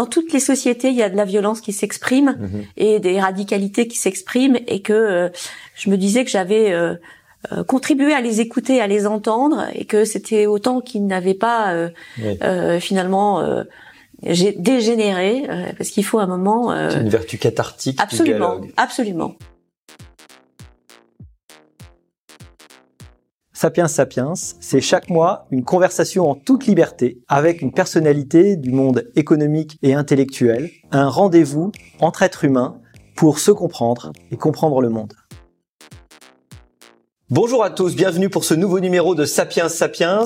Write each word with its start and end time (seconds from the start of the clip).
dans 0.00 0.06
toutes 0.06 0.32
les 0.32 0.40
sociétés, 0.52 0.88
il 0.88 0.96
y 0.96 1.02
a 1.02 1.10
de 1.14 1.16
la 1.22 1.26
violence 1.34 1.60
qui 1.60 1.72
s'exprime 1.80 2.30
Mhm. 2.40 2.62
et 2.84 3.00
des 3.00 3.20
radicalités 3.20 3.84
qui 3.86 3.98
s'expriment, 4.04 4.58
et 4.74 4.80
que 4.88 4.92
euh, 4.94 5.28
je 5.80 5.90
me 5.90 5.96
disais 6.04 6.22
que 6.26 6.30
j'avais 6.36 6.66
euh, 6.72 6.94
euh, 7.52 7.64
contribué 7.72 8.12
à 8.14 8.20
les 8.28 8.40
écouter, 8.40 8.80
à 8.80 8.86
les 8.94 9.02
entendre, 9.06 9.58
et 9.74 9.84
que 9.92 10.00
c'était 10.12 10.46
autant 10.46 10.80
qu'ils 10.80 11.06
n'avaient 11.06 11.40
pas 11.48 11.60
euh, 11.74 11.88
Oui. 12.22 12.38
euh, 12.42 12.80
finalement 12.80 13.40
euh, 13.40 13.64
dégénéré, 14.56 15.46
euh, 15.48 15.72
parce 15.76 15.90
qu'il 15.90 16.04
faut 16.04 16.18
un 16.18 16.26
moment. 16.26 16.72
euh, 16.72 16.90
C'est 16.90 17.00
une 17.00 17.08
vertu 17.08 17.36
cathartique 17.38 17.98
absolument, 18.00 18.60
absolument. 18.76 19.32
Sapiens 23.60 23.88
Sapiens, 23.88 24.32
c'est 24.34 24.80
chaque 24.80 25.10
mois 25.10 25.46
une 25.50 25.64
conversation 25.64 26.30
en 26.30 26.34
toute 26.34 26.64
liberté 26.64 27.18
avec 27.28 27.60
une 27.60 27.72
personnalité 27.72 28.56
du 28.56 28.70
monde 28.70 29.10
économique 29.16 29.76
et 29.82 29.92
intellectuel, 29.92 30.70
un 30.92 31.10
rendez-vous 31.10 31.70
entre 32.00 32.22
êtres 32.22 32.46
humains 32.46 32.80
pour 33.16 33.38
se 33.38 33.50
comprendre 33.50 34.12
et 34.30 34.38
comprendre 34.38 34.80
le 34.80 34.88
monde. 34.88 35.12
Bonjour 37.32 37.62
à 37.62 37.70
tous, 37.70 37.94
bienvenue 37.94 38.28
pour 38.28 38.42
ce 38.42 38.54
nouveau 38.54 38.80
numéro 38.80 39.14
de 39.14 39.24
Sapiens 39.24 39.68
Sapiens. 39.68 40.24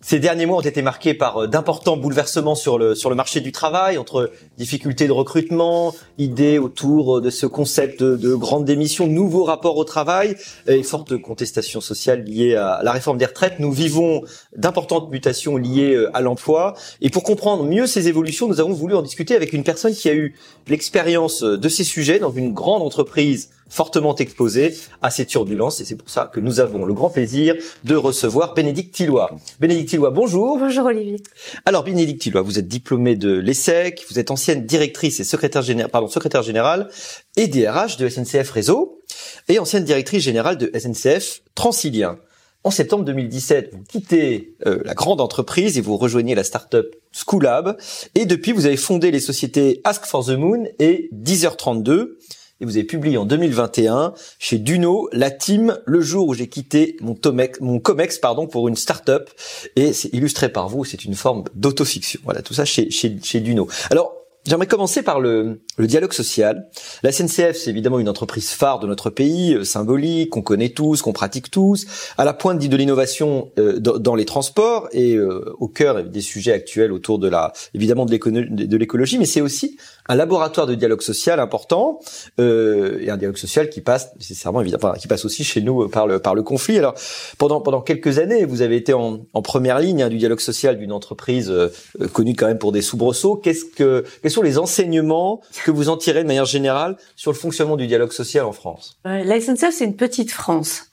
Ces 0.00 0.18
derniers 0.18 0.46
mois 0.46 0.56
ont 0.56 0.62
été 0.62 0.82
marqués 0.82 1.14
par 1.14 1.44
euh, 1.44 1.46
d'importants 1.46 1.96
bouleversements 1.96 2.56
sur 2.56 2.76
le 2.76 2.96
sur 2.96 3.08
le 3.08 3.14
marché 3.14 3.40
du 3.40 3.52
travail, 3.52 3.98
entre 3.98 4.32
difficultés 4.58 5.06
de 5.06 5.12
recrutement, 5.12 5.94
idées 6.18 6.58
autour 6.58 7.18
euh, 7.18 7.20
de 7.20 7.30
ce 7.30 7.46
concept 7.46 8.02
de, 8.02 8.16
de 8.16 8.34
grande 8.34 8.64
démission, 8.64 9.06
nouveaux 9.06 9.44
rapports 9.44 9.76
au 9.76 9.84
travail 9.84 10.34
et 10.66 10.82
fortes 10.82 11.16
contestations 11.18 11.80
sociales 11.80 12.24
liées 12.24 12.56
à 12.56 12.80
la 12.82 12.90
réforme 12.90 13.18
des 13.18 13.26
retraites. 13.26 13.60
Nous 13.60 13.70
vivons 13.70 14.24
d'importantes 14.56 15.08
mutations 15.08 15.56
liées 15.56 15.94
euh, 15.94 16.10
à 16.16 16.20
l'emploi 16.20 16.74
et 17.00 17.10
pour 17.10 17.22
comprendre 17.22 17.62
mieux 17.62 17.86
ces 17.86 18.08
évolutions, 18.08 18.48
nous 18.48 18.58
avons 18.58 18.72
voulu 18.72 18.96
en 18.96 19.02
discuter 19.02 19.36
avec 19.36 19.52
une 19.52 19.62
personne 19.62 19.94
qui 19.94 20.08
a 20.08 20.14
eu 20.14 20.34
l'expérience 20.66 21.44
de 21.44 21.68
ces 21.68 21.84
sujets 21.84 22.18
dans 22.18 22.32
une 22.32 22.52
grande 22.52 22.82
entreprise 22.82 23.50
fortement 23.70 24.14
exposée 24.16 24.76
à 25.00 25.10
ces 25.10 25.24
turbulences 25.24 25.80
et 25.80 25.86
c'est 25.86 25.96
pour 25.96 26.10
ça 26.10 26.30
que 26.30 26.40
nous 26.40 26.60
avons 26.60 26.84
le 26.84 26.92
grand 26.92 27.08
plaisir 27.08 27.54
de 27.84 27.96
recevoir 27.96 28.52
Bénédicte 28.52 28.94
Tillois. 28.94 29.30
Bénédicte 29.60 29.90
Tillois, 29.90 30.10
bonjour. 30.10 30.58
Bonjour 30.58 30.84
Olivier. 30.84 31.22
Alors 31.64 31.84
Bénédicte 31.84 32.20
Tillois, 32.20 32.42
vous 32.42 32.58
êtes 32.58 32.68
diplômée 32.68 33.16
de 33.16 33.32
l'ESSEC, 33.32 34.04
vous 34.10 34.18
êtes 34.18 34.30
ancienne 34.30 34.66
directrice 34.66 35.20
et 35.20 35.24
secrétaire 35.24 35.62
générale, 35.62 35.90
pardon, 35.90 36.08
secrétaire 36.08 36.42
générale 36.42 36.90
et 37.36 37.46
DRH 37.46 37.96
de 37.96 38.08
SNCF 38.08 38.50
Réseau 38.50 39.00
et 39.48 39.58
ancienne 39.58 39.84
directrice 39.84 40.22
générale 40.22 40.58
de 40.58 40.70
SNCF 40.76 41.42
Transilien. 41.54 42.18
En 42.62 42.70
septembre 42.70 43.04
2017, 43.04 43.70
vous 43.72 43.84
quittez 43.88 44.54
euh, 44.66 44.82
la 44.84 44.92
grande 44.92 45.22
entreprise 45.22 45.78
et 45.78 45.80
vous 45.80 45.96
rejoignez 45.96 46.34
la 46.34 46.44
start-up 46.44 46.94
Schoolab. 47.10 47.78
Et 48.14 48.26
depuis, 48.26 48.52
vous 48.52 48.66
avez 48.66 48.76
fondé 48.76 49.10
les 49.10 49.20
sociétés 49.20 49.80
Ask 49.84 50.04
for 50.04 50.26
the 50.26 50.32
Moon 50.32 50.64
et 50.78 51.08
10h32. 51.14 52.16
Et 52.60 52.66
vous 52.66 52.76
avez 52.76 52.84
publié 52.84 53.16
en 53.16 53.24
2021 53.24 54.12
chez 54.38 54.58
Duno 54.58 55.08
la 55.12 55.30
team 55.30 55.78
le 55.86 56.00
jour 56.02 56.28
où 56.28 56.34
j'ai 56.34 56.48
quitté 56.48 56.96
mon 57.00 57.14
Tomex, 57.14 57.60
mon 57.60 57.80
Comex 57.80 58.18
pardon 58.18 58.46
pour 58.46 58.68
une 58.68 58.76
start-up 58.76 59.30
et 59.76 59.94
c'est 59.94 60.12
illustré 60.12 60.50
par 60.50 60.68
vous. 60.68 60.84
C'est 60.84 61.04
une 61.04 61.14
forme 61.14 61.44
d'autofiction. 61.54 62.20
Voilà 62.24 62.42
tout 62.42 62.52
ça 62.54 62.66
chez 62.66 62.90
chez, 62.90 63.16
chez 63.22 63.40
Duno. 63.40 63.66
Alors 63.90 64.20
J'aimerais 64.46 64.66
commencer 64.66 65.02
par 65.02 65.20
le, 65.20 65.60
le 65.76 65.86
dialogue 65.86 66.14
social. 66.14 66.70
La 67.02 67.12
SNCF, 67.12 67.56
c'est 67.56 67.68
évidemment 67.68 67.98
une 67.98 68.08
entreprise 68.08 68.48
phare 68.50 68.78
de 68.78 68.86
notre 68.86 69.10
pays, 69.10 69.54
euh, 69.54 69.64
symbolique, 69.64 70.30
qu'on 70.30 70.40
connaît 70.40 70.70
tous, 70.70 71.02
qu'on 71.02 71.12
pratique 71.12 71.50
tous, 71.50 71.86
à 72.16 72.24
la 72.24 72.32
pointe 72.32 72.58
de 72.58 72.76
l'innovation 72.76 73.52
euh, 73.58 73.78
dans, 73.78 74.14
les 74.14 74.24
transports 74.24 74.88
et 74.92 75.14
euh, 75.14 75.54
au 75.58 75.68
cœur 75.68 76.04
des 76.04 76.22
sujets 76.22 76.52
actuels 76.52 76.90
autour 76.90 77.18
de 77.18 77.28
la, 77.28 77.52
évidemment 77.74 78.06
de 78.06 78.76
l'écologie, 78.76 79.18
mais 79.18 79.26
c'est 79.26 79.42
aussi 79.42 79.76
un 80.10 80.16
laboratoire 80.16 80.66
de 80.66 80.74
dialogue 80.74 81.02
social 81.02 81.38
important 81.38 82.00
euh, 82.40 82.98
et 83.00 83.10
un 83.10 83.16
dialogue 83.16 83.36
social 83.36 83.70
qui 83.70 83.80
passe 83.80 84.10
nécessairement 84.16 84.60
évidemment, 84.60 84.88
enfin, 84.88 84.98
qui 84.98 85.06
passe 85.06 85.24
aussi 85.24 85.44
chez 85.44 85.60
nous 85.60 85.84
euh, 85.84 85.88
par 85.88 86.08
le 86.08 86.18
par 86.18 86.34
le 86.34 86.42
conflit. 86.42 86.78
Alors 86.78 86.94
pendant 87.38 87.60
pendant 87.60 87.80
quelques 87.80 88.18
années, 88.18 88.44
vous 88.44 88.60
avez 88.62 88.76
été 88.76 88.92
en, 88.92 89.20
en 89.32 89.42
première 89.42 89.78
ligne 89.78 90.02
hein, 90.02 90.08
du 90.08 90.18
dialogue 90.18 90.40
social 90.40 90.78
d'une 90.78 90.92
entreprise 90.92 91.48
euh, 91.48 91.68
connue 92.12 92.34
quand 92.34 92.48
même 92.48 92.58
pour 92.58 92.72
des 92.72 92.82
soubresauts. 92.82 93.36
Qu'est-ce 93.36 93.64
que 93.64 94.04
quels 94.20 94.32
sont 94.32 94.42
les 94.42 94.58
enseignements 94.58 95.42
que 95.64 95.70
vous 95.70 95.88
en 95.88 95.96
tirez 95.96 96.22
de 96.22 96.26
manière 96.26 96.44
générale 96.44 96.96
sur 97.14 97.30
le 97.30 97.36
fonctionnement 97.36 97.76
du 97.76 97.86
dialogue 97.86 98.12
social 98.12 98.44
en 98.44 98.52
France? 98.52 98.98
Euh, 99.06 99.22
La 99.22 99.40
SNCF, 99.40 99.70
c'est 99.70 99.84
une 99.84 99.96
petite 99.96 100.32
France. 100.32 100.86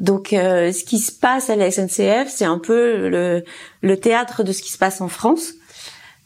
Donc, 0.00 0.32
euh, 0.32 0.72
ce 0.72 0.84
qui 0.84 0.98
se 0.98 1.12
passe 1.12 1.50
à 1.50 1.56
la 1.56 1.70
SNCF, 1.70 2.28
c'est 2.28 2.44
un 2.44 2.58
peu 2.58 3.08
le, 3.08 3.42
le 3.82 3.96
théâtre 3.96 4.42
de 4.42 4.52
ce 4.52 4.62
qui 4.62 4.70
se 4.70 4.78
passe 4.78 5.00
en 5.00 5.08
France. 5.08 5.54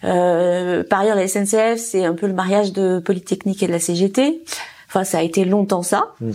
Euh, 0.04 0.82
par 0.82 1.00
ailleurs, 1.00 1.16
la 1.16 1.28
SNCF, 1.28 1.76
c'est 1.76 2.04
un 2.04 2.14
peu 2.14 2.26
le 2.26 2.32
mariage 2.32 2.72
de 2.72 2.98
Polytechnique 2.98 3.62
et 3.62 3.66
de 3.66 3.72
la 3.72 3.78
CGT. 3.78 4.42
Enfin, 4.88 5.04
ça 5.04 5.18
a 5.18 5.22
été 5.22 5.44
longtemps 5.44 5.82
ça. 5.82 6.14
Mm. 6.20 6.30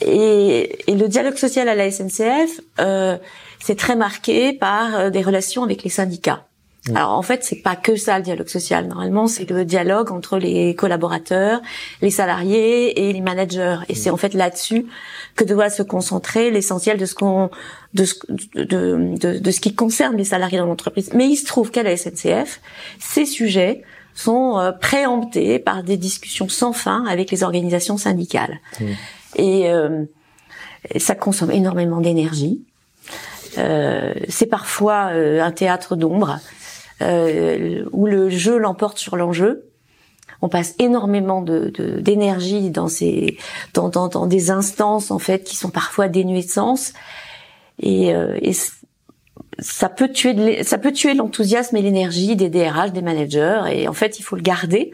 Et, 0.00 0.90
et 0.90 0.94
le 0.94 1.08
dialogue 1.08 1.36
social 1.36 1.68
à 1.68 1.74
la 1.74 1.90
SNCF, 1.90 2.60
euh, 2.80 3.16
c'est 3.60 3.76
très 3.76 3.96
marqué 3.96 4.52
par 4.52 4.94
euh, 4.94 5.10
des 5.10 5.22
relations 5.22 5.64
avec 5.64 5.82
les 5.82 5.90
syndicats. 5.90 6.47
Alors 6.94 7.12
en 7.12 7.22
fait, 7.22 7.44
c'est 7.44 7.62
pas 7.62 7.76
que 7.76 7.96
ça 7.96 8.18
le 8.18 8.24
dialogue 8.24 8.48
social. 8.48 8.86
Normalement, 8.86 9.26
c'est 9.26 9.48
le 9.48 9.64
dialogue 9.64 10.10
entre 10.10 10.38
les 10.38 10.74
collaborateurs, 10.74 11.60
les 12.02 12.10
salariés 12.10 13.08
et 13.08 13.12
les 13.12 13.20
managers. 13.20 13.78
Et 13.88 13.94
c'est 13.94 14.10
en 14.10 14.16
fait 14.16 14.34
là-dessus 14.34 14.86
que 15.34 15.44
doit 15.44 15.70
se 15.70 15.82
concentrer 15.82 16.50
l'essentiel 16.50 16.98
de 16.98 17.06
ce 17.06 17.14
qu'on 17.14 17.50
de 17.94 18.04
ce 18.04 18.14
de, 18.54 19.38
de, 19.38 19.50
ce 19.50 19.60
qui 19.60 19.74
concerne 19.74 20.16
les 20.16 20.24
salariés 20.24 20.58
dans 20.58 20.66
l'entreprise. 20.66 21.10
Mais 21.14 21.26
il 21.28 21.36
se 21.36 21.46
trouve 21.46 21.70
qu'à 21.70 21.82
la 21.82 21.96
SNCF, 21.96 22.60
ces 22.98 23.24
sujets 23.24 23.82
sont 24.14 24.58
euh, 24.58 24.72
préemptés 24.72 25.58
par 25.58 25.82
des 25.82 25.96
discussions 25.96 26.48
sans 26.48 26.72
fin 26.72 27.04
avec 27.06 27.30
les 27.30 27.42
organisations 27.44 27.96
syndicales. 27.96 28.58
Et, 29.36 29.70
euh, 29.70 30.04
ça 30.96 31.14
consomme 31.14 31.50
énormément 31.50 32.00
d'énergie. 32.00 32.62
Euh, 33.56 34.14
c'est 34.28 34.46
parfois 34.46 35.10
euh, 35.12 35.42
un 35.42 35.50
théâtre 35.50 35.96
d'ombre 35.96 36.38
euh, 37.02 37.84
où 37.92 38.06
le 38.06 38.28
jeu 38.30 38.58
l'emporte 38.58 38.98
sur 38.98 39.16
l'enjeu. 39.16 39.64
On 40.40 40.48
passe 40.48 40.74
énormément 40.78 41.42
de 41.42 41.70
de- 41.74 42.00
d'énergie 42.00 42.70
dans 42.70 42.88
ces 42.88 43.36
dans, 43.74 43.88
dans, 43.88 44.08
dans 44.08 44.26
des 44.26 44.50
instances 44.50 45.10
en 45.10 45.18
fait 45.18 45.42
qui 45.44 45.56
sont 45.56 45.70
parfois 45.70 46.08
dénuées 46.08 46.42
de 46.44 46.48
sens. 46.50 46.92
Et, 47.80 48.14
euh, 48.14 48.38
et 48.42 48.52
ça 49.60 49.88
peut 49.88 50.08
tuer 50.10 50.62
ça 50.62 50.78
peut 50.78 50.92
tuer 50.92 51.14
l'enthousiasme 51.14 51.76
et 51.76 51.82
l'énergie 51.82 52.36
des 52.36 52.50
DRH 52.50 52.92
des 52.92 53.02
managers. 53.02 53.62
Et 53.72 53.88
en 53.88 53.92
fait 53.92 54.18
il 54.18 54.22
faut 54.22 54.36
le 54.36 54.42
garder. 54.42 54.92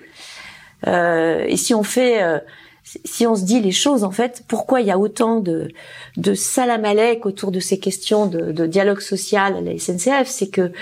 Euh, 0.87 1.45
et 1.47 1.57
si 1.57 1.75
on 1.75 1.83
fait 1.83 2.23
euh, 2.23 2.39
si 2.83 3.27
on 3.27 3.35
se 3.35 3.43
dit 3.45 3.61
les 3.61 3.73
choses 3.73 4.05
en 4.05 4.11
fait 4.11 4.45
pourquoi 4.49 4.81
il 4.83 4.87
y 4.87 4.91
a 4.91 4.99
autant 4.99 5.41
de 5.41 5.69
de 6.17 6.35
salamalek 6.35 7.25
autour 7.27 7.51
de 7.53 7.61
ces 7.61 7.79
questions 7.79 8.27
de, 8.27 8.53
de 8.53 8.67
dialogue 8.67 9.01
social 9.01 9.57
à 9.57 9.61
la 9.63 9.79
SNCF 9.79 10.27
c'est 10.27 10.49
que 10.49 10.73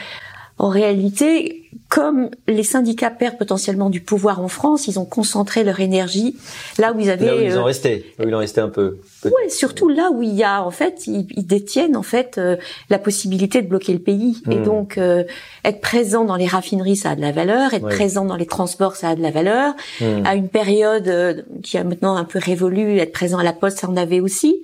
en 0.59 0.69
réalité, 0.69 1.63
comme 1.89 2.31
les 2.47 2.63
syndicats 2.63 3.11
perdent 3.11 3.39
potentiellement 3.39 3.91
du 3.91 4.01
pouvoir 4.01 4.41
en 4.41 4.49
France, 4.49 4.87
ils 4.87 4.99
ont 4.99 5.05
concentré 5.05 5.65
leur 5.65 5.81
énergie 5.81 6.37
là 6.79 6.93
où 6.93 7.01
ils 7.01 7.11
avaient. 7.11 7.27
Là 7.27 7.37
où 7.37 7.41
ils 7.41 7.53
en 7.59 7.61
euh, 7.63 7.65
restaient, 7.65 8.05
là 8.19 8.25
où 8.25 8.29
il 8.29 8.35
en 8.35 8.39
restait 8.39 8.61
un 8.61 8.69
peu. 8.69 8.99
ouais, 9.25 9.49
surtout 9.49 9.89
là 9.89 10.11
où 10.13 10.23
il 10.23 10.35
y 10.35 10.45
a 10.45 10.63
en 10.63 10.71
fait, 10.71 11.07
ils, 11.07 11.27
ils 11.37 11.47
détiennent 11.47 11.97
en 11.97 12.03
fait 12.03 12.39
euh, 12.39 12.57
la 12.91 12.99
possibilité 12.99 13.61
de 13.63 13.67
bloquer 13.69 13.93
le 13.95 13.99
pays. 13.99 14.43
Et 14.51 14.57
Hmm. 14.57 14.63
donc 14.65 14.99
euh, 14.99 15.25
être 15.65 15.81
présent 15.81 16.25
dans 16.25 16.37
les 16.37 16.47
raffineries, 16.47 16.97
ça 16.97 17.11
a 17.11 17.17
de 17.17 17.21
la 17.23 17.33
valeur. 17.33 17.73
Être 17.75 17.85
Ouais. 17.85 17.95
présent 17.95 18.25
dans 18.25 18.37
les 18.37 18.47
transports, 18.47 18.95
ça 18.97 19.09
a 19.11 19.15
de 19.17 19.23
la 19.23 19.31
valeur. 19.31 19.75
Hmm. 20.01 20.23
À 20.25 20.35
une 20.35 20.49
période 20.49 21.09
euh, 21.09 21.43
qui 21.63 21.77
a 21.79 21.85
maintenant 21.85 22.15
un 22.17 22.25
peu 22.25 22.39
révolu, 22.39 22.99
être 22.99 23.13
présent 23.13 23.39
à 23.39 23.45
la 23.45 23.53
poste, 23.55 23.79
ça 23.81 23.89
en 23.89 23.97
avait 23.97 24.21
aussi. 24.21 24.63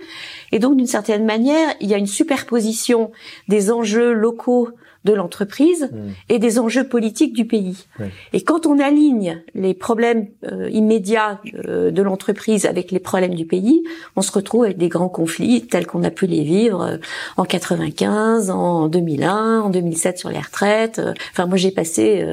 Et 0.53 0.59
donc 0.61 0.77
d'une 0.77 0.87
certaine 0.87 1.25
manière, 1.25 1.69
il 1.81 1.89
y 1.91 1.95
a 1.95 1.99
une 1.99 2.07
superposition 2.07 3.11
des 3.49 3.71
enjeux 3.71 4.13
locaux 4.13 4.69
de 5.09 5.15
l'entreprise 5.15 5.89
Hmm. 5.93 6.11
et 6.29 6.39
des 6.39 6.59
enjeux 6.59 6.87
politiques 6.87 7.33
du 7.33 7.47
pays. 7.47 7.87
Et 8.33 8.43
quand 8.43 8.67
on 8.67 8.79
aligne 8.79 9.43
les 9.55 9.75
problèmes 9.75 10.29
euh, 10.51 10.69
immédiats 10.71 11.41
euh, 11.67 11.91
de 11.91 12.03
l'entreprise 12.03 12.67
avec 12.67 12.91
les 12.91 12.99
problèmes 12.99 13.35
du 13.35 13.47
pays, 13.47 13.83
on 14.17 14.23
se 14.23 14.33
retrouve 14.33 14.65
avec 14.65 14.77
des 14.77 14.89
grands 14.89 15.09
conflits 15.09 15.67
tels 15.67 15.87
qu'on 15.87 16.03
a 16.03 16.11
pu 16.11 16.27
les 16.27 16.43
vivre 16.43 16.83
euh, 16.83 16.97
en 17.37 17.45
95, 17.45 18.51
en 18.51 18.89
2001, 18.89 19.61
en 19.61 19.71
2007 19.71 20.19
sur 20.19 20.31
les 20.31 20.41
retraites. 20.41 21.01
Enfin, 21.33 21.47
moi, 21.47 21.57
j'ai 21.57 21.71
passé 21.71 22.25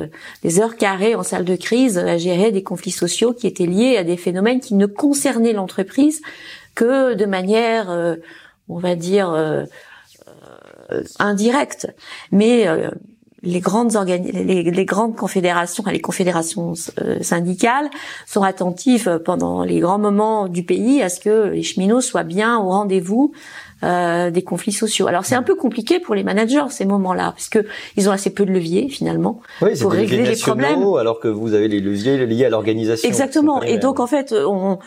des 0.43 0.59
heures 0.59 0.75
carrées 0.75 1.15
en 1.15 1.23
salle 1.23 1.45
de 1.45 1.55
crise 1.55 1.97
à 1.97 2.17
gérer 2.17 2.51
des 2.51 2.63
conflits 2.63 2.91
sociaux 2.91 3.33
qui 3.33 3.47
étaient 3.47 3.65
liés 3.65 3.97
à 3.97 4.03
des 4.03 4.17
phénomènes 4.17 4.59
qui 4.59 4.75
ne 4.75 4.85
concernaient 4.85 5.53
l'entreprise 5.53 6.21
que 6.73 7.13
de 7.13 7.25
manière, 7.25 8.17
on 8.67 8.79
va 8.79 8.95
dire, 8.95 9.33
indirecte. 11.19 11.87
Mais 12.31 12.67
euh, 12.67 12.89
les 13.43 13.59
grandes 13.59 13.91
organi- 13.93 14.31
les, 14.31 14.63
les 14.63 14.85
grandes 14.85 15.15
confédérations, 15.15 15.83
les 15.91 16.01
confédérations 16.01 16.73
euh, 17.01 17.17
syndicales 17.21 17.89
sont 18.25 18.41
attentives 18.41 19.21
pendant 19.23 19.63
les 19.63 19.79
grands 19.79 19.99
moments 19.99 20.47
du 20.47 20.63
pays 20.63 21.01
à 21.03 21.09
ce 21.09 21.19
que 21.19 21.49
les 21.49 21.61
cheminots 21.63 22.01
soient 22.01 22.23
bien 22.23 22.57
au 22.57 22.69
rendez-vous 22.69 23.33
euh, 23.83 24.31
des 24.31 24.41
conflits 24.41 24.71
sociaux. 24.71 25.05
Alors 25.05 25.25
c'est 25.25 25.35
un 25.35 25.43
peu 25.43 25.53
compliqué 25.53 25.99
pour 25.99 26.15
les 26.15 26.23
managers 26.23 26.63
ces 26.71 26.85
moments-là, 26.85 27.33
parce 27.35 27.49
que 27.49 27.59
ils 27.97 28.09
ont 28.09 28.11
assez 28.11 28.31
peu 28.31 28.45
de 28.45 28.51
leviers 28.51 28.89
finalement 28.89 29.41
Oui, 29.61 29.77
pour 29.79 29.91
régler 29.91 30.23
les 30.25 30.37
problèmes. 30.37 30.81
alors 30.99 31.19
que 31.19 31.27
vous 31.27 31.53
avez 31.53 31.67
les 31.67 31.81
leviers 31.81 32.25
liés 32.25 32.45
à 32.45 32.49
l'organisation. 32.49 33.07
Exactement. 33.07 33.61
Et 33.61 33.77
donc 33.77 33.99
en 33.99 34.07
fait, 34.07 34.33
on, 34.33 34.79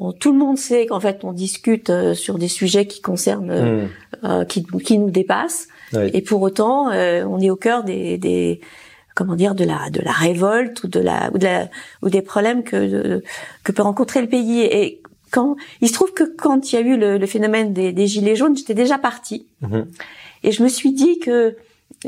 on- 0.00 0.12
tout 0.12 0.32
le 0.32 0.38
monde 0.38 0.58
sait 0.58 0.86
qu'en 0.86 1.00
fait 1.00 1.24
on 1.24 1.32
discute 1.32 1.90
euh, 1.90 2.14
sur 2.14 2.38
des 2.38 2.48
sujets 2.48 2.86
qui 2.86 3.00
concernent, 3.00 3.50
euh, 3.50 3.84
Hmm. 3.84 3.88
euh, 4.24 4.44
qui, 4.44 4.64
qui 4.84 4.98
nous 4.98 5.10
dépassent. 5.10 5.68
Oui. 5.92 6.10
Et 6.12 6.22
pour 6.22 6.42
autant, 6.42 6.90
euh, 6.90 7.24
on 7.24 7.38
est 7.40 7.50
au 7.50 7.56
cœur 7.56 7.84
des, 7.84 8.18
des 8.18 8.60
comment 9.14 9.36
dire 9.36 9.54
de 9.54 9.64
la 9.64 9.90
de 9.90 10.00
la 10.00 10.10
révolte 10.12 10.82
ou 10.84 10.88
de 10.88 10.98
la 11.00 11.30
ou 11.32 11.38
de 11.38 11.44
la 11.44 11.68
ou 12.02 12.08
des 12.10 12.22
problèmes 12.22 12.64
que 12.64 13.22
que 13.62 13.72
peut 13.72 13.82
rencontrer 13.82 14.20
le 14.20 14.28
pays. 14.28 14.60
Et 14.62 15.00
quand 15.30 15.56
il 15.80 15.88
se 15.88 15.92
trouve 15.94 16.12
que 16.12 16.24
quand 16.24 16.72
il 16.72 16.76
y 16.76 16.78
a 16.78 16.82
eu 16.82 16.96
le, 16.96 17.18
le 17.18 17.26
phénomène 17.26 17.72
des, 17.72 17.92
des 17.92 18.06
gilets 18.06 18.34
jaunes, 18.36 18.56
j'étais 18.56 18.74
déjà 18.74 18.98
partie 18.98 19.46
Mhm. 19.62 19.86
et 20.42 20.50
je 20.52 20.62
me 20.62 20.68
suis 20.68 20.92
dit 20.92 21.18
que 21.20 21.56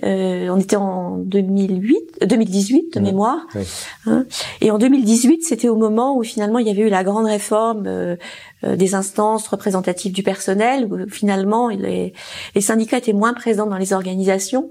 euh, 0.04 0.48
on 0.50 0.58
était 0.58 0.76
en 0.76 1.16
2008, 1.18 1.96
euh, 2.22 2.26
2018 2.26 2.94
de 2.94 3.00
Mhm. 3.00 3.06
mémoire, 3.06 3.46
Oui. 3.54 3.62
hein, 4.06 4.24
et 4.60 4.70
en 4.70 4.78
2018 4.78 5.44
c'était 5.44 5.68
au 5.68 5.76
moment 5.76 6.16
où 6.16 6.22
finalement 6.22 6.58
il 6.58 6.66
y 6.66 6.70
avait 6.70 6.82
eu 6.82 6.88
la 6.88 7.04
grande 7.04 7.26
réforme 7.26 7.84
euh, 7.86 8.16
euh, 8.64 8.76
des 8.76 8.94
instances 8.94 9.48
représentatives 9.48 10.12
du 10.12 10.22
personnel, 10.22 10.86
où 10.90 11.08
finalement 11.08 11.68
les, 11.68 12.12
les 12.54 12.60
syndicats 12.60 12.98
étaient 12.98 13.12
moins 13.12 13.34
présents 13.34 13.66
dans 13.66 13.78
les 13.78 13.92
organisations, 13.92 14.70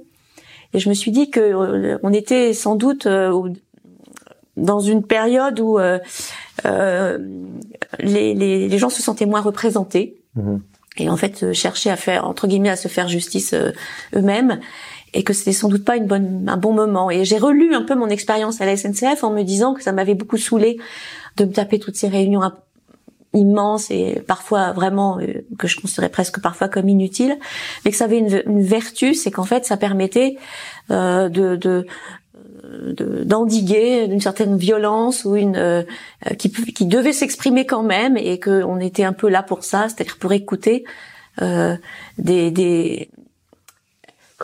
et 0.74 0.80
je 0.80 0.90
me 0.90 0.94
suis 0.94 1.12
dit 1.12 1.30
que 1.30 1.40
euh, 1.40 1.98
on 2.04 2.12
était 2.14 2.54
sans 2.54 2.76
doute 2.76 3.06
euh, 3.06 3.32
dans 4.58 4.80
une 4.80 5.04
période 5.04 5.60
où 5.60 5.78
euh, 5.80 6.00
euh, 6.66 7.18
les, 8.00 8.34
les, 8.34 8.68
les 8.70 8.78
gens 8.78 8.90
se 8.90 9.02
sentaient 9.02 9.26
moins 9.26 9.42
représentés 9.42 10.18
Mhm. 10.36 10.62
et 10.98 11.10
en 11.10 11.16
fait 11.18 11.44
euh, 11.44 11.54
cherchaient 11.54 11.90
à 11.90 11.96
faire 11.96 12.28
entre 12.28 12.46
guillemets 12.48 12.70
à 12.70 12.76
se 12.76 12.88
faire 12.90 13.08
justice 13.08 13.54
euh, 13.54 13.72
eux-mêmes 14.16 14.60
et 15.16 15.24
que 15.24 15.34
c'était 15.34 15.54
sans 15.54 15.70
doute 15.70 15.84
pas 15.84 15.96
une 15.96 16.06
bonne 16.06 16.46
un 16.48 16.58
bon 16.58 16.74
moment. 16.74 17.10
Et 17.10 17.26
j'ai 17.26 17.40
relu 17.40 17.74
un 17.74 17.82
peu 17.82 17.96
mon 17.96 18.10
expérience 18.10 18.62
à 18.62 18.66
la 18.68 18.78
SNCF 18.78 19.24
en 19.24 19.32
me 19.32 19.42
disant 19.42 19.74
que 19.74 19.82
ça 19.82 19.92
m'avait 19.94 20.14
beaucoup 20.14 20.38
saoulé 20.38 20.78
de 21.38 21.46
me 21.46 21.52
taper 21.52 21.80
toutes 21.80 21.96
ces 21.96 22.08
réunions 22.10 22.42
immenses 23.34 23.92
et 23.92 24.22
parfois 24.28 24.72
vraiment 24.72 25.20
euh, 25.20 25.46
que 25.58 25.68
je 25.68 25.80
considérais 25.80 26.10
presque 26.10 26.40
parfois 26.40 26.70
comme 26.70 26.88
inutiles 26.88 27.38
mais 27.84 27.92
que 27.92 27.98
ça 27.98 28.06
avait 28.06 28.20
une, 28.20 28.42
une 28.46 28.62
vertu 28.62 29.14
c'est 29.14 29.30
qu'en 29.32 29.44
fait 29.44 29.66
ça 29.66 29.76
permettait 29.76 30.38
euh, 30.92 31.28
de, 31.28 31.56
de 31.58 31.86
de- 32.98 33.24
d'endiguer 33.24 34.08
d'une 34.08 34.22
certaine 34.22 34.58
violence 34.58 35.26
ou 35.26 35.36
une 35.36 35.56
euh, 35.58 35.84
qui, 36.38 36.50
qui 36.52 36.86
devait 36.86 37.14
s'exprimer 37.14 37.66
quand 37.66 37.84
même 37.84 38.18
et 38.18 38.40
que 38.40 38.64
on 38.64 38.80
était 38.80 39.04
un 39.04 39.14
peu 39.14 39.30
là 39.30 39.44
pour 39.44 39.64
ça, 39.64 39.88
c'est-à-dire 39.90 40.18
pour 40.18 40.32
écouter 40.34 40.84
euh, 41.42 41.76
des, 42.18 42.52
des 42.52 43.10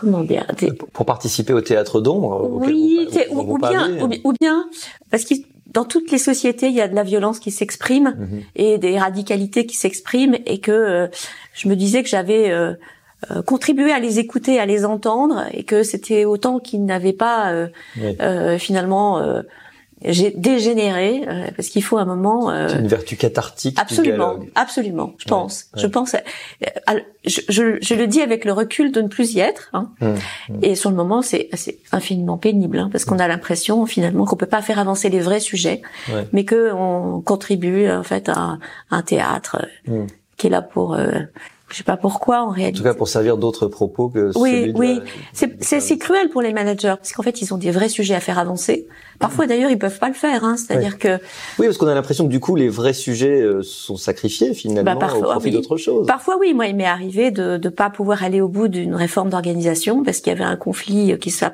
comment 0.02 0.22
dire 0.24 0.46
des, 0.58 0.72
Pour 0.72 1.06
participer 1.06 1.52
au 1.54 1.60
théâtre 1.62 2.00
d'ombre. 2.00 2.48
oui 2.52 3.08
ou, 3.30 3.56
bien 3.58 3.70
parlez. 3.70 4.02
ou, 4.02 4.06
bi- 4.08 4.20
ou 4.24 4.32
bien 4.40 4.66
parce 5.10 5.24
que 5.24 5.34
dans 5.72 5.84
toutes 5.84 6.10
les 6.10 6.18
sociétés 6.18 6.66
il 6.68 6.74
y 6.74 6.80
a 6.82 6.88
de 6.88 6.94
la 6.94 7.02
violence 7.04 7.38
qui 7.38 7.50
s'exprime 7.50 8.14
Mhm. 8.18 8.40
et 8.56 8.78
des 8.78 8.98
radicalités 8.98 9.64
qui 9.66 9.76
s'expriment 9.76 10.36
et 10.44 10.58
que 10.58 10.70
euh, 10.72 11.06
je 11.54 11.68
me 11.68 11.76
disais 11.76 12.02
que 12.02 12.08
j'avais 12.10 12.50
euh, 12.50 12.74
euh, 13.30 13.40
contribué 13.42 13.90
à 13.92 14.00
les 14.00 14.18
écouter, 14.18 14.58
à 14.58 14.66
les 14.66 14.84
entendre 14.84 15.44
et 15.52 15.62
que 15.62 15.82
c'était 15.84 16.24
autant 16.24 16.58
qu'ils 16.58 16.84
n'avaient 16.84 17.12
pas 17.12 17.52
euh, 17.52 17.68
Oui. 17.96 18.16
euh, 18.20 18.58
finalement 18.58 19.18
euh, 19.20 19.42
j'ai 20.04 20.30
dégénéré 20.30 21.22
euh, 21.28 21.46
parce 21.56 21.68
qu'il 21.68 21.82
faut 21.82 21.98
un 21.98 22.04
moment 22.04 22.50
euh, 22.50 22.68
C'est 22.68 22.78
une 22.78 22.86
vertu 22.86 23.16
cathartique. 23.16 23.74
du 23.76 23.80
absolument 23.80 24.34
dialogue. 24.34 24.50
absolument 24.54 25.14
je 25.18 25.24
pense 25.26 25.66
ouais. 25.74 25.80
je 25.82 25.86
pense 25.86 26.16
al- 26.86 27.04
je, 27.24 27.40
je, 27.48 27.78
je 27.80 27.94
le 27.94 28.06
dis 28.06 28.20
avec 28.20 28.44
le 28.44 28.52
recul 28.52 28.90
de 28.92 29.00
ne 29.00 29.08
plus 29.08 29.34
y 29.34 29.40
être 29.40 29.70
hein. 29.72 29.90
Hum, 30.00 30.16
et 30.62 30.74
sur 30.74 30.90
le 30.90 30.96
moment 30.96 31.22
c'est 31.22 31.48
infiniment 31.92 32.38
pénible 32.38 32.78
hein, 32.78 32.88
parce 32.90 33.04
qu'on 33.04 33.18
a 33.18 33.28
l'impression 33.28 33.84
finalement 33.86 34.24
qu'on 34.24 34.36
peut 34.36 34.46
pas 34.46 34.62
faire 34.62 34.78
avancer 34.78 35.08
les 35.08 35.20
vrais 35.20 35.40
sujets 35.40 35.82
Ouais. 36.12 36.26
mais 36.32 36.44
que 36.44 36.72
on 36.72 37.20
contribue 37.20 37.88
en 37.90 38.02
fait 38.02 38.28
à 38.28 38.58
un 38.90 39.02
théâtre 39.02 39.66
Hum. 39.88 40.06
qui 40.36 40.46
est 40.48 40.50
là 40.50 40.62
pour 40.62 40.94
euh, 40.94 41.10
je 41.72 41.78
sais 41.78 41.84
pas 41.84 41.96
pourquoi 41.96 42.42
en 42.42 42.48
En 42.48 42.50
réalité 42.50 42.78
tout 42.78 42.84
cas, 42.84 42.94
pour 42.94 43.08
servir 43.08 43.36
d'autres 43.38 43.66
propos 43.66 44.08
que 44.08 44.30
Oui, 44.36 44.50
celui 44.50 44.72
de 44.72 44.78
oui. 44.78 45.00
c'est 45.32 45.80
si 45.80 45.98
cruel 45.98 46.28
pour 46.28 46.42
les 46.42 46.52
managers 46.52 46.94
parce 46.98 47.12
qu'en 47.12 47.22
fait 47.22 47.40
ils 47.42 47.52
ont 47.54 47.58
des 47.58 47.70
vrais 47.70 47.88
sujets 47.88 48.14
à 48.14 48.20
faire 48.20 48.38
avancer. 48.38 48.86
Parfois 49.18 49.46
d'ailleurs 49.46 49.70
ils 49.70 49.78
peuvent 49.78 49.98
pas 49.98 50.08
le 50.08 50.14
faire, 50.14 50.44
hein. 50.44 50.56
c'est-à-dire 50.56 50.98
que 50.98 51.18
Oui, 51.58 51.66
parce 51.66 51.78
qu'on 51.78 51.86
a 51.86 51.94
l'impression 51.94 52.24
que 52.24 52.30
du 52.30 52.40
coup, 52.40 52.56
les 52.56 52.68
vrais 52.68 52.92
sujets 52.92 53.40
euh, 53.40 53.62
sont 53.62 53.96
sacrifiés 53.96 54.52
finalement 54.54 54.92
Bah, 54.92 54.98
parfois, 54.98 55.28
au 55.28 55.30
profit 55.32 55.48
oui. 55.48 55.54
d'autre 55.54 55.76
chose. 55.76 56.06
parfois 56.06 56.36
oui, 56.40 56.54
moi 56.54 56.66
il 56.66 56.76
m'est 56.76 56.84
arrivé 56.84 57.30
de 57.30 57.56
de 57.56 57.68
pas 57.68 57.88
pouvoir 57.90 58.22
aller 58.24 58.40
au 58.40 58.48
bout 58.48 58.68
d'une 58.68 58.94
réforme 58.94 59.30
d'organisation 59.30 60.02
parce 60.02 60.18
qu'il 60.20 60.32
y 60.32 60.36
avait 60.36 60.44
un 60.44 60.56
conflit 60.56 61.16
qui 61.18 61.30
se 61.30 61.44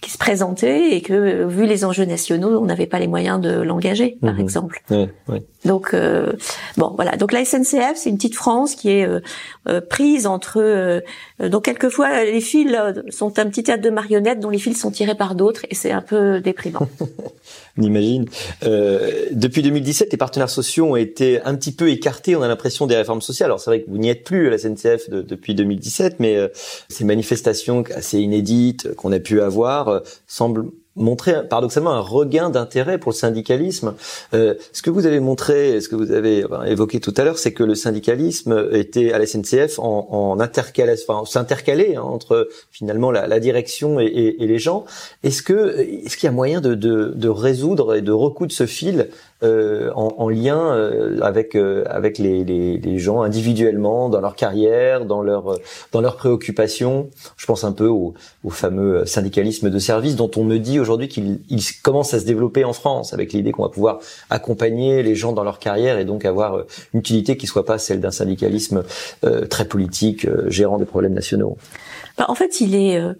qui 0.00 0.10
se 0.10 0.18
présentait 0.18 0.94
et 0.96 1.00
que 1.00 1.44
vu 1.46 1.66
les 1.66 1.84
enjeux 1.84 2.04
nationaux 2.04 2.58
on 2.60 2.64
n'avait 2.66 2.86
pas 2.86 2.98
les 2.98 3.06
moyens 3.08 3.40
de 3.40 3.50
l'engager 3.62 4.18
par 4.20 4.34
Mhm. 4.34 4.40
exemple. 4.40 4.82
Ouais. 4.90 5.42
Donc 5.64 5.94
euh, 5.94 6.32
bon 6.76 6.92
voilà 6.96 7.16
donc 7.16 7.32
la 7.32 7.44
SNCF 7.44 7.94
c'est 7.96 8.10
une 8.10 8.16
petite 8.16 8.34
France 8.34 8.74
qui 8.74 8.90
est 8.90 9.06
euh, 9.06 9.20
euh, 9.68 9.80
prise 9.80 10.26
entre 10.26 10.60
euh, 10.60 11.00
donc 11.40 11.64
quelquefois 11.64 12.24
les 12.24 12.40
fils 12.40 12.72
euh, 12.74 12.92
sont 13.10 13.38
un 13.38 13.46
petit 13.46 13.62
théâtre 13.62 13.82
de 13.82 13.90
marionnettes 13.90 14.40
dont 14.40 14.50
les 14.50 14.58
fils 14.58 14.78
sont 14.80 14.90
tirés 14.90 15.14
par 15.14 15.34
d'autres 15.34 15.62
et 15.70 15.74
c'est 15.74 15.90
un 15.92 16.02
peu 16.02 16.40
déprimant. 16.40 16.88
On 17.78 17.82
imagine. 17.82 18.26
Euh, 18.62 19.26
depuis 19.32 19.62
2017, 19.62 20.12
les 20.12 20.18
partenaires 20.18 20.50
sociaux 20.50 20.86
ont 20.92 20.96
été 20.96 21.42
un 21.42 21.54
petit 21.56 21.72
peu 21.72 21.90
écartés. 21.90 22.36
On 22.36 22.42
a 22.42 22.48
l'impression 22.48 22.86
des 22.86 22.94
réformes 22.96 23.20
sociales. 23.20 23.48
Alors 23.48 23.60
c'est 23.60 23.70
vrai 23.70 23.82
que 23.82 23.90
vous 23.90 23.98
n'y 23.98 24.08
êtes 24.08 24.22
plus 24.24 24.46
à 24.46 24.50
la 24.50 24.58
SNCF 24.58 25.10
de- 25.10 25.22
depuis 25.22 25.54
2017, 25.54 26.20
mais 26.20 26.36
euh, 26.36 26.48
ces 26.88 27.04
manifestations 27.04 27.82
assez 27.94 28.18
inédites 28.20 28.94
qu'on 28.94 29.10
a 29.12 29.18
pu 29.18 29.40
avoir 29.40 29.88
euh, 29.88 30.00
semblent 30.26 30.66
montrer 30.96 31.46
paradoxalement 31.48 31.90
un 31.92 32.00
regain 32.00 32.50
d'intérêt 32.50 32.98
pour 32.98 33.10
le 33.12 33.16
syndicalisme. 33.16 33.94
Euh, 34.32 34.54
ce 34.72 34.82
que 34.82 34.90
vous 34.90 35.06
avez 35.06 35.20
montré, 35.20 35.80
ce 35.80 35.88
que 35.88 35.96
vous 35.96 36.12
avez 36.12 36.44
évoqué 36.66 37.00
tout 37.00 37.12
à 37.16 37.24
l'heure, 37.24 37.38
c'est 37.38 37.52
que 37.52 37.64
le 37.64 37.74
syndicalisme 37.74 38.68
était 38.72 39.12
à 39.12 39.18
la 39.18 39.26
SNCF 39.26 39.78
en, 39.78 40.08
en 40.10 40.40
intercalé, 40.40 40.94
enfin 41.08 41.24
s'intercalait 41.24 41.96
hein, 41.96 42.02
entre 42.02 42.48
finalement 42.70 43.10
la, 43.10 43.26
la 43.26 43.40
direction 43.40 43.98
et, 44.00 44.04
et- 44.04 44.42
et 44.42 44.46
les 44.46 44.58
gens. 44.58 44.84
Est-ce 45.22 45.42
que 45.42 45.78
est-ce 45.80 46.16
qu'il 46.16 46.26
y 46.26 46.28
a 46.28 46.32
moyen 46.32 46.60
de, 46.60 46.74
de, 46.74 47.12
de 47.14 47.28
résoudre 47.28 47.94
et 47.96 48.02
de 48.02 48.12
recoudre 48.12 48.52
ce 48.52 48.66
fil 48.66 49.08
euh, 49.44 49.90
en, 49.94 50.14
en 50.18 50.28
lien 50.28 50.74
euh, 50.74 51.20
avec 51.22 51.54
euh, 51.54 51.84
avec 51.88 52.18
les, 52.18 52.44
les, 52.44 52.78
les 52.78 52.98
gens 52.98 53.22
individuellement 53.22 54.08
dans 54.08 54.20
leur 54.20 54.34
carrière, 54.34 55.04
dans 55.04 55.22
leur 55.22 55.58
dans 55.92 56.00
leurs 56.00 56.16
préoccupations. 56.16 57.08
Je 57.36 57.46
pense 57.46 57.64
un 57.64 57.72
peu 57.72 57.86
au, 57.86 58.14
au 58.42 58.50
fameux 58.50 59.06
syndicalisme 59.06 59.70
de 59.70 59.78
service 59.78 60.16
dont 60.16 60.30
on 60.36 60.44
me 60.44 60.58
dit 60.58 60.80
aujourd'hui 60.80 61.08
qu'il 61.08 61.40
il 61.48 61.62
commence 61.82 62.14
à 62.14 62.20
se 62.20 62.24
développer 62.24 62.64
en 62.64 62.72
France 62.72 63.12
avec 63.12 63.32
l'idée 63.32 63.52
qu'on 63.52 63.62
va 63.64 63.68
pouvoir 63.68 63.98
accompagner 64.30 65.02
les 65.02 65.14
gens 65.14 65.32
dans 65.32 65.44
leur 65.44 65.58
carrière 65.58 65.98
et 65.98 66.04
donc 66.04 66.24
avoir 66.24 66.54
euh, 66.54 66.66
une 66.92 67.00
utilité 67.00 67.36
qui 67.36 67.46
soit 67.46 67.64
pas 67.64 67.78
celle 67.78 68.00
d'un 68.00 68.10
syndicalisme 68.10 68.84
euh, 69.24 69.46
très 69.46 69.66
politique 69.66 70.24
euh, 70.26 70.48
gérant 70.48 70.78
des 70.78 70.84
problèmes 70.84 71.14
nationaux. 71.14 71.56
Bah, 72.16 72.26
en 72.28 72.34
fait, 72.34 72.60
il 72.60 72.74
est 72.76 72.96
euh, 72.96 73.14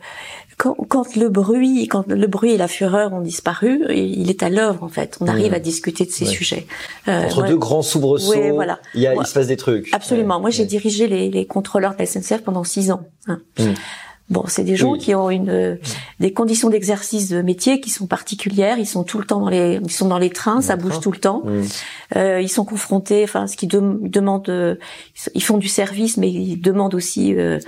quand, 0.57 0.75
quand 0.89 1.17
le 1.17 1.29
bruit, 1.29 1.89
quand 1.89 2.07
le 2.07 2.27
bruit 2.29 2.53
et 2.53 2.57
la 2.57 2.69
fureur 2.69 3.13
ont 3.13 3.21
disparu, 3.21 3.85
il 3.91 4.31
est 4.31 4.43
à 4.45 4.49
l'œuvre 4.51 4.85
en 4.85 4.89
fait. 4.89 5.17
On 5.21 5.27
arrive 5.27 5.51
Mmh. 5.51 5.55
à 5.57 5.59
discuter 5.59 6.05
de 6.05 6.11
ces 6.11 6.27
Ouais. 6.27 6.31
sujets. 6.31 6.67
Euh, 7.09 7.25
Entre 7.25 7.41
moi- 7.41 7.49
deux 7.49 7.57
grands 7.57 7.83
soubresauts, 7.83 8.31
Ouais, 8.33 8.51
voilà. 8.53 8.79
il, 8.95 9.01
y 9.01 9.07
a, 9.09 9.15
Moi- 9.15 9.25
il 9.25 9.27
se 9.29 9.35
passe 9.35 9.49
des 9.49 9.57
trucs. 9.57 9.93
Absolument. 9.93 10.37
Ouais, 10.37 10.41
Moi, 10.43 10.51
j'ai 10.51 10.65
dirigé 10.65 11.09
les, 11.09 11.29
les 11.31 11.45
contrôleurs 11.47 11.95
de 11.95 11.99
la 11.99 12.07
SNCF 12.07 12.43
pendant 12.45 12.63
six 12.63 12.91
ans. 12.93 13.03
hein. 13.27 13.41
Mmh. 13.59 13.65
Bon, 14.31 14.45
c'est 14.47 14.65
des 14.65 14.75
gens 14.75 14.93
Oui. 14.93 14.99
qui 14.99 15.15
ont 15.15 15.29
une 15.29 15.51
euh, 15.51 15.77
des 16.19 16.33
conditions 16.33 16.71
d'exercice 16.71 17.29
de 17.29 17.43
métier 17.43 17.81
qui 17.81 17.91
sont 17.91 18.07
particulières. 18.07 18.79
Ils 18.79 18.87
sont 18.87 19.05
tout 19.05 19.19
le 19.19 19.27
temps 19.27 19.39
dans 19.41 19.51
les 19.51 19.79
ils 19.83 19.91
sont 19.91 20.09
dans 20.09 20.19
les 20.19 20.31
trains, 20.31 20.63
ça 20.63 20.77
bouge 20.77 20.99
tout 21.01 21.13
le 21.13 21.19
temps. 21.19 21.43
Euh, 22.17 22.41
ils 22.41 22.49
sont 22.49 22.65
confrontés, 22.65 23.23
enfin, 23.25 23.47
ce 23.47 23.57
qu'ils 23.57 23.69
demandent, 23.69 24.49
euh, 24.49 24.77
ils 25.35 25.43
font 25.43 25.59
du 25.59 25.69
service, 25.69 26.17
mais 26.17 26.31
ils 26.31 26.57
demandent 26.57 26.95
aussi 26.95 27.35
euh, 27.35 27.59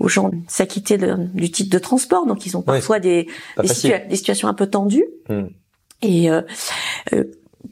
aux 0.00 0.08
gens 0.08 0.30
de 0.30 0.36
s'acquitter 0.48 0.96
de- 0.96 1.16
du 1.34 1.50
titre 1.50 1.70
de 1.70 1.78
transport. 1.78 2.24
Donc, 2.26 2.46
ils 2.46 2.56
ont 2.56 2.62
parfois 2.62 2.98
des, 2.98 3.26
Pas 3.54 3.62
des, 3.62 3.68
situa- 3.68 4.08
des 4.08 4.16
situations 4.16 4.48
un 4.48 4.54
peu 4.54 4.66
tendues. 4.68 5.04
Mm. 5.28 5.42
Et 6.02 6.30
euh, 6.30 6.40
euh, 7.12 7.24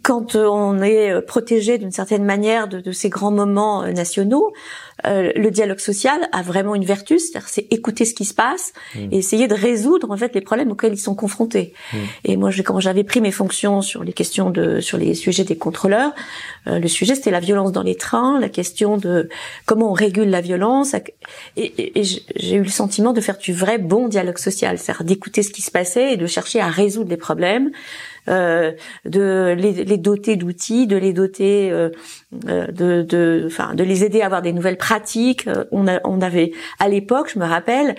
quand 0.03 0.35
on 0.35 0.83
est 0.83 1.23
protégé 1.23 1.79
d'une 1.79 1.93
certaine 1.93 2.25
manière 2.25 2.69
de, 2.69 2.81
de, 2.81 2.93
ces 2.93 3.09
grands 3.09 3.31
moments 3.31 3.87
nationaux, 3.91 4.53
euh, 5.07 5.33
le 5.35 5.51
dialogue 5.51 5.81
social 5.81 6.29
a 6.33 6.43
vraiment 6.43 6.75
une 6.75 6.85
vertu, 6.85 7.19
c'est-à-dire 7.19 7.49
c'est 7.49 7.67
écouter 7.73 8.05
ce 8.05 8.15
qui 8.15 8.25
se 8.25 8.35
passe 8.35 8.73
mmh. 8.95 8.99
et 9.13 9.19
essayer 9.19 9.49
de 9.49 9.55
résoudre 9.55 10.11
en 10.11 10.17
fait 10.17 10.35
les 10.35 10.41
problèmes 10.41 10.71
auxquels 10.71 10.93
ils 10.93 10.99
sont 10.99 11.15
confrontés. 11.15 11.73
Mmh. 11.93 11.97
Et 12.25 12.37
moi, 12.37 12.51
quand 12.65 12.81
j'avais 12.81 13.05
pris 13.05 13.21
mes 13.21 13.33
fonctions 13.33 13.83
sur 13.83 14.05
les 14.05 14.13
questions 14.13 14.51
de 14.51 14.81
sur 14.81 14.99
les 14.99 15.15
sujets 15.15 15.45
des 15.45 15.57
contrôleurs, 15.57 16.13
euh, 16.67 16.79
le 16.79 16.89
sujet 16.89 17.15
c'était 17.15 17.31
la 17.31 17.41
violence 17.41 17.73
dans 17.73 17.83
les 17.83 17.97
trains, 17.97 18.39
la 18.41 18.49
question 18.49 18.97
de 18.97 19.29
comment 19.67 19.91
on 19.91 19.95
régule 19.95 20.31
la 20.31 20.41
violence. 20.41 20.95
Et, 21.57 22.01
et, 22.01 22.03
j'ai 22.05 22.57
eu 22.57 22.63
le 22.63 22.69
sentiment 22.69 23.13
de 23.13 23.21
faire 23.21 23.39
du 23.39 23.53
vrai 23.53 23.79
bon 23.79 24.09
dialogue 24.09 24.39
social, 24.39 24.79
c'est-à-dire 24.79 25.05
d'écouter 25.05 25.43
ce 25.43 25.51
qui 25.51 25.63
se 25.63 25.71
passait 25.71 26.13
et 26.13 26.17
de 26.17 26.27
chercher 26.27 26.61
à 26.61 26.69
résoudre 26.69 27.11
les 27.11 27.17
problèmes. 27.17 27.71
Euh, 28.27 28.73
de 29.05 29.55
les, 29.59 29.85
les 29.85 29.99
doter 29.99 30.37
d'outils, 30.37 30.87
de 30.87 30.97
les 30.97 31.13
doter 31.13 31.71
euh, 31.71 31.91
de, 32.43 33.03
de, 33.03 33.45
enfin, 33.47 33.75
de 33.75 33.85
les 33.85 34.05
aider 34.05 34.23
à 34.23 34.27
avoir 34.27 34.43
des 34.43 34.53
nouvelles 34.53 34.77
pratiques. 34.77 35.49
On, 35.71 35.87
a, 35.89 36.01
on 36.05 36.21
avait, 36.21 36.53
à 36.79 36.89
l'époque, 36.89 37.31
je 37.33 37.39
me 37.39 37.45
rappelle, 37.45 37.95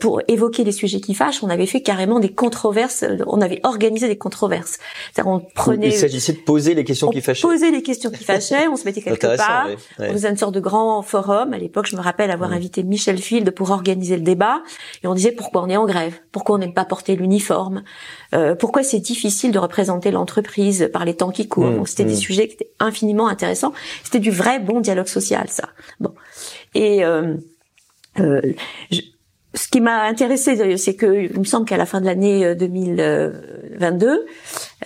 pour 0.00 0.20
évoquer 0.28 0.64
les 0.64 0.72
sujets 0.72 1.00
qui 1.00 1.14
fâchent, 1.14 1.42
on 1.42 1.50
avait 1.50 1.66
fait 1.66 1.82
carrément 1.82 2.20
des 2.20 2.32
controverses. 2.32 3.04
On 3.26 3.40
avait 3.40 3.60
organisé 3.62 4.08
des 4.08 4.18
controverses. 4.18 4.78
C'est-à-dire, 5.12 5.32
on 5.32 5.40
prenait. 5.40 5.88
Il 5.88 5.92
s'agissait 5.92 6.32
de 6.32 6.38
poser 6.38 6.74
les 6.74 6.84
questions 6.84 7.10
qui 7.10 7.20
fâchaient. 7.20 7.46
Poser 7.46 7.70
les 7.70 7.82
questions 7.82 8.10
qui 8.10 8.24
fâchaient. 8.24 8.68
On 8.68 8.76
se 8.76 8.84
mettait 8.84 9.02
quelque 9.02 9.36
part. 9.36 9.68
On 9.98 10.12
faisait 10.12 10.30
une 10.30 10.36
sorte 10.36 10.54
de 10.54 10.60
grand 10.60 11.02
forum. 11.02 11.52
À 11.52 11.58
l'époque, 11.58 11.86
je 11.86 11.96
me 11.96 12.00
rappelle 12.00 12.30
avoir 12.30 12.52
invité 12.52 12.82
Michel 12.82 13.18
Field 13.18 13.50
pour 13.50 13.70
organiser 13.70 14.16
le 14.16 14.22
débat. 14.22 14.62
Et 15.02 15.06
on 15.06 15.14
disait 15.14 15.32
pourquoi 15.32 15.62
on 15.62 15.68
est 15.68 15.76
en 15.76 15.84
grève, 15.84 16.14
pourquoi 16.32 16.56
on 16.56 16.58
n'aime 16.58 16.72
pas 16.72 16.84
porter 16.86 17.16
l'uniforme, 17.16 17.82
euh, 18.34 18.54
pourquoi 18.54 18.82
c'est 18.82 19.00
difficile 19.00 19.52
de 19.52 19.58
représenter 19.58 20.10
l'entreprise 20.10 20.88
par 20.92 21.04
les 21.04 21.14
temps 21.14 21.30
qui 21.30 21.46
courent? 21.48 21.66
Mmh, 21.66 21.86
c'était 21.86 22.04
des 22.04 22.14
mmh. 22.14 22.16
sujets 22.16 22.48
qui 22.48 22.54
étaient 22.54 22.70
infiniment 22.80 23.28
intéressants. 23.28 23.73
C'était 24.02 24.20
du 24.20 24.30
vrai 24.30 24.58
bon 24.58 24.80
dialogue 24.80 25.06
social, 25.06 25.46
ça. 25.48 25.70
Bon. 26.00 26.14
Et 26.74 27.04
euh, 27.04 27.34
euh, 28.20 28.40
ce 29.54 29.68
qui 29.68 29.80
m'a 29.80 30.02
intéressé, 30.02 30.76
c'est 30.76 30.96
que 30.96 31.30
il 31.30 31.38
me 31.38 31.44
semble 31.44 31.66
qu'à 31.66 31.76
la 31.76 31.86
fin 31.86 32.00
de 32.00 32.06
l'année 32.06 32.54
2022, 32.56 34.26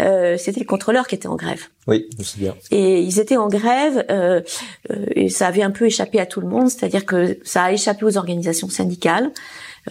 euh, 0.00 0.36
c'était 0.36 0.60
les 0.60 0.66
contrôleurs 0.66 1.06
qui 1.06 1.14
étaient 1.14 1.26
en 1.26 1.36
grève. 1.36 1.62
Oui, 1.86 2.06
je 2.12 2.18
me 2.18 2.22
souviens. 2.22 2.54
Et 2.70 3.00
ils 3.00 3.18
étaient 3.18 3.38
en 3.38 3.48
grève, 3.48 4.04
euh, 4.10 4.42
et 5.14 5.30
ça 5.30 5.46
avait 5.46 5.62
un 5.62 5.70
peu 5.70 5.86
échappé 5.86 6.20
à 6.20 6.26
tout 6.26 6.40
le 6.40 6.48
monde, 6.48 6.68
c'est-à-dire 6.68 7.06
que 7.06 7.38
ça 7.44 7.64
a 7.64 7.72
échappé 7.72 8.04
aux 8.04 8.18
organisations 8.18 8.68
syndicales. 8.68 9.30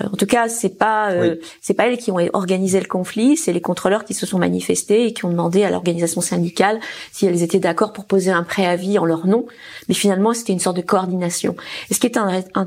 Euh, 0.01 0.08
en 0.12 0.16
tout 0.16 0.25
cas, 0.25 0.50
c'est 0.50 0.77
pas 0.77 1.12
euh, 1.12 1.36
c'est 1.62 1.74
pas 1.74 1.88
elles 1.88 1.98
qui 1.98 2.12
ont 2.12 2.18
organisé 2.34 2.80
le 2.80 2.86
conflit, 2.86 3.38
c'est 3.38 3.54
les 3.54 3.62
contrôleurs 3.62 4.06
qui 4.06 4.13
se 4.13 4.25
sont 4.25 4.39
manifestés 4.39 5.08
et 5.08 5.13
qui 5.13 5.25
ont 5.25 5.30
demandé 5.30 5.63
à 5.63 5.70
l'organisation 5.70 6.22
syndicale 6.22 6.80
si 7.12 7.25
elles 7.25 7.44
étaient 7.44 7.60
d'accord 7.60 7.94
pour 7.94 8.06
poser 8.06 8.32
un 8.32 8.44
préavis 8.44 9.00
en 9.00 9.06
leur 9.06 9.27
nom. 9.27 9.46
Mais 9.88 9.96
finalement, 9.96 10.34
c'était 10.34 10.54
une 10.54 10.60
sorte 10.60 10.77
de 10.77 10.82
coordination. 10.82 11.56
Et 11.89 11.94
ce 11.94 12.00
qui 12.00 12.08
était 12.08 12.20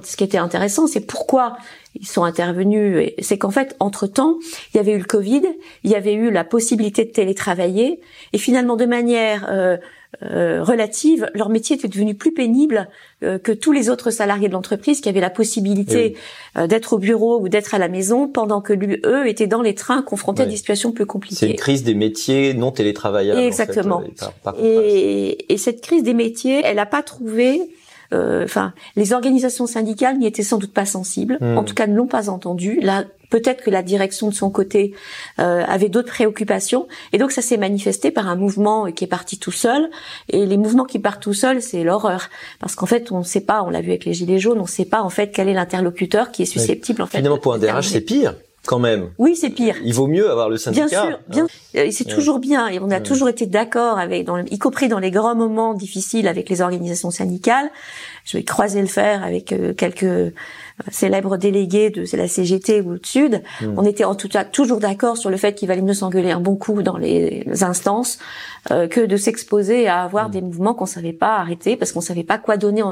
ce 0.05 0.17
qui 0.17 0.25
était 0.25 0.39
intéressant, 0.39 0.87
c'est 0.87 1.01
pourquoi 1.01 1.57
ils 1.95 2.07
sont 2.07 2.25
intervenus. 2.25 3.13
C'est 3.21 3.39
qu'en 3.39 3.51
fait, 3.51 3.77
entre 3.81 4.07
temps, 4.07 4.39
il 4.73 4.77
y 4.77 4.81
avait 4.81 4.93
eu 4.93 4.99
le 4.99 5.05
Covid, 5.05 5.43
il 5.85 5.91
y 5.91 5.95
avait 5.95 6.15
eu 6.15 6.31
la 6.31 6.45
possibilité 6.45 7.05
de 7.05 7.11
télétravailler, 7.11 8.01
et 8.33 8.39
finalement, 8.39 8.77
de 8.77 8.87
manière 8.87 9.47
euh, 9.51 9.77
euh, 10.23 10.63
relative, 10.63 11.31
leur 11.35 11.49
métier 11.49 11.77
était 11.77 11.89
devenu 11.89 12.15
plus 12.15 12.33
pénible 12.33 12.89
euh, 13.23 13.39
que 13.39 13.53
tous 13.53 13.71
les 13.71 13.89
autres 13.89 14.11
salariés 14.11 14.49
de 14.49 14.53
l'entreprise 14.53 15.01
qui 15.01 15.09
avaient 15.09 15.21
la 15.21 15.31
possibilité 15.31 16.17
euh, 16.59 16.67
d'être 16.67 16.95
au 16.95 16.99
bureau 16.99 17.41
ou 17.41 17.49
d'être 17.49 17.75
à 17.75 17.79
la 17.79 17.89
maison 17.89 18.27
pendant 18.27 18.61
que 18.61 18.73
lui, 18.73 19.01
eux 19.07 19.29
étaient 19.29 19.47
dans 19.47 19.63
les 19.63 19.75
trains 19.75 20.03
confrontés 20.03 20.43
à 20.43 20.47
des 20.47 20.57
situations 20.57 20.91
plus 20.91 21.07
compliquées. 21.07 21.37
C'est 21.37 21.51
une 21.51 21.57
crise 21.57 21.85
des 21.85 21.95
métiers 21.95 22.55
non 22.55 22.73
télétravaillables. 22.73 23.41
Exactement. 23.41 24.03
et, 24.61 25.53
et, 25.53 25.57
cette 25.57 25.81
crise 25.81 26.03
des 26.03 26.15
métiers, 26.15 26.61
elle 26.65 26.77
n'a 26.77 26.87
pas 26.87 27.03
trouvé 27.03 27.61
enfin, 28.13 28.75
les 28.97 29.13
organisations 29.13 29.69
syndicales 29.69 30.19
n'y 30.19 30.27
étaient 30.27 30.43
sans 30.43 30.59
doute 30.59 30.73
pas 30.75 30.87
sensibles. 30.87 31.39
Hmm. 31.41 31.57
En 31.57 31.63
tout 31.63 31.75
cas, 31.75 31.87
ne 31.87 31.95
l'ont 31.95 32.09
pas 32.09 32.29
entendu. 32.29 32.81
Là, 32.81 33.05
peut-être 33.31 33.63
que 33.63 33.71
la 33.71 33.83
direction 33.83 34.29
de 34.29 34.35
son 34.35 34.51
côté 34.51 34.93
euh, 35.39 35.65
avait 35.67 35.89
d'autres 35.89 36.09
préoccupations 36.09 36.89
et 37.13 37.19
donc 37.19 37.33
ça 37.33 37.43
s'est 37.43 37.57
manifesté 37.57 38.11
par 38.11 38.29
un 38.29 38.37
mouvement 38.37 38.91
qui 38.93 39.05
est 39.05 39.09
parti 39.09 39.39
tout 39.39 39.53
seul 39.53 39.89
et 40.29 40.45
les 40.45 40.57
mouvements 40.57 40.85
qui 40.85 40.99
partent 40.99 41.23
tout 41.23 41.35
seuls 41.35 41.63
c'est 41.63 41.85
l'horreur 41.85 42.29
parce 42.59 42.75
qu'en 42.75 42.87
fait 42.87 43.11
on 43.13 43.21
ne 43.21 43.25
sait 43.25 43.41
pas 43.41 43.63
on 43.63 43.71
l'a 43.71 43.81
vu 43.81 43.91
avec 43.91 44.05
les 44.05 44.13
gilets 44.13 44.39
jaunes 44.39 44.59
on 44.59 44.63
ne 44.63 44.69
sait 44.69 44.85
pas 44.85 45.03
en 45.03 45.11
fait 45.11 45.31
quel 45.33 45.49
est 45.49 45.55
l'interlocuteur 45.55 46.31
qui 46.31 46.43
est 46.43 46.47
susceptible 46.47 47.03
en 47.03 47.07
fait 47.07 47.19
finalement 47.19 47.39
pour 47.39 47.55
un 47.55 47.59
DRH 47.59 47.89
c'est 47.89 48.01
pire 48.01 48.35
quand 48.67 48.79
même. 48.79 49.11
Oui, 49.19 49.37
c'est 49.37 49.51
pire. 49.51 49.77
Il 49.85 49.95
vaut 49.95 50.07
mieux 50.07 50.31
avoir 50.31 50.49
le 50.49 50.57
syndicat. 50.57 50.87
Bien 50.87 51.03
sûr, 51.03 51.19
bien. 51.29 51.47
Hein. 51.77 51.89
C'est 51.91 52.05
toujours 52.05 52.39
bien 52.39 52.69
et 52.69 52.79
on 52.79 52.91
a 52.91 53.01
toujours 53.01 53.29
été 53.29 53.47
d'accord 53.47 53.99
avec, 53.99 54.25
dans, 54.25 54.39
y 54.39 54.59
compris 54.59 54.89
dans 54.89 54.99
les 54.99 55.11
grands 55.11 55.35
moments 55.35 55.75
difficiles 55.75 56.29
avec 56.29 56.49
les 56.49 56.61
organisations 56.61 57.11
syndicales. 57.11 57.71
Je 58.25 58.37
vais 58.37 58.45
croiser 58.45 58.81
le 58.81 58.87
fer 58.87 59.25
avec 59.25 59.53
euh, 59.53 59.73
quelques 59.73 60.35
célèbre 60.91 61.37
délégué 61.37 61.91
de 61.91 62.05
la 62.17 62.29
CGT 62.29 62.81
ou 62.81 62.95
de 62.95 63.07
Sud, 63.07 63.43
hmm. 63.61 63.75
on 63.77 63.85
était 63.85 64.05
en 64.05 64.15
tout 64.15 64.29
cas 64.29 64.45
toujours 64.45 64.79
d'accord 64.79 65.17
sur 65.17 65.31
le 65.31 65.37
fait 65.37 65.55
qu'il 65.55 65.69
valait 65.69 65.83
mieux 65.83 65.95
s'engueuler 65.95 66.31
un 66.31 66.41
bon 66.41 66.57
coup 66.57 66.83
dans 66.83 66.97
les 66.97 67.45
instances 67.63 68.19
euh, 68.71 68.89
que 68.89 69.01
de 69.01 69.17
s'exposer 69.17 69.89
à 69.89 70.03
avoir 70.03 70.29
hmm. 70.29 70.33
des 70.33 70.41
mouvements 70.41 70.75
qu'on 70.75 70.87
savait 70.87 71.13
pas 71.13 71.37
arrêter 71.37 71.77
parce 71.77 71.93
qu'on 71.93 72.01
savait 72.01 72.25
pas 72.25 72.39
quoi 72.39 72.57
donner 72.57 72.83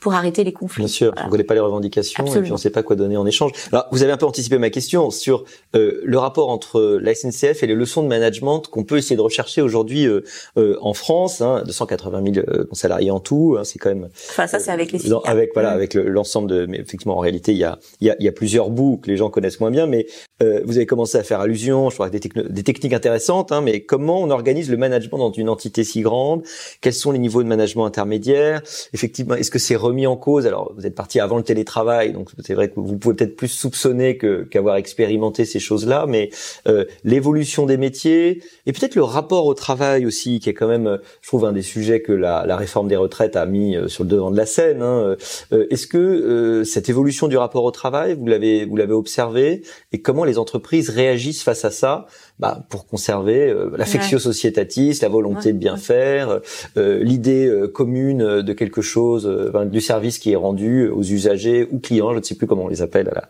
pour 0.00 0.14
arrêter 0.14 0.44
les 0.44 0.52
conflits. 0.52 0.84
Bien 0.84 0.88
sûr, 0.88 1.14
on 1.24 1.28
connaît 1.28 1.44
pas 1.44 1.54
les 1.54 1.60
revendications 1.60 2.24
et 2.26 2.40
puis 2.40 2.52
on 2.52 2.56
sait 2.56 2.70
pas 2.70 2.82
quoi 2.82 2.96
donner 2.96 3.16
en 3.16 3.26
échange. 3.26 3.52
Alors 3.72 3.86
vous 3.90 4.02
avez 4.02 4.12
un 4.12 4.16
peu 4.16 4.26
anticipé 4.26 4.58
ma 4.58 4.70
question 4.70 5.10
sur 5.10 5.44
euh, 5.74 6.00
le 6.04 6.18
rapport 6.18 6.50
entre 6.50 6.98
la 7.00 7.14
SNCF 7.14 7.62
et 7.62 7.66
les 7.66 7.74
leçons 7.74 8.02
de 8.02 8.08
management 8.08 8.60
qu'on 8.68 8.84
peut 8.84 8.98
essayer 8.98 9.16
de 9.16 9.20
rechercher 9.20 9.62
aujourd'hui 9.62 10.06
euh, 10.06 10.76
en 10.80 10.94
France, 10.94 11.40
hein, 11.40 11.62
280 11.66 12.22
000 12.34 12.46
salariés 12.72 13.10
en 13.10 13.20
tout, 13.20 13.56
hein, 13.58 13.64
c'est 13.64 13.78
quand 13.78 13.90
même. 13.90 14.08
Enfin 14.30 14.46
ça 14.46 14.58
c'est 14.58 14.70
avec 14.70 14.92
les. 14.92 15.00
Avec 15.24 15.50
voilà, 15.54 15.72
hmm. 15.72 15.74
avec 15.74 15.94
l'ensemble 15.94 16.48
de, 16.48 16.66
mais 16.66 16.78
effectivement 16.78 17.16
en 17.16 17.20
réalité 17.20 17.52
il 17.52 17.58
y 17.58 17.64
a, 17.64 17.78
il 18.00 18.06
y 18.06 18.10
a, 18.10 18.16
y 18.18 18.28
a 18.28 18.32
plusieurs 18.32 18.70
bouts 18.70 18.98
que 18.98 19.10
les 19.10 19.16
gens 19.16 19.30
connaissent 19.30 19.60
moins 19.60 19.70
bien, 19.70 19.86
mais 19.86 20.06
euh, 20.42 20.60
vous 20.64 20.76
avez 20.76 20.86
commencé 20.86 21.16
à 21.18 21.22
faire 21.22 21.40
allusion, 21.40 21.88
je 21.90 21.94
crois, 21.94 22.06
à 22.06 22.10
des, 22.10 22.20
des 22.20 22.62
techniques 22.62 22.92
intéressantes, 22.92 23.52
hein, 23.52 23.60
mais 23.60 23.80
comment 23.80 24.20
on 24.20 24.30
organise 24.30 24.70
le 24.70 24.76
management 24.76 25.15
dans 25.18 25.32
une 25.32 25.48
entité 25.48 25.84
si 25.84 26.02
grande? 26.02 26.42
Quels 26.80 26.92
sont 26.92 27.12
les 27.12 27.18
niveaux 27.18 27.42
de 27.42 27.48
management 27.48 27.84
intermédiaires 27.84 28.62
Effectivement, 28.92 29.34
est-ce 29.34 29.50
que 29.50 29.58
c'est 29.58 29.76
remis 29.76 30.06
en 30.06 30.16
cause? 30.16 30.46
Alors, 30.46 30.72
vous 30.76 30.86
êtes 30.86 30.94
parti 30.94 31.20
avant 31.20 31.36
le 31.36 31.42
télétravail, 31.42 32.12
donc 32.12 32.30
c'est 32.44 32.54
vrai 32.54 32.68
que 32.68 32.74
vous 32.76 32.96
pouvez 32.96 33.14
peut-être 33.14 33.36
plus 33.36 33.48
soupçonner 33.48 34.16
que 34.16 34.44
qu'avoir 34.44 34.76
expérimenté 34.76 35.44
ces 35.44 35.60
choses-là, 35.60 36.06
mais 36.08 36.30
euh, 36.68 36.84
l'évolution 37.04 37.66
des 37.66 37.76
métiers 37.76 38.42
et 38.66 38.72
peut-être 38.72 38.94
le 38.94 39.02
rapport 39.02 39.46
au 39.46 39.54
travail 39.54 40.06
aussi, 40.06 40.40
qui 40.40 40.50
est 40.50 40.54
quand 40.54 40.68
même, 40.68 40.98
je 41.20 41.28
trouve, 41.28 41.44
un 41.44 41.52
des 41.52 41.62
sujets 41.62 42.00
que 42.00 42.12
la, 42.12 42.44
la 42.46 42.56
réforme 42.56 42.88
des 42.88 42.96
retraites 42.96 43.36
a 43.36 43.46
mis 43.46 43.76
euh, 43.76 43.88
sur 43.88 44.04
le 44.04 44.10
devant 44.10 44.30
de 44.30 44.36
la 44.36 44.46
scène. 44.46 44.82
Hein. 44.82 45.16
Euh, 45.52 45.66
est-ce 45.70 45.86
que 45.86 45.98
euh, 45.98 46.64
cette 46.64 46.88
évolution 46.88 47.28
du 47.28 47.36
rapport 47.36 47.64
au 47.64 47.70
travail, 47.70 48.14
vous 48.14 48.26
l'avez 48.26 48.64
vous 48.64 48.76
l'avez 48.76 48.92
observé 48.92 49.62
et 49.92 50.00
comment 50.02 50.24
les 50.24 50.38
entreprises 50.38 50.90
réagissent 50.90 51.42
face 51.42 51.64
à 51.64 51.70
ça? 51.70 52.06
Bah, 52.38 52.66
pour 52.68 52.86
conserver 52.86 53.48
euh, 53.48 53.70
l'affectio 53.76 54.18
societatis, 54.18 54.98
la 55.00 55.08
volonté 55.08 55.52
de 55.52 55.58
bien 55.58 55.76
faire, 55.76 56.40
euh, 56.76 57.02
l'idée 57.02 57.46
euh, 57.46 57.66
commune 57.66 58.42
de 58.42 58.52
quelque 58.52 58.82
chose, 58.82 59.26
du 59.66 59.80
service 59.80 60.18
qui 60.18 60.32
est 60.32 60.36
rendu 60.36 60.88
aux 60.88 61.02
usagers 61.02 61.66
ou 61.70 61.78
clients, 61.78 62.12
je 62.12 62.18
ne 62.18 62.22
sais 62.22 62.34
plus 62.34 62.46
comment 62.46 62.64
on 62.64 62.68
les 62.68 62.82
appelle 62.82 63.08
à 63.08 63.14
la, 63.14 63.28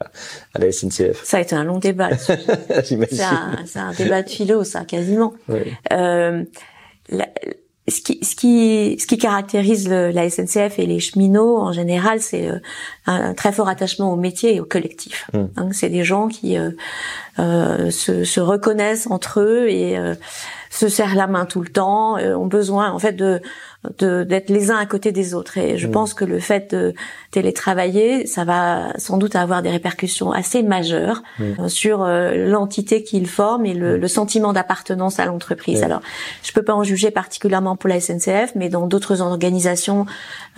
à 0.55 0.59
la 0.59 0.73
SNCF. 0.73 1.23
Ça 1.25 1.37
a 1.37 1.41
été 1.41 1.55
un 1.55 1.65
long 1.65 1.79
débat. 1.79 2.17
c'est 2.17 3.23
un, 3.23 3.57
un, 3.77 3.93
débat 3.93 4.23
de 4.23 4.29
philo, 4.29 4.65
ça, 4.65 4.85
quasiment. 4.85 5.35
Euh, 5.93 6.43
la, 7.09 7.29
ce 7.89 8.01
qui, 8.01 8.19
ce 8.25 8.35
qui, 8.35 8.97
ce 9.01 9.07
qui 9.07 9.17
caractérise 9.17 9.89
le, 9.89 10.11
la 10.11 10.29
SNCF 10.29 10.79
et 10.79 10.87
les 10.87 10.99
cheminots 10.99 11.59
en 11.59 11.73
général, 11.73 12.21
c'est 12.21 12.49
euh, 12.49 12.59
un, 13.07 13.35
très 13.35 13.53
fort 13.53 13.69
attachement 13.69 14.13
au 14.13 14.17
métier 14.17 14.57
et 14.57 14.61
au 14.61 14.65
collectif. 14.65 15.31
Mmh. 15.33 15.45
Hein, 15.57 15.69
c'est 15.73 15.89
des 15.89 16.05
gens 16.05 16.29
qui 16.29 16.59
euh, 16.59 16.71
euh, 17.39 17.91
se, 17.91 18.25
se, 18.25 18.41
reconnaissent 18.41 19.07
entre 19.09 19.41
eux 19.41 19.69
et 19.69 19.97
euh, 19.99 20.15
se 20.71 20.89
serrent 20.89 21.15
la 21.15 21.27
main 21.27 21.47
tout 21.47 21.61
le 21.61 21.69
temps, 21.69 22.17
ont 22.19 22.47
besoin 22.47 22.91
en 22.91 22.99
fait 22.99 23.13
de 23.13 23.41
d'être 23.99 24.51
les 24.51 24.71
uns 24.71 24.77
à 24.77 24.87
côté 24.87 25.13
des 25.13 25.35
autres. 25.35 25.59
Et 25.59 25.79
je 25.79 25.87
mmh. 25.87 25.91
pense 25.91 26.15
que 26.15 26.25
le 26.25 26.39
fait 26.39 26.75
de 26.75 26.95
télétravailler, 27.31 28.27
ça 28.27 28.45
va 28.45 28.93
sans 28.99 29.19
doute 29.19 29.37
avoir 29.37 29.63
des 29.63 29.71
répercussions 29.71 30.33
assez 30.33 30.63
majeures 30.63 31.23
mmh. 31.39 31.45
euh, 31.61 31.69
sur 31.69 32.03
euh, 32.03 32.49
l'entité 32.49 33.03
qu'ils 33.03 33.27
forment 33.27 33.67
et 33.67 33.75
le, 33.75 33.97
mmh. 33.97 34.01
le 34.01 34.09
sentiment 34.09 34.53
d'appartenance 34.53 35.19
à 35.19 35.27
l'entreprise. 35.27 35.83
Alors, 35.83 36.01
je 36.43 36.53
peux 36.53 36.63
pas 36.63 36.75
en 36.75 36.83
juger 36.83 37.11
particulièrement 37.11 37.77
pour 37.77 37.89
la 37.89 38.01
SNCF, 38.01 38.53
mais 38.55 38.69
dans 38.69 38.87
d'autres 38.87 39.21
organisations 39.21 40.07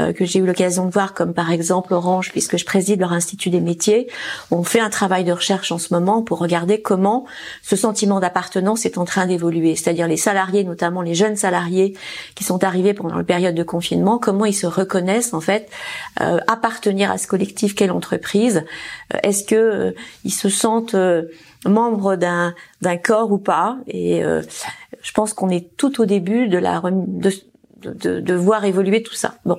euh, 0.00 0.12
que 0.12 0.24
j'ai 0.24 0.38
eu 0.38 0.46
l'occasion 0.46 0.86
de 0.86 0.90
voir, 0.90 1.14
comme 1.14 1.34
par 1.34 1.50
exemple 1.50 1.92
Orange, 1.94 2.30
puisque 2.30 2.56
je 2.56 2.64
préside 2.64 3.00
leur 3.00 3.12
institut 3.12 3.50
des 3.50 3.60
métiers, 3.60 4.08
on 4.50 4.62
fait 4.62 4.80
un 4.80 4.90
travail 4.90 5.24
de 5.24 5.32
recherche 5.32 5.72
en 5.72 5.78
ce 5.78 5.92
moment 5.92 6.22
pour 6.22 6.38
regarder 6.38 6.80
comment 6.80 7.26
ce 7.62 7.76
sentiment 7.76 8.20
d'appartenance 8.20 8.86
est 8.86 8.98
en 8.98 9.04
train 9.04 9.26
d'évoluer. 9.26 9.74
C'est-à-dire 9.76 10.06
les 10.06 10.16
salariés, 10.16 10.64
notamment 10.64 11.02
les 11.02 11.14
jeunes 11.14 11.36
salariés 11.36 11.94
qui 12.34 12.44
sont 12.44 12.64
arrivés 12.64 12.94
pendant 12.94 13.17
la 13.18 13.24
période 13.24 13.54
de 13.54 13.62
confinement, 13.62 14.18
comment 14.18 14.44
ils 14.44 14.54
se 14.54 14.66
reconnaissent 14.66 15.34
en 15.34 15.40
fait 15.40 15.68
euh, 16.20 16.38
appartenir 16.46 17.10
à 17.10 17.18
ce 17.18 17.26
collectif 17.26 17.74
qu'est 17.74 17.86
l'entreprise. 17.86 18.64
Euh, 19.14 19.18
est-ce 19.22 19.44
que 19.44 19.54
euh, 19.54 19.90
ils 20.24 20.32
se 20.32 20.48
sentent 20.48 20.96
membres 21.66 22.16
d'un 22.16 22.54
d'un 22.80 22.96
corps 22.96 23.30
ou 23.32 23.38
pas? 23.38 23.78
Et 23.86 24.22
je 25.02 25.12
pense 25.12 25.34
qu'on 25.34 25.50
est 25.50 25.76
tout 25.76 26.00
au 26.00 26.06
début 26.06 26.48
de 26.48 26.58
la 26.58 26.82
de, 26.82 27.32
de, 27.82 28.20
de, 28.20 28.34
voir 28.34 28.64
évoluer 28.64 29.02
tout 29.02 29.14
ça. 29.14 29.34
Bon, 29.44 29.58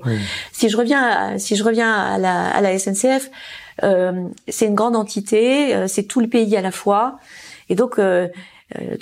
si 0.51 0.70
je 0.70 0.78
reviens 0.78 1.01
à, 1.01 1.39
si 1.39 1.56
je 1.56 1.63
reviens 1.63 1.94
à 1.94 2.18
la, 2.18 2.50
à 2.50 2.62
la 2.62 2.78
SNCF, 2.78 3.30
euh, 3.84 4.28
c'est 4.48 4.68
une 4.68 4.75
grande 4.75 4.96
entité, 4.96 5.75
euh, 5.75 5.88
c'est 5.88 6.04
tout 6.04 6.20
le 6.20 6.28
pays 6.28 6.56
à 6.58 6.62
la 6.62 6.72
fois, 6.72 7.20
et 7.70 7.75
donc 7.75 8.00
euh, 8.00 8.28
euh, 8.28 8.30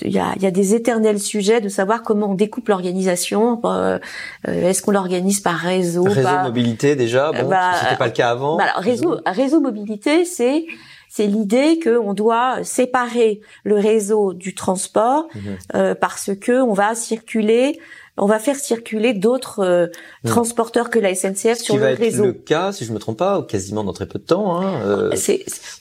il 0.03 0.11
y, 0.11 0.19
a, 0.19 0.33
y, 0.39 0.45
a, 0.45 0.51
des 0.51 0.75
éternels 0.75 1.19
sujets 1.19 1.59
de 1.59 1.67
savoir 1.67 2.03
comment 2.03 2.31
on 2.31 2.35
découpe 2.35 2.69
l'organisation. 2.69 3.59
Euh, 3.65 3.99
Est-ce 4.45 4.81
qu'on 4.81 4.91
l'organise 4.91 5.41
par 5.41 5.55
réseau 5.55 6.03
Réseau 6.03 6.39
mobilité 6.43 6.95
déjà, 6.95 7.31
bon, 7.31 7.49
bah, 7.49 7.73
c'était 7.81 7.97
pas 7.97 8.05
le 8.07 8.13
cas 8.13 8.29
avant. 8.29 8.57
Bah 8.57 8.63
alors, 8.63 8.83
réseau, 8.83 9.17
réseau 9.25 9.59
mobilité, 9.59 10.23
c'est 10.25 10.65
c'est 11.09 11.25
l'idée 11.25 11.79
qu'on 11.79 12.13
doit 12.13 12.63
séparer 12.63 13.41
le 13.63 13.75
réseau 13.75 14.33
du 14.33 14.53
transport 14.53 15.27
mhm. 15.33 15.41
euh, 15.75 15.95
parce 15.95 16.31
que 16.39 16.61
on 16.61 16.73
va 16.73 16.95
circuler 16.95 17.79
on 18.17 18.25
va 18.25 18.39
faire 18.39 18.55
circuler 18.55 19.13
d'autres 19.13 19.59
euh, 19.59 19.87
mhm. 20.23 20.31
transporteurs 20.31 20.89
que 20.89 20.99
la 20.99 21.13
SNCF 21.13 21.59
sur 21.59 21.77
le 21.77 21.85
réseau. 21.85 21.95
Ce 21.95 21.95
qui 21.95 21.99
va 21.99 22.07
être 22.07 22.23
le 22.23 22.33
cas, 22.33 22.71
si 22.71 22.83
je 22.83 22.91
me 22.91 22.99
trompe 22.99 23.17
pas, 23.17 23.43
quasiment 23.43 23.83
dans 23.83 23.93
très 23.93 24.07
peu 24.07 24.17
de 24.17 24.23
temps. 24.23 24.59
Hein, 24.59 24.81
euh... 24.83 25.15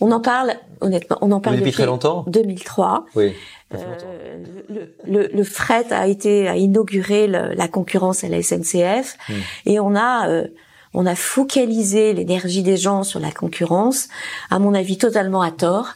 on 0.01 0.13
en 0.13 0.21
parle 0.21 0.55
honnêtement, 0.83 1.17
on 1.23 1.33
en 1.33 1.41
parle 1.41 1.57
depuis, 1.57 1.73
très 1.73 1.87
longtemps? 1.87 2.25
2003. 2.29 3.07
Oui. 3.15 3.33
Euh, 3.75 4.45
le, 4.69 4.95
le, 5.07 5.27
le, 5.27 5.45
fret 5.45 5.93
a 5.93 6.07
été 6.07 6.47
a 6.47 6.57
inauguré 6.57 7.27
la 7.27 7.67
concurrence 7.67 8.23
à 8.23 8.29
la 8.29 8.41
SNCF 8.41 9.17
mhm. 9.29 9.37
et 9.67 9.81
on 9.81 9.97
a 9.97 10.29
euh, 10.29 10.47
on 10.95 11.05
a 11.05 11.17
focalisé 11.17 12.13
l'énergie 12.13 12.63
des 12.63 12.77
gens 12.77 13.03
sur 13.03 13.19
la 13.19 13.33
concurrence, 13.33 14.09
à 14.51 14.61
mon 14.61 14.73
avis 14.73 14.99
totalement 14.99 15.43
à 15.43 15.51
tort, 15.51 15.95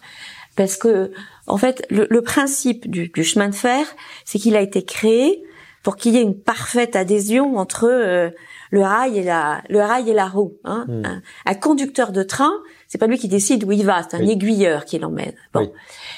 parce 0.57 0.77
que 0.77 1.13
en 1.47 1.59
fait 1.59 1.87
le, 1.91 2.21
principe 2.23 2.91
du, 2.91 3.11
chemin 3.23 3.49
de 3.49 3.55
fer, 3.55 3.87
c'est 4.25 4.41
qu'il 4.41 4.57
a 4.57 4.61
été 4.61 4.85
créé 4.85 5.43
pour 5.85 5.97
qu'il 5.97 6.15
y 6.15 6.19
ait 6.19 6.23
une 6.23 6.39
parfaite 6.39 6.97
adhésion 6.97 7.57
entre 7.57 7.89
euh, 7.89 8.31
le 8.71 8.83
rail 8.83 9.17
et 9.17 9.23
la 9.23 9.63
le 9.69 9.79
rail 9.79 10.11
et 10.11 10.13
la 10.13 10.27
roue. 10.27 10.59
Hein. 10.65 10.87
Hmm. 10.89 11.21
Un, 11.47 11.55
conducteur 11.55 12.11
de 12.11 12.25
train, 12.25 12.53
c'est 12.89 12.99
pas 12.99 13.07
lui 13.07 13.17
qui 13.17 13.29
décide 13.29 13.63
où 13.63 13.71
il 13.71 13.87
va, 13.87 14.03
c'est 14.03 14.17
un 14.17 14.27
aiguilleur 14.27 14.85
qui 14.85 14.99
l'emmène. 14.99 15.35
Bon. 15.55 15.73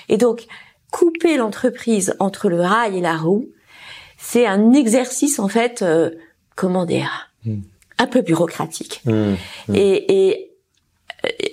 Et 0.08 0.16
donc 0.16 0.46
couper 0.92 1.36
l'entreprise 1.36 2.14
entre 2.20 2.48
le 2.48 2.60
rail 2.60 2.98
et 2.98 3.00
la 3.00 3.16
roue, 3.16 3.48
c'est 4.18 4.46
un 4.46 4.72
exercice 4.72 5.40
en 5.40 5.48
fait, 5.48 5.82
euh, 5.82 6.10
comment 6.54 6.84
dire, 6.86 7.32
hmm 7.44 7.62
un 8.02 8.06
peu 8.06 8.20
bureaucratique. 8.20 9.00
Mmh, 9.04 9.34
mmh. 9.68 9.74
Et, 9.74 10.28
et 10.28 10.50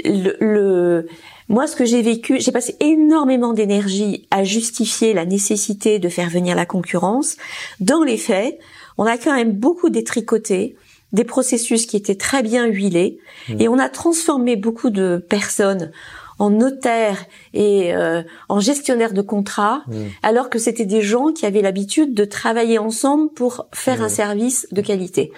le, 0.05 0.35
le, 0.39 1.07
moi, 1.47 1.67
ce 1.67 1.75
que 1.75 1.85
j'ai 1.85 2.01
vécu, 2.01 2.39
j'ai 2.39 2.51
passé 2.51 2.75
énormément 2.79 3.53
d'énergie 3.53 4.27
à 4.31 4.43
justifier 4.43 5.13
la 5.13 5.25
nécessité 5.25 5.99
de 5.99 6.09
faire 6.09 6.29
venir 6.29 6.55
la 6.55 6.65
concurrence. 6.65 7.37
Dans 7.79 8.03
les 8.03 8.17
faits, 8.17 8.57
on 8.97 9.05
a 9.05 9.17
quand 9.17 9.35
même 9.35 9.53
beaucoup 9.53 9.89
détricoté 9.89 10.75
des 11.11 11.23
processus 11.23 11.85
qui 11.85 11.97
étaient 11.97 12.15
très 12.15 12.43
bien 12.43 12.67
huilés 12.67 13.17
et 13.57 13.67
on 13.67 13.79
a 13.79 13.89
transformé 13.89 14.55
beaucoup 14.55 14.91
de 14.91 15.23
personnes 15.27 15.91
en 16.39 16.49
notaires 16.49 17.25
et 17.53 17.93
euh, 17.93 18.23
en 18.47 18.59
gestionnaires 18.59 19.13
de 19.13 19.21
contrats, 19.21 19.83
alors 20.23 20.49
que 20.49 20.57
c'était 20.57 20.85
des 20.85 21.01
gens 21.01 21.31
qui 21.33 21.45
avaient 21.45 21.61
l'habitude 21.61 22.13
de 22.13 22.25
travailler 22.25 22.79
ensemble 22.79 23.31
pour 23.33 23.67
faire 23.73 24.01
un 24.01 24.09
service 24.09 24.67
de 24.71 24.81
qualité. 24.81 25.31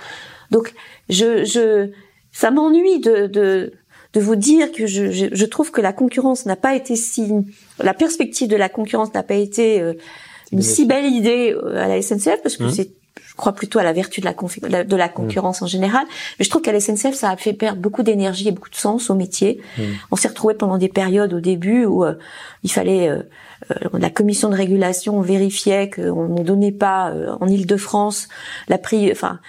Donc, 0.51 0.73
je, 1.09 1.43
je 1.43 1.89
ça 2.31 2.51
m'ennuie 2.51 2.99
de, 2.99 3.27
de, 3.27 3.73
de 4.13 4.19
vous 4.19 4.35
dire 4.35 4.71
que 4.71 4.85
je, 4.85 5.11
je, 5.11 5.27
je 5.31 5.45
trouve 5.45 5.71
que 5.71 5.81
la 5.81 5.93
concurrence 5.93 6.45
n'a 6.45 6.55
pas 6.55 6.75
été 6.75 6.95
si, 6.95 7.31
la 7.79 7.93
perspective 7.93 8.47
de 8.47 8.55
la 8.55 8.69
concurrence 8.69 9.13
n'a 9.13 9.23
pas 9.23 9.35
été 9.35 9.81
euh, 9.81 9.93
une 10.51 10.61
si 10.61 10.85
belle 10.85 11.05
idée 11.05 11.53
euh, 11.53 11.75
à 11.77 11.87
la 11.87 12.01
SNCF 12.01 12.41
parce 12.41 12.57
que 12.57 12.65
mmh. 12.65 12.71
c'est 12.71 12.91
crois 13.41 13.53
plutôt 13.53 13.79
à 13.79 13.83
la 13.83 13.91
vertu 13.91 14.21
de 14.21 14.25
la, 14.69 14.83
de 14.83 14.95
la 14.95 15.09
concurrence 15.09 15.61
mmh. 15.61 15.63
en 15.65 15.67
général. 15.67 16.05
Mais 16.39 16.45
je 16.45 16.49
trouve 16.49 16.61
qu'à 16.61 16.71
la 16.71 16.79
SNCF, 16.79 17.13
ça 17.13 17.29
a 17.29 17.35
fait 17.37 17.53
perdre 17.53 17.81
beaucoup 17.81 18.03
d'énergie 18.03 18.47
et 18.47 18.51
beaucoup 18.51 18.69
de 18.69 18.75
sens 18.75 19.09
au 19.09 19.15
métier. 19.15 19.61
Mmh. 19.77 19.81
On 20.11 20.15
s'est 20.15 20.29
retrouvé 20.29 20.53
pendant 20.53 20.77
des 20.77 20.89
périodes 20.89 21.33
au 21.33 21.39
début 21.39 21.85
où 21.85 22.05
euh, 22.05 22.13
il 22.63 22.71
fallait 22.71 23.09
la 23.93 24.09
commission 24.09 24.49
de 24.49 24.55
régulation 24.55 25.21
vérifiait 25.21 25.89
qu'on 25.89 26.27
ne 26.27 26.43
donnait 26.43 26.71
pas 26.71 27.13
en 27.39 27.47
Ile-de-France 27.47 28.27
la 28.67 28.77
prix, 28.77 29.11
enfin 29.11 29.39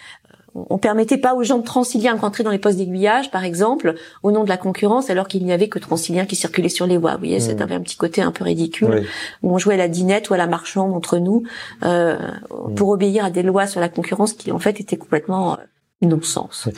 on 0.54 0.78
permettait 0.78 1.16
pas 1.16 1.35
aux 1.35 1.42
gens 1.42 1.59
de 1.59 1.64
Transilien 1.64 2.14
de 2.14 2.21
rentrer 2.21 2.44
dans 2.44 2.50
les 2.50 2.59
postes 2.59 2.78
d'aiguillage, 2.78 3.30
par 3.30 3.44
exemple, 3.44 3.94
au 4.23 4.32
nom 4.32 4.44
de 4.44 4.49
la 4.49 4.56
concurrence, 4.59 5.09
alors 5.09 5.28
qu'il 5.28 5.44
n'y 5.44 5.52
avait 5.52 5.68
que 5.68 5.78
Transilien 5.78 6.26
qui 6.26 6.37
circulait 6.37 6.68
sur 6.68 6.87
les 6.87 6.99
voies. 6.99 7.12
Vous 7.12 7.18
voyez, 7.18 7.40
ça 7.40 7.54
mmh. 7.54 7.62
avait 7.62 7.75
un 7.75 7.80
petit 7.80 7.97
côté 7.97 8.21
un 8.23 8.32
peu 8.32 8.44
ridicule, 8.44 9.06
où 9.42 9.54
on 9.54 9.59
jouait 9.59 9.75
à 9.75 9.78
la 9.78 9.88
dinette 9.88 10.30
ou 10.30 10.35
à 10.35 10.37
la 10.37 10.47
marchande 10.47 10.92
entre 10.92 11.18
nous, 11.18 11.44
euh, 11.85 12.16
mmh. 12.18 12.75
pour 12.75 12.90
obéir 12.90 13.25
à 13.25 13.30
des 13.30 13.42
lois 13.42 13.66
sur 13.66 13.80
la 13.80 13.88
concurrence 13.88 14.35
qui, 14.35 14.52
en 14.52 14.59
fait, 14.59 14.80
étaient 14.80 14.99
complètement 14.99 15.54
euh, 15.54 15.56
non-sens. 16.02 16.68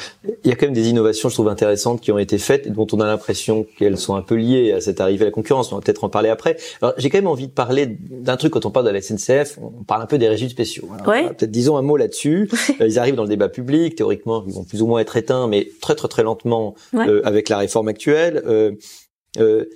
Il 0.45 0.51
y 0.51 0.53
a 0.53 0.57
quand 0.57 0.67
même 0.67 0.75
des 0.75 0.89
innovations, 0.89 1.29
je 1.29 1.35
trouve, 1.35 1.49
intéressantes 1.49 2.01
qui 2.01 2.13
ont 2.13 2.19
été 2.19 2.39
faites 2.39 2.67
et 2.67 2.71
dont 2.71 2.87
on 2.93 3.01
a 3.01 3.07
l'impression 3.07 3.67
qu'elles 3.79 3.99
sont 3.99 4.15
un 4.15 4.23
peu 4.23 4.35
liées 4.35 4.73
à 4.73 4.81
cette 4.81 5.01
arrivée 5.01 5.23
à 5.23 5.27
la 5.27 5.33
concurrence. 5.33 5.73
On 5.73 5.77
va 5.77 5.83
peut-être 5.83 6.05
en 6.05 6.09
parler 6.09 6.29
après. 6.29 6.57
Alors, 6.83 6.95
j'ai 6.99 7.11
quand 7.11 7.19
même 7.19 7.27
envie 7.27 7.47
de 7.47 7.53
parler 7.53 7.87
d'un 7.87 8.37
truc 8.37 8.53
quand 8.53 8.67
on 8.67 8.71
parle 8.71 8.87
de 8.87 8.91
la 8.91 9.01
SNCF. 9.01 9.59
On 9.63 9.85
parle 9.85 10.03
un 10.03 10.07
peu 10.07 10.19
des 10.19 10.29
régimes 10.29 10.49
spéciaux. 10.49 10.89
Peut-être 11.05 11.51
disons 11.51 11.77
un 11.77 11.83
mot 11.83 11.97
là-dessus. 11.97 12.51
Euh, 12.81 12.89
ils 12.89 12.99
arrivent 12.99 13.15
dans 13.15 13.23
le 13.23 13.29
débat 13.29 13.49
public. 13.49 13.95
Théoriquement, 13.95 14.43
ils 14.49 14.53
vont 14.53 14.65
plus 14.65 14.83
ou 14.83 14.87
moins 14.87 14.99
être 14.99 15.17
éteints, 15.17 15.47
mais 15.47 15.69
très 15.81 15.95
très 15.95 16.09
très 16.09 16.23
lentement 16.23 16.75
euh, 16.95 17.21
avec 17.25 17.49
la 17.49 17.59
réforme 17.59 17.89
actuelle. 17.89 18.43
Euh, 18.47 18.73
euh 19.39 19.67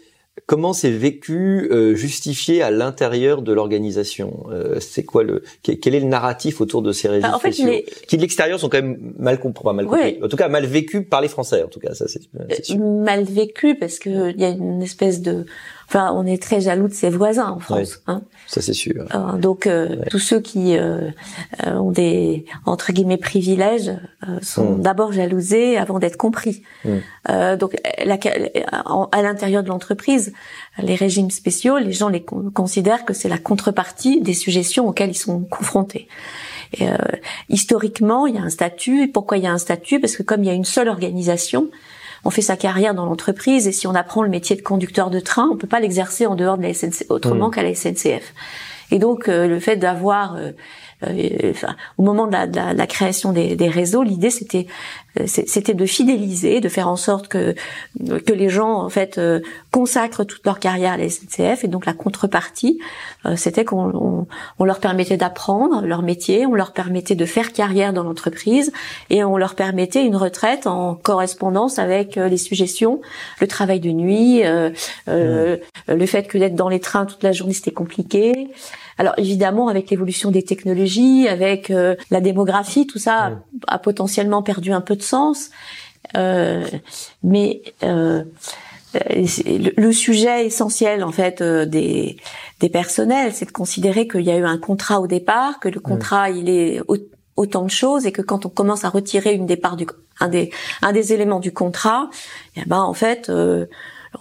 Comment 0.46 0.72
c'est 0.72 0.90
vécu, 0.90 1.68
euh, 1.70 1.94
justifié 1.94 2.62
à 2.62 2.70
l'intérieur 2.70 3.42
de 3.42 3.53
l'organisation 3.53 4.46
euh, 4.51 4.81
C'est 4.81 5.05
quoi 5.05 5.22
le 5.22 5.42
quel 5.62 5.94
est 5.94 6.01
le 6.01 6.07
narratif 6.07 6.61
autour 6.61 6.83
de 6.83 6.92
ces 6.92 7.09
régimes 7.09 7.31
bah, 7.31 7.37
en 7.37 7.38
fait, 7.38 7.53
spéciaux 7.53 7.83
qui 8.07 8.16
de 8.16 8.22
l'extérieur 8.22 8.59
sont 8.59 8.68
quand 8.68 8.83
même 8.83 9.14
mal 9.18 9.40
compris, 9.40 9.74
mal 9.74 9.87
compris. 9.87 10.18
En 10.22 10.29
tout 10.29 10.37
cas, 10.37 10.48
mal 10.48 10.66
vécu 10.66 11.03
par 11.03 11.20
les 11.20 11.29
Français. 11.29 11.62
En 11.62 11.68
tout 11.68 11.81
cas, 11.81 11.94
ça 11.94 12.07
c'est 12.09 12.20
euh, 12.38 12.79
mal 12.79 13.24
vécu 13.24 13.74
parce 13.74 13.98
que 13.98 14.31
il 14.31 14.40
y 14.40 14.44
a 14.44 14.51
une 14.51 14.83
espèce 14.83 15.20
de 15.22 15.46
Enfin, 15.88 16.12
on 16.14 16.27
est 16.27 16.42
très 16.42 16.61
jaloux 16.61 16.87
de 16.87 16.92
ses 16.92 17.09
voisins 17.09 17.48
en 17.48 17.61
France. 17.61 18.03
Hein. 18.07 18.20
Ça 18.46 18.61
c'est 18.61 18.74
sûr. 18.74 19.07
Euh, 19.14 19.38
donc 19.38 19.66
euh, 19.66 19.96
tous 20.11 20.18
ceux 20.18 20.38
qui 20.38 20.77
euh, 20.77 21.11
ont 21.64 21.92
des 21.92 22.44
entre 22.66 22.92
guillemets 22.92 23.16
privilèges 23.16 23.92
sont 24.42 24.77
mm. 24.77 24.83
d'abord 24.83 25.12
jalousés 25.12 25.79
avant 25.79 25.98
d'être 25.98 26.18
compris. 26.18 26.62
Mm. 26.85 27.57
donc 27.59 27.74
la, 28.05 28.18
à 29.12 29.22
l'intérieur 29.22 29.62
de 29.62 29.68
l'entreprise, 29.68 30.35
les 30.79 30.94
régimes 30.94 31.31
spéciaux, 31.31 31.79
les 31.79 31.92
gens 31.92 32.11
les 32.11 32.22
considèrent 32.22 33.07
que 33.07 33.14
c'est 33.14 33.31
la 33.31 33.38
contrepartie 33.38 34.20
des 34.20 34.35
suggestions 34.35 34.88
auxquelles 34.88 35.11
ils 35.11 35.14
sont 35.14 35.40
confrontés. 35.40 36.07
Et, 36.79 36.87
historiquement, 37.48 38.27
il 38.27 38.35
y 38.35 38.38
a 38.38 38.42
un 38.42 38.51
statut. 38.51 39.09
Pourquoi 39.09 39.38
il 39.38 39.44
y 39.44 39.46
a 39.46 39.53
un 39.53 39.59
statut? 39.59 40.01
Parce 40.01 40.16
que 40.16 40.22
comme 40.22 40.44
il 40.44 40.48
y 40.48 40.51
a 40.51 40.55
une 40.55 40.66
seule 40.66 40.88
organisation, 40.88 41.70
on 42.24 42.31
fait 42.31 42.42
sa 42.42 42.57
carrière 42.57 42.94
dans 42.94 43.07
l'entreprise 43.07 43.66
et 43.66 43.72
si 43.72 43.87
on 43.87 43.94
apprend 43.94 44.22
le 44.22 44.28
métier 44.28 44.57
de 44.57 44.62
conducteur 44.62 45.11
de 45.11 45.20
train, 45.20 45.48
on 45.52 45.57
peut 45.57 45.66
pas 45.66 45.81
l'exercer 45.81 46.26
en 46.26 46.35
dehors 46.35 46.59
de 46.59 46.62
la 46.62 46.74
SNCF, 46.74 47.11
autrement 47.11 47.48
mmh. 47.48 47.52
qu'à 47.52 47.62
la 47.62 47.74
SNCF. 47.74 48.35
Et 48.90 48.98
donc 48.98 49.28
euh, 49.28 49.46
le 49.46 49.61
fait 49.61 49.76
d'avoir 49.76 50.37
euh, 50.37 50.52
euh, 51.04 51.50
enfin, 51.50 51.76
au 51.96 52.02
moment 52.02 52.26
de 52.26 52.32
la, 52.32 52.46
de 52.46 52.76
la, 52.76 52.87
création 52.87 53.32
des, 53.32 53.54
des 53.54 53.68
réseaux, 53.68 54.02
l'idée 54.02 54.30
c'était 54.30 54.66
euh, 55.20 55.24
c'était 55.26 55.74
de 55.74 55.87
fidéliser, 55.87 56.61
de 56.61 56.68
faire 56.68 56.88
en 56.88 56.96
sorte 56.96 57.28
que 57.28 57.54
que 58.26 58.32
les 58.32 58.48
gens 58.48 58.82
en 58.82 58.88
fait 58.88 59.18
euh, 59.18 59.40
consacrent 59.70 60.24
toute 60.24 60.44
leur 60.44 60.58
carrière 60.58 60.94
à 60.94 60.96
la 60.96 61.08
SNCF 61.08 61.62
et 61.64 61.68
donc 61.68 61.87
la 61.87 61.92
contrepartie 61.92 62.80
c'était 63.37 63.64
qu'on 63.64 63.90
on, 63.94 64.26
on 64.58 64.64
leur 64.64 64.80
permettait 64.80 65.16
d'apprendre 65.16 65.82
leur 65.82 66.02
métier, 66.02 66.46
on 66.46 66.54
leur 66.54 66.72
permettait 66.72 67.14
de 67.14 67.26
faire 67.26 67.52
carrière 67.52 67.92
dans 67.92 68.04
l'entreprise 68.04 68.72
et 69.11 69.22
on 69.22 69.37
leur 69.37 69.54
permettait 69.54 70.04
une 70.04 70.16
retraite 70.16 70.66
en 70.66 70.94
correspondance 70.94 71.78
avec 71.78 72.16
les 72.16 72.37
suggestions, 72.37 73.00
le 73.40 73.46
travail 73.46 73.80
de 73.80 73.90
nuit, 73.90 74.42
euh, 75.08 75.56
le 75.88 76.06
fait 76.06 76.26
que 76.26 76.38
d'être 76.38 76.54
dans 76.54 76.68
les 76.68 76.80
trains 76.80 77.06
toute 77.06 77.22
la 77.22 77.32
journée 77.32 77.52
c'était 77.52 77.70
compliqué. 77.70 78.48
Alors 78.98 79.14
évidemment, 79.16 79.68
avec 79.68 79.90
l'évolution 79.90 80.30
des 80.30 80.42
technologies, 80.42 81.28
avec 81.28 81.70
euh, 81.70 81.94
la 82.11 82.20
démographie, 82.20 82.87
tout 82.87 82.98
ça 82.98 83.40
a 83.68 83.78
potentiellement 83.78 84.42
perdu 84.42 84.72
un 84.72 84.80
peu 84.80 84.96
de 84.96 85.02
sens. 85.02 85.50
Euh, 86.16 86.66
mais 87.22 87.62
euh, 87.84 88.24
le, 88.94 89.92
sujet 89.92 90.46
essentiel 90.46 91.04
en 91.04 91.12
fait 91.12 91.42
des, 91.42 92.16
des 92.61 92.68
personnels, 92.68 93.32
c'est 93.34 93.46
de 93.46 93.52
considérer 93.52 94.08
qu'il 94.08 94.22
y 94.22 94.30
a 94.30 94.37
eu 94.37 94.44
un 94.44 94.58
contrat 94.58 95.00
au 95.00 95.06
départ, 95.06 95.61
que 95.61 95.68
le 95.68 95.80
contrat 95.80 96.30
il 96.30 96.48
est 96.48 96.80
autant 97.37 97.62
de 97.62 97.70
choses 97.70 98.06
et 98.06 98.12
que 98.12 98.22
quand 98.22 98.46
on 98.46 98.48
commence 98.48 98.84
à 98.84 98.88
retirer 98.88 99.34
une 99.34 99.46
départ 99.46 99.76
du 99.76 99.87
un 100.20 100.28
des 100.28 100.50
un 100.82 100.92
des 100.92 101.12
éléments 101.12 101.40
du 101.40 101.52
contrat, 101.52 102.11
eh 102.56 102.62
ben 102.66 102.80
en 102.80 102.94
fait 102.94 103.30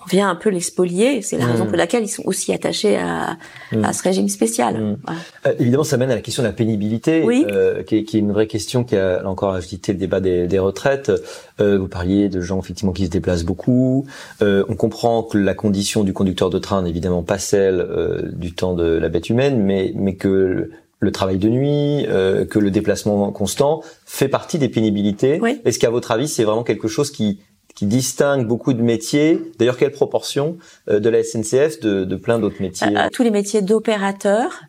on 0.03 0.09
vient 0.09 0.29
un 0.29 0.35
peu 0.35 0.49
les 0.49 0.59
spolier. 0.59 1.21
C'est 1.21 1.37
la 1.37 1.45
raison 1.45 1.65
mmh. 1.65 1.67
pour 1.67 1.77
laquelle 1.77 2.03
ils 2.03 2.09
sont 2.09 2.23
aussi 2.25 2.53
attachés 2.53 2.97
à, 2.97 3.37
mmh. 3.71 3.83
à 3.83 3.93
ce 3.93 4.03
régime 4.03 4.29
spécial. 4.29 4.81
Mmh. 4.81 4.97
Euh, 5.45 5.53
évidemment, 5.59 5.83
ça 5.83 5.97
mène 5.97 6.11
à 6.11 6.15
la 6.15 6.21
question 6.21 6.43
de 6.43 6.47
la 6.47 6.53
pénibilité, 6.53 7.23
euh, 7.25 7.83
qui, 7.83 7.97
est, 7.97 8.03
qui, 8.03 8.17
est, 8.17 8.19
une 8.19 8.31
vraie 8.31 8.47
question 8.47 8.83
qui 8.83 8.95
a 8.95 9.21
encore 9.25 9.53
agité 9.53 9.93
le 9.93 9.99
débat 9.99 10.19
des, 10.19 10.47
des 10.47 10.59
retraites. 10.59 11.11
Euh, 11.59 11.77
vous 11.77 11.87
parliez 11.87 12.29
de 12.29 12.41
gens 12.41 12.59
effectivement 12.59 12.93
qui 12.93 13.05
se 13.05 13.11
déplacent 13.11 13.45
beaucoup. 13.45 14.05
Euh, 14.41 14.63
on 14.69 14.75
comprend 14.75 15.23
que 15.23 15.37
la 15.37 15.53
condition 15.53 16.03
du 16.03 16.13
conducteur 16.13 16.49
de 16.49 16.59
train 16.59 16.81
n'est 16.81 16.89
évidemment 16.89 17.23
pas 17.23 17.37
celle 17.37 17.79
euh, 17.79 18.21
du 18.31 18.53
temps 18.53 18.73
de 18.73 18.85
la 18.85 19.09
bête 19.09 19.29
humaine, 19.29 19.61
mais, 19.61 19.93
mais 19.95 20.15
que 20.15 20.71
le 20.99 21.11
travail 21.11 21.37
de 21.37 21.49
nuit, 21.49 22.05
euh, 22.07 22.45
que 22.45 22.57
le 22.57 22.71
déplacement 22.71 23.31
constant 23.31 23.83
fait 24.05 24.27
partie 24.27 24.57
des 24.57 24.69
pénibilités. 24.69 25.39
Oui. 25.41 25.61
Est-ce 25.63 25.77
qu'à 25.77 25.91
votre 25.91 26.11
avis, 26.11 26.27
c'est 26.27 26.43
vraiment 26.43 26.63
quelque 26.63 26.87
chose 26.87 27.11
qui 27.11 27.39
qui 27.77 27.85
distingue 27.85 28.45
beaucoup 28.45 28.73
de 28.73 28.81
métiers 28.81 29.41
D'ailleurs, 29.57 29.77
quelle 29.77 29.91
proportion 29.91 30.57
euh, 30.89 30.99
de 30.99 31.09
la 31.09 31.23
SNCF 31.23 31.79
de, 31.79 32.03
de 32.03 32.15
plein 32.15 32.39
d'autres 32.39 32.61
métiers? 32.61 32.87
Tous 33.13 33.23
les 33.23 33.31
métiers 33.31 33.61
d'opérateurs 33.61 34.63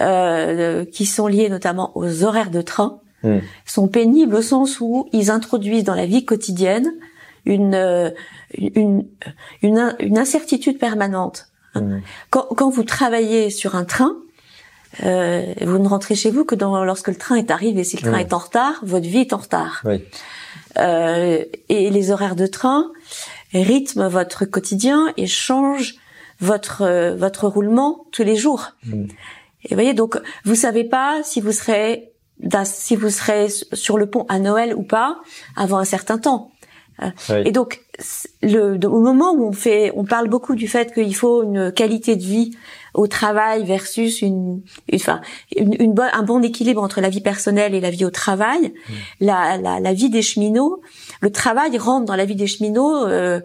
euh, 0.00 0.84
qui 0.84 1.06
sont 1.06 1.26
liés 1.26 1.48
notamment 1.48 1.90
aux 1.96 2.22
horaires 2.22 2.50
de 2.50 2.62
train 2.62 3.00
Hmm. 3.22 3.40
sont 3.66 3.86
pénibles 3.86 4.34
au 4.34 4.40
sens 4.40 4.80
où 4.80 5.06
ils 5.12 5.30
introduisent 5.30 5.84
dans 5.84 5.94
la 5.94 6.06
vie 6.06 6.24
quotidienne 6.24 6.90
une 7.44 7.74
euh, 7.74 8.10
une, 8.56 9.06
une, 9.60 9.94
une 9.98 10.18
incertitude 10.18 10.78
permanente. 10.78 11.48
Hmm. 11.74 11.98
Quand, 12.30 12.46
quand 12.56 12.70
vous 12.70 12.82
travaillez 12.82 13.50
sur 13.50 13.74
un 13.76 13.84
train, 13.84 14.16
euh, 15.04 15.52
vous 15.60 15.78
ne 15.78 15.86
rentrez 15.86 16.14
chez 16.14 16.30
vous 16.30 16.46
que 16.46 16.54
dans, 16.54 16.82
lorsque 16.82 17.08
le 17.08 17.14
train 17.14 17.36
est 17.36 17.50
arrivé. 17.50 17.84
Si 17.84 17.96
le 17.96 18.10
train 18.10 18.18
est 18.18 18.32
en 18.32 18.38
retard, 18.38 18.80
votre 18.82 19.06
vie 19.06 19.18
est 19.18 19.34
en 19.34 19.38
retard. 19.38 19.82
Oui. 19.84 20.02
Euh, 20.78 21.44
et 21.68 21.90
les 21.90 22.10
horaires 22.10 22.36
de 22.36 22.46
train 22.46 22.90
rythment 23.52 24.08
votre 24.08 24.44
quotidien 24.44 25.12
et 25.16 25.26
changent 25.26 25.96
votre 26.40 26.82
euh, 26.82 27.16
votre 27.16 27.48
roulement 27.48 28.06
tous 28.12 28.22
les 28.22 28.36
jours. 28.36 28.72
Mm. 28.84 29.06
Et 29.64 29.68
vous 29.70 29.74
voyez, 29.74 29.94
donc 29.94 30.18
vous 30.44 30.54
savez 30.54 30.84
pas 30.84 31.22
si 31.22 31.40
vous 31.40 31.52
serez 31.52 32.12
si 32.64 32.96
vous 32.96 33.10
serez 33.10 33.48
sur 33.72 33.98
le 33.98 34.06
pont 34.06 34.24
à 34.28 34.38
Noël 34.38 34.74
ou 34.74 34.82
pas 34.82 35.18
avant 35.56 35.78
un 35.78 35.84
certain 35.84 36.18
temps. 36.18 36.52
Oui. 37.28 37.36
Et 37.46 37.52
donc, 37.52 37.80
le, 38.42 38.78
au 38.86 39.00
moment 39.00 39.32
où 39.32 39.46
on 39.46 39.52
fait, 39.52 39.90
on 39.94 40.04
parle 40.04 40.28
beaucoup 40.28 40.54
du 40.54 40.68
fait 40.68 40.92
qu'il 40.92 41.14
faut 41.14 41.42
une 41.42 41.72
qualité 41.72 42.16
de 42.16 42.22
vie 42.22 42.56
au 42.94 43.06
travail 43.06 43.64
versus 43.64 44.22
une, 44.22 44.62
une, 44.90 44.96
enfin, 44.96 45.20
une, 45.56 45.74
une 45.78 45.92
bonne- 45.92 46.10
un 46.12 46.22
bon 46.22 46.42
équilibre 46.42 46.82
entre 46.82 47.00
la 47.00 47.08
vie 47.08 47.20
personnelle 47.20 47.74
et 47.74 47.80
la 47.80 47.90
vie 47.90 48.04
au 48.04 48.10
travail. 48.10 48.72
La, 49.20 49.56
la, 49.58 49.80
la 49.80 49.92
vie 49.92 50.10
des 50.10 50.22
cheminots, 50.22 50.80
le 51.20 51.30
travail 51.30 51.76
rentre 51.78 52.06
dans 52.06 52.16
la 52.16 52.24
vie 52.24 52.36
des 52.36 52.46
cheminots 52.46 53.06
euh, 53.06 53.40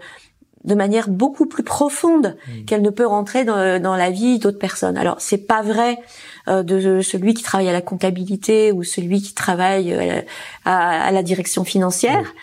de 0.63 0.73
manière 0.73 1.09
beaucoup 1.09 1.45
plus 1.45 1.61
profonde 1.63 2.35
qu'elle 2.65 2.81
ne 2.81 2.89
peut 2.89 3.05
rentrer 3.05 3.45
dans, 3.45 3.79
dans 3.79 3.95
la 3.95 4.09
vie 4.09 4.39
d'autres 4.39 4.57
personnes. 4.57 4.97
Alors, 4.97 5.17
c'est 5.19 5.45
pas 5.45 5.61
vrai 5.61 5.99
euh, 6.47 6.63
de 6.63 7.01
celui 7.01 7.35
qui 7.35 7.43
travaille 7.43 7.69
à 7.69 7.73
la 7.73 7.81
comptabilité 7.81 8.71
ou 8.71 8.83
celui 8.83 9.21
qui 9.21 9.35
travaille 9.35 9.93
euh, 9.93 10.21
à, 10.65 11.05
à 11.05 11.11
la 11.11 11.21
direction 11.21 11.65
financière. 11.65 12.33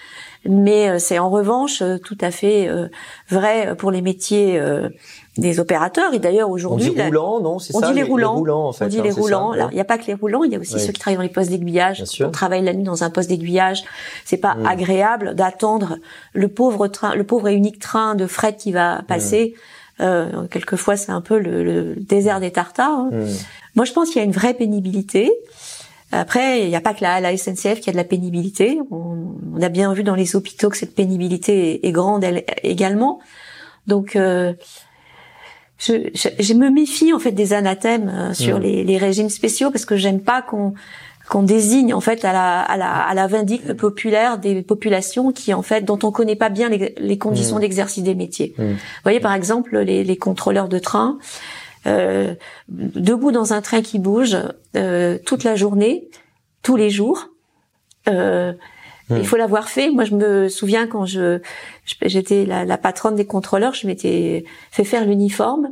Mais 0.45 0.89
euh, 0.89 0.99
c'est 0.99 1.19
en 1.19 1.31
revanche 1.31 1.83
euh, 1.83 1.99
tout 1.99 2.19
à 2.21 2.31
fait 2.31 2.69
euh, 2.69 2.89
vrai 3.29 3.77
pour 3.77 3.91
les 3.91 4.03
métiers 4.03 4.59
euh, 4.59 4.89
des 5.39 5.61
opérateurs. 5.61 6.13
Et 6.15 6.19
d'ailleurs 6.19 6.51
On 6.51 6.53
aujourd'hui, 6.53 6.91
dit 6.91 6.95
la- 6.97 7.07
roulants, 7.07 7.41
non 7.41 7.59
C'est 7.59 7.75
on 7.75 7.81
ça 7.81 7.89
dit 7.89 7.95
les 7.95 8.03
roulants. 8.03 8.37
en 8.69 8.73
fait. 8.73 8.85
on 8.85 8.89
dit 8.89 8.99
hein, 8.99 9.03
les 9.05 9.11
roulants. 9.11 9.51
Alors, 9.53 9.71
il 9.71 9.75
n'y 9.75 9.81
a 9.81 9.85
pas 9.85 9.99
que 9.99 10.07
les 10.07 10.15
roulants, 10.15 10.45
il 10.45 10.53
y 10.53 10.57
a 10.57 10.59
aussi 10.59 10.75
Oui. 10.75 10.81
ceux 10.81 10.93
qui 10.93 11.01
travaillent 11.01 11.17
dans 11.17 11.23
les 11.23 11.29
postes 11.29 11.51
d'aiguillage. 11.51 12.05
On 12.21 12.31
travaille 12.31 12.63
la 12.63 12.75
nuit 12.75 12.83
dans 12.85 13.03
un 13.05 13.11
poste 13.11 13.29
d'aiguillage. 13.31 13.85
C'est 14.25 14.37
pas 14.37 14.55
Mm. 14.55 14.67
agréable 14.67 15.35
d'attendre 15.35 15.99
le 16.35 16.49
pauvre 16.49 16.87
train, 16.89 17.15
le 17.15 17.25
pauvre 17.25 17.49
et 17.49 17.55
unique 17.55 17.79
train 17.79 18.15
de 18.15 18.27
fret 18.27 18.57
qui 18.57 18.73
va 18.73 19.03
passer. 19.09 19.55
Euh, 20.01 20.47
quelquefois, 20.51 20.97
c'est 20.97 21.13
un 21.13 21.21
peu 21.21 21.39
le, 21.39 21.63
le 21.63 21.95
désert 21.97 22.41
des 22.41 22.51
tartares. 22.51 22.91
hein. 22.99 23.11
Hmm. 23.13 23.27
Moi, 23.77 23.85
je 23.85 23.93
pense 23.93 24.09
qu'il 24.09 24.17
y 24.17 24.21
a 24.21 24.25
une 24.25 24.33
vraie 24.33 24.55
pénibilité. 24.55 25.31
Après, 26.11 26.63
il 26.63 26.69
n'y 26.69 26.77
a 26.77 26.81
pas 26.83 26.93
que 26.93 27.03
la, 27.03 27.21
la 27.21 27.35
SNCF 27.37 27.81
qui 27.81 27.89
a 27.89 27.93
de 27.93 27.97
la 27.97 28.05
pénibilité. 28.05 28.79
On, 28.91 29.17
on 29.57 29.63
a 29.63 29.69
bien 29.71 29.93
vu 29.95 30.03
dans 30.03 30.15
les 30.15 30.37
hôpitaux 30.37 30.69
que 30.69 30.77
cette 30.77 30.95
pénibilité 30.95 31.75
est, 31.85 31.89
est 31.89 31.93
grande 31.93 32.23
elle, 32.25 32.45
également. 32.63 33.19
Donc, 33.87 34.15
euh, 34.17 34.53
je, 35.85 35.95
je, 36.15 36.29
je 36.39 36.55
me 36.55 36.71
méfie 36.71 37.13
en 37.13 37.19
fait 37.19 37.33
des 37.33 37.53
anathèmes 37.53 38.09
euh, 38.09 38.35
sur 38.35 38.59
Mm. 38.59 38.63
les, 38.63 38.85
les 38.85 38.99
régimes 38.99 39.31
spéciaux 39.31 39.71
parce 39.71 39.85
que 39.85 39.97
j'aime 39.97 40.21
pas 40.21 40.43
qu'on 40.43 40.75
qu'on 41.29 41.45
désigne 41.45 41.95
en 41.95 42.01
fait 42.01 42.25
à 42.25 42.33
la, 42.33 42.61
à 42.61 42.77
la, 42.77 42.91
à 42.93 43.15
la 43.15 43.27
vindicte 43.29 43.73
populaire 43.75 44.39
des 44.39 44.61
populations 44.61 45.33
qui 45.33 45.55
en 45.55 45.63
fait 45.63 45.83
dont 45.83 45.99
on 46.03 46.11
connaît 46.11 46.37
pas 46.37 46.51
bien 46.51 46.69
les, 46.69 46.95
les 46.99 47.17
conditions 47.19 47.57
Mm. 47.57 47.61
d'exercice 47.61 48.03
des 48.03 48.15
métiers. 48.15 48.55
Mm. 48.59 48.63
Vous 48.73 48.77
voyez 49.05 49.21
par 49.21 49.33
exemple 49.35 49.79
les, 49.79 50.05
les 50.05 50.17
contrôleurs 50.17 50.69
de 50.69 50.79
train 50.79 51.19
euh, 51.87 52.35
debout 52.69 53.33
dans 53.33 53.53
un 53.53 53.61
train 53.63 53.83
qui 53.83 53.99
bouge 53.99 54.37
euh, 54.77 55.19
toute 55.25 55.43
la 55.45 55.57
journée, 55.57 56.09
tous 56.63 56.77
les 56.77 56.91
jours. 56.91 57.29
Euh. 58.09 58.53
Il 59.11 59.27
faut 59.27 59.37
l'avoir 59.37 59.69
fait. 59.69 59.91
Moi, 59.91 60.05
je 60.05 60.15
me 60.15 60.49
souviens 60.49 60.87
quand 60.87 61.05
je- 61.05 61.41
j'étais 62.03 62.45
la, 62.47 62.65
la 62.65 62.79
patronne 62.79 63.15
des 63.17 63.27
contrôleurs, 63.27 63.75
je 63.75 63.87
m'étais 63.87 64.45
fait 64.71 64.85
faire 64.85 65.05
l'uniforme 65.05 65.71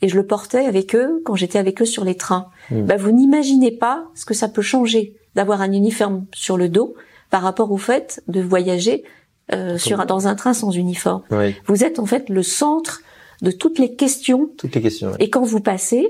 et 0.00 0.08
je 0.08 0.16
le 0.16 0.26
portais 0.26 0.64
avec 0.64 0.94
eux 0.94 1.22
quand 1.24 1.34
j'étais 1.34 1.58
avec 1.58 1.82
eux 1.82 1.86
sur 1.86 2.04
les 2.04 2.14
trains. 2.16 2.48
Bah, 2.70 2.96
vous 2.96 3.10
n'imaginez 3.10 3.72
pas 3.72 4.04
ce 4.14 4.24
que 4.24 4.34
ça 4.34 4.48
peut 4.48 4.62
changer 4.62 5.14
d'avoir 5.34 5.60
un 5.60 5.72
uniforme 5.72 6.26
sur 6.34 6.56
le 6.56 6.68
dos 6.68 6.94
par 7.30 7.42
rapport 7.42 7.72
au 7.72 7.78
fait 7.78 8.22
de 8.28 8.40
voyager 8.40 9.04
euh, 9.52 9.78
sur 9.78 10.00
un- 10.00 10.06
dans 10.06 10.28
un 10.28 10.34
train 10.34 10.54
sans 10.54 10.70
uniforme. 10.70 11.22
Oui. 11.30 11.54
Vous 11.66 11.82
êtes 11.84 11.98
en 11.98 12.06
fait 12.06 12.28
le 12.28 12.42
centre 12.42 13.00
de 13.42 13.50
toutes 13.50 13.78
les 13.78 13.94
questions 13.94 14.50
Toutes 14.58 14.74
les 14.74 14.82
questions. 14.82 15.08
ouais. 15.08 15.16
et 15.20 15.30
quand 15.30 15.42
vous 15.42 15.60
passez, 15.60 16.06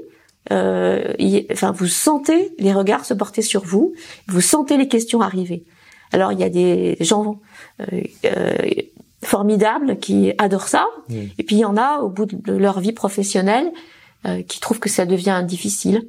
euh, 0.52 1.12
y- 1.18 1.46
enfin, 1.52 1.72
vous 1.72 1.86
sentez 1.86 2.52
les 2.58 2.72
regards 2.72 3.04
se 3.04 3.14
porter 3.14 3.42
sur 3.42 3.64
vous, 3.64 3.94
vous 4.28 4.40
sentez 4.40 4.76
les 4.76 4.88
questions 4.88 5.20
arriver. 5.20 5.64
Alors, 6.12 6.32
il 6.32 6.40
y 6.40 6.44
a 6.44 6.48
des 6.48 6.96
gens 7.00 7.38
euh, 7.80 8.00
euh, 8.24 8.56
formidables 9.22 9.98
qui 9.98 10.32
adorent 10.38 10.68
ça, 10.68 10.86
et 11.10 11.42
puis 11.42 11.56
il 11.56 11.60
y 11.60 11.64
en 11.64 11.76
a 11.76 11.98
au 12.00 12.08
bout 12.08 12.26
de 12.26 12.52
leur 12.52 12.80
vie 12.80 12.92
professionnelle 12.92 13.70
euh, 14.26 14.42
qui 14.42 14.60
trouvent 14.60 14.78
que 14.78 14.88
ça 14.88 15.06
devient 15.06 15.42
difficile. 15.46 16.02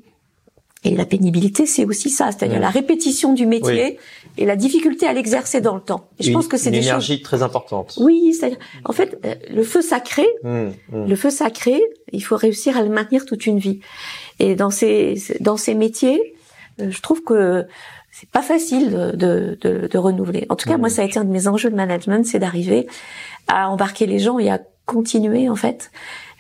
Et 0.86 0.96
la 0.96 1.06
pénibilité, 1.06 1.66
c'est 1.66 1.84
aussi 1.84 2.10
ça, 2.10 2.32
c'est-à-dire 2.32 2.62
la 2.62 2.70
répétition 2.70 3.34
du 3.34 3.46
métier 3.46 4.00
et 4.38 4.46
la 4.46 4.56
difficulté 4.56 5.08
à 5.08 5.12
l'exercer 5.14 5.60
dans 5.60 5.76
le 5.76 5.82
temps. 5.82 6.08
Et 6.20 6.24
je 6.24 6.30
Une- 6.30 6.36
pense 6.36 6.48
que 6.48 6.56
c'est 6.56 6.70
une 6.70 6.76
des 6.76 6.80
choses. 6.80 6.88
énergie 6.88 7.22
très 7.22 7.44
importante. 7.44 7.96
Oui, 8.00 8.34
c'est 8.40 8.58
en 8.86 8.94
fait 8.94 9.20
euh, 9.26 9.36
le 9.50 9.64
feu 9.64 9.82
sacré 9.82 10.26
Hmm, 10.44 10.70
hmm. 10.92 11.06
le 11.06 11.16
feu 11.18 11.32
sacré, 11.32 11.82
il 12.14 12.22
faut 12.24 12.38
réussir 12.38 12.78
à 12.78 12.84
le 12.84 12.90
maintenir 12.90 13.26
toute 13.26 13.46
une 13.46 13.60
vie. 13.60 13.82
Et 14.40 14.56
dans 14.56 14.70
ces 14.70 15.16
dans 15.42 15.58
ces 15.58 15.74
métiers, 15.76 16.34
euh, 16.80 16.90
je 16.92 17.02
trouve 17.02 17.24
que 17.24 17.66
c'est 18.20 18.30
pas 18.30 18.42
facile 18.42 18.92
de, 18.92 19.12
de, 19.16 19.58
de, 19.62 19.88
de 19.88 19.98
renouveler. 19.98 20.46
En 20.50 20.56
tout 20.56 20.68
cas, 20.68 20.78
moi, 20.78 20.90
ça 20.90 21.02
a 21.04 21.06
été 21.06 21.20
un 21.20 21.24
de 21.24 21.32
mes 21.32 21.48
enjeux 21.48 21.70
de 21.70 21.76
management, 21.76 22.26
c'est 22.26 22.40
d'arriver 22.40 22.88
à 23.48 23.70
embarquer 23.70 24.06
les 24.08 24.20
gens 24.20 24.40
et 24.40 24.50
à 24.50 24.60
continuer 24.86 25.48
en 25.50 25.56
fait, 25.56 25.92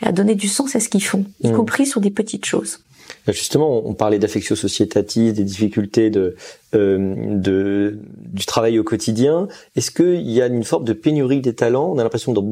et 0.02 0.08
à 0.08 0.12
donner 0.12 0.36
du 0.36 0.48
sens 0.48 0.76
à 0.76 0.80
ce 0.80 0.90
qu'ils 0.90 1.04
font, 1.04 1.26
y 1.42 1.48
Mhm. 1.50 1.56
compris 1.56 1.86
sur 1.86 2.02
des 2.02 2.12
petites 2.12 2.46
choses. 2.46 2.80
Justement, 3.28 3.88
on 3.88 3.94
parlait 3.94 4.20
d'affectio 4.20 4.56
societatis, 4.56 5.34
des 5.34 5.44
difficultés 5.44 6.10
de, 6.10 6.36
euh, 6.76 7.16
de 7.36 8.00
du 8.18 8.46
travail 8.46 8.78
au 8.80 8.84
quotidien. 8.84 9.48
Est-ce 9.76 9.92
qu'il 9.92 10.30
y 10.30 10.42
a 10.42 10.48
une 10.48 10.64
forme 10.64 10.84
de 10.84 10.94
pénurie 10.94 11.42
des 11.42 11.54
talents? 11.56 11.92
On 11.94 11.98
a 12.00 12.04
l'impression 12.04 12.34
que 12.34 12.40
dans 12.40 12.44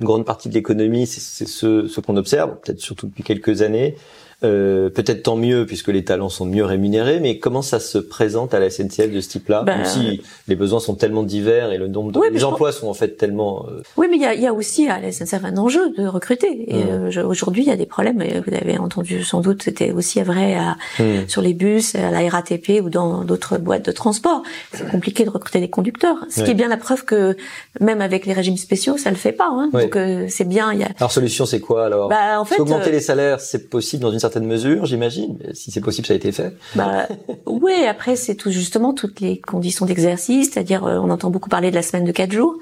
une 0.00 0.06
grande 0.06 0.24
partie 0.24 0.48
de 0.48 0.54
l'économie, 0.54 1.06
c'est 1.06 1.20
c'est 1.20 1.48
ce, 1.48 1.86
ce 1.88 2.00
qu'on 2.00 2.16
observe, 2.16 2.58
peut-être 2.60 2.80
surtout 2.80 3.06
depuis 3.08 3.22
quelques 3.24 3.62
années. 3.62 3.96
Euh, 4.44 4.90
peut-être 4.90 5.22
tant 5.22 5.36
mieux 5.36 5.64
puisque 5.64 5.88
les 5.88 6.04
talents 6.04 6.28
sont 6.28 6.44
mieux 6.44 6.64
rémunérés, 6.64 7.20
mais 7.20 7.38
comment 7.38 7.62
ça 7.62 7.80
se 7.80 7.96
présente 7.96 8.52
à 8.52 8.60
la 8.60 8.68
SNCF 8.68 9.10
de 9.10 9.20
ce 9.22 9.30
type-là 9.30 9.62
Ben, 9.64 9.78
Même 9.78 9.86
si 9.86 10.20
les 10.46 10.56
besoins 10.56 10.78
sont 10.78 10.94
tellement 10.94 11.22
divers 11.22 11.72
et 11.72 11.78
le 11.78 11.88
nombre 11.88 12.12
de 12.12 12.18
Oui, 12.18 12.26
les 12.30 12.44
emplois 12.44 12.70
sont 12.70 12.86
en 12.88 12.92
fait 12.92 13.16
tellement 13.16 13.64
euh, 13.70 13.80
Oui, 13.96 14.08
mais 14.10 14.16
il 14.16 14.22
y 14.22 14.26
a, 14.26 14.34
y 14.34 14.46
a 14.46 14.52
aussi 14.52 14.88
à 14.88 15.00
la 15.00 15.10
SNCF 15.10 15.42
un 15.44 15.56
enjeu 15.56 15.90
de 15.96 16.06
recruter. 16.06 16.70
Et 16.70 16.84
Mhm. 16.84 17.10
euh, 17.16 17.24
aujourd'hui, 17.26 17.62
il 17.62 17.68
y 17.68 17.72
a 17.72 17.76
des 17.76 17.86
problèmes. 17.86 18.20
et 18.20 18.40
Vous 18.46 18.54
avez 18.54 18.76
entendu 18.76 19.24
sans 19.24 19.40
doute, 19.40 19.62
c'était 19.62 19.92
aussi 19.92 20.20
vrai 20.22 20.54
à, 20.54 20.76
hmm, 20.98 21.26
sur 21.28 21.40
les 21.40 21.54
bus, 21.54 21.94
à 21.94 22.10
la 22.10 22.28
RATP 22.28 22.82
ou 22.82 22.90
dans 22.90 23.24
d'autres 23.24 23.56
boîtes 23.56 23.86
de 23.86 23.92
transport. 23.92 24.42
C'est 24.74 24.86
compliqué 24.90 25.24
de 25.24 25.30
recruter 25.30 25.60
des 25.60 25.70
conducteurs. 25.70 26.18
Ce 26.28 26.42
qui 26.42 26.50
est 26.50 26.54
bien 26.54 26.68
la 26.68 26.76
preuve 26.76 27.06
que 27.06 27.36
même 27.80 28.02
avec 28.02 28.26
les 28.26 28.34
régimes 28.34 28.58
spéciaux, 28.58 28.98
ça 28.98 29.08
le 29.08 29.16
fait 29.16 29.32
pas. 29.32 29.48
Hein. 29.50 29.70
Ouais. 29.72 29.84
Donc 29.84 29.96
euh, 29.96 30.26
c'est 30.28 30.46
bien. 30.46 30.74
Y 30.74 30.82
a. 30.84 30.88
Alors 30.98 31.10
solution, 31.10 31.46
c'est 31.46 31.60
quoi 31.60 31.86
alors? 31.86 32.10
Bah, 32.10 32.38
en 32.38 32.44
fait, 32.44 32.56
qu'augmenter 32.56 32.90
euh, 32.90 32.92
les 32.92 33.00
salaires, 33.00 33.40
c'est 33.40 33.70
possible 33.70 34.02
dans 34.02 34.12
une 34.12 34.18
certaine 34.28 34.46
mesure, 34.46 34.84
j'imagine. 34.86 35.38
Si 35.54 35.70
c'est 35.70 35.80
possible, 35.80 36.06
ça 36.06 36.12
a 36.12 36.16
été 36.16 36.32
fait. 36.32 36.56
bah, 36.74 37.06
oui. 37.46 37.72
Après, 37.88 38.16
c'est 38.16 38.34
tout 38.34 38.50
justement 38.50 38.92
toutes 38.92 39.20
les 39.20 39.40
conditions 39.40 39.86
d'exercice, 39.86 40.50
c'est-à-dire 40.52 40.84
euh, 40.84 40.98
on 40.98 41.10
entend 41.10 41.30
beaucoup 41.30 41.48
parler 41.48 41.70
de 41.70 41.74
la 41.76 41.82
semaine 41.82 42.04
de 42.04 42.12
quatre 42.12 42.32
jours. 42.32 42.56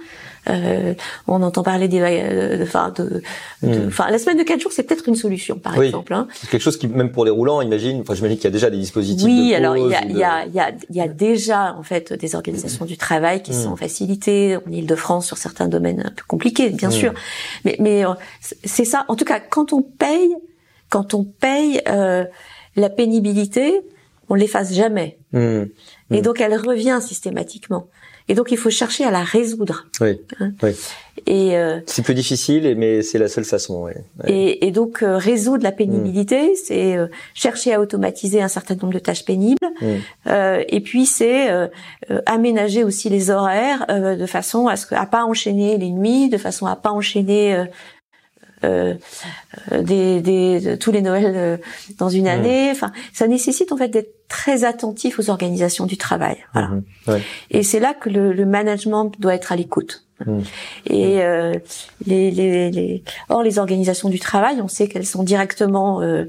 Euh, 0.47 0.93
on 1.27 1.43
entend 1.43 1.63
parler 1.63 1.89
des, 1.89 2.01
euh, 2.03 2.59
de, 2.59 2.63
enfin, 2.65 2.93
de, 2.95 3.23
de- 3.63 3.87
Hmm. 3.87 3.91
la 4.11 4.19
semaine 4.19 4.37
de 4.37 4.43
quatre 4.43 4.61
jours, 4.61 4.73
c'est 4.73 4.83
peut-être 4.83 5.09
une 5.09 5.15
solution, 5.15 5.57
par 5.59 5.75
Oui. 5.79 5.87
exemple. 5.87 6.13
Hein. 6.13 6.29
C'est 6.35 6.51
quelque 6.51 6.61
chose 6.61 6.77
qui, 6.77 6.87
même 6.87 7.13
pour 7.13 7.25
les 7.25 7.31
roulants, 7.31 7.63
imagine. 7.63 8.03
Enfin, 8.03 8.13
j'imagine 8.15 8.37
qu'il 8.37 8.45
y 8.45 8.49
a 8.49 8.51
déjà 8.51 8.69
des 8.69 8.77
dispositifs. 8.77 9.25
Oui, 9.25 9.51
de 9.53 9.55
alors 9.55 9.75
il 9.79 9.89
y 9.91 9.95
a, 9.95 10.03
il 10.05 10.13
de- 10.13 10.19
y, 10.19 10.23
a, 10.23 10.45
il 10.47 10.53
y, 10.55 10.61
a, 10.61 10.71
il 10.91 10.97
y 10.97 11.01
a 11.01 11.09
déjà 11.09 11.75
en 11.79 11.83
fait 11.83 12.13
des 12.13 12.35
organisations 12.35 12.85
du 12.85 12.99
travail 12.99 13.43
qui 13.43 13.55
sont 13.55 13.75
facilitées 13.77 14.59
en 14.59 14.71
Ile-de-France 14.71 15.27
sur 15.27 15.39
certains 15.39 15.67
domaines 15.69 16.01
un 16.05 16.11
peu 16.11 16.25
compliqués, 16.29 16.69
bien 16.69 16.89
Mm. 16.89 16.93
sûr. 16.93 17.15
Mais, 17.65 17.77
mais 17.81 18.05
euh, 18.05 18.11
c'est 18.65 18.85
ça. 18.85 19.07
En 19.09 19.17
tout 19.17 19.25
cas, 19.25 19.41
quand 19.41 19.73
on 19.73 19.81
paye, 19.81 20.35
quand 20.95 21.13
on 21.13 21.25
paye 21.25 21.81
euh, 21.89 22.25
la 22.77 22.89
pénibilité, 22.89 23.81
on 24.29 24.35
l'efface 24.37 24.73
jamais. 24.73 25.19
Hmm. 25.33 25.65
Et 26.13 26.21
Mm. 26.21 26.23
donc 26.23 26.41
elle 26.41 26.55
revient 26.55 26.99
systématiquement. 27.03 27.89
Et 28.29 28.35
donc 28.35 28.51
il 28.53 28.57
faut 28.57 28.71
chercher 28.71 29.05
à 29.05 29.11
la 29.11 29.23
résoudre. 29.23 29.85
Oui. 30.01 30.19
Hein. 30.41 30.53
oui. 30.63 30.71
Et, 31.27 31.57
euh, 31.59 31.81
C'est 31.87 32.03
plus 32.03 32.15
difficile, 32.15 32.75
mais 32.79 33.03
c'est 33.03 33.19
la 33.19 33.29
seule 33.29 33.45
façon. 33.45 33.83
Ouais. 33.85 33.97
et, 34.27 34.67
et 34.67 34.71
donc 34.71 35.03
euh, 35.03 35.19
résoudre 35.19 35.63
la 35.65 35.73
pénibilité, 35.73 36.41
Mm. 36.53 36.57
c'est 36.65 36.97
euh, 36.97 37.07
chercher 37.35 37.75
à 37.75 37.81
automatiser 37.81 38.41
un 38.41 38.49
certain 38.49 38.77
nombre 38.77 38.95
de 38.95 38.99
tâches 38.99 39.25
pénibles. 39.27 39.69
Mm. 39.83 39.87
Euh, 40.29 40.63
et 40.69 40.81
puis 40.81 41.05
c'est 41.07 41.51
euh, 41.51 41.67
aménager 42.27 42.83
aussi 42.85 43.11
les 43.11 43.29
horaires 43.31 43.85
euh, 43.91 44.17
de 44.17 44.27
façon 44.27 44.69
à 44.69 44.77
ce 44.77 44.87
que, 44.87 44.95
à 44.95 45.07
pas 45.07 45.25
enchaîner 45.25 45.77
les 45.77 45.91
nuits, 45.91 46.29
de 46.31 46.39
façon 46.39 46.65
à 46.67 46.77
pas 46.77 46.93
enchaîner 46.93 47.65
euh, 48.65 48.95
euh, 49.73 49.83
des, 49.83 50.21
des, 50.21 50.61
de- 50.61 50.75
tous 50.77 50.93
les 50.93 51.03
Noëls 51.03 51.33
euh, 51.37 51.57
dans 51.99 52.09
une 52.09 52.27
année. 52.29 52.69
Enfin, 52.71 52.91
ça 53.13 53.27
nécessite 53.29 53.71
en 53.73 53.77
fait 53.77 53.89
d'être 53.89 54.15
très 54.29 54.65
attentif 54.65 55.19
aux 55.21 55.29
organisations 55.31 55.87
du 55.87 55.97
travail. 55.97 56.39
Voilà. 56.53 56.69
Mhm. 56.69 56.83
Ouais. 57.09 57.23
Et 57.51 57.63
c'est 57.63 57.81
là 57.81 57.95
que 57.95 58.09
le, 58.09 58.33
le 58.33 58.47
management 58.47 59.13
doit 59.19 59.35
être 59.35 59.53
à 59.53 59.57
l'écoute. 59.57 60.07
Mm. 60.25 60.41
Et 60.87 61.23
euh, 61.23 61.53
les, 62.07 62.31
les, 62.31 62.71
les, 62.71 63.03
or 63.29 63.43
les 63.43 63.59
organisations 63.59 64.09
du 64.09 64.19
travail, 64.21 64.61
on 64.63 64.69
sait 64.69 64.87
qu'elles 64.89 65.07
sont 65.07 65.25
directement 65.25 66.01
euh, 66.03 66.25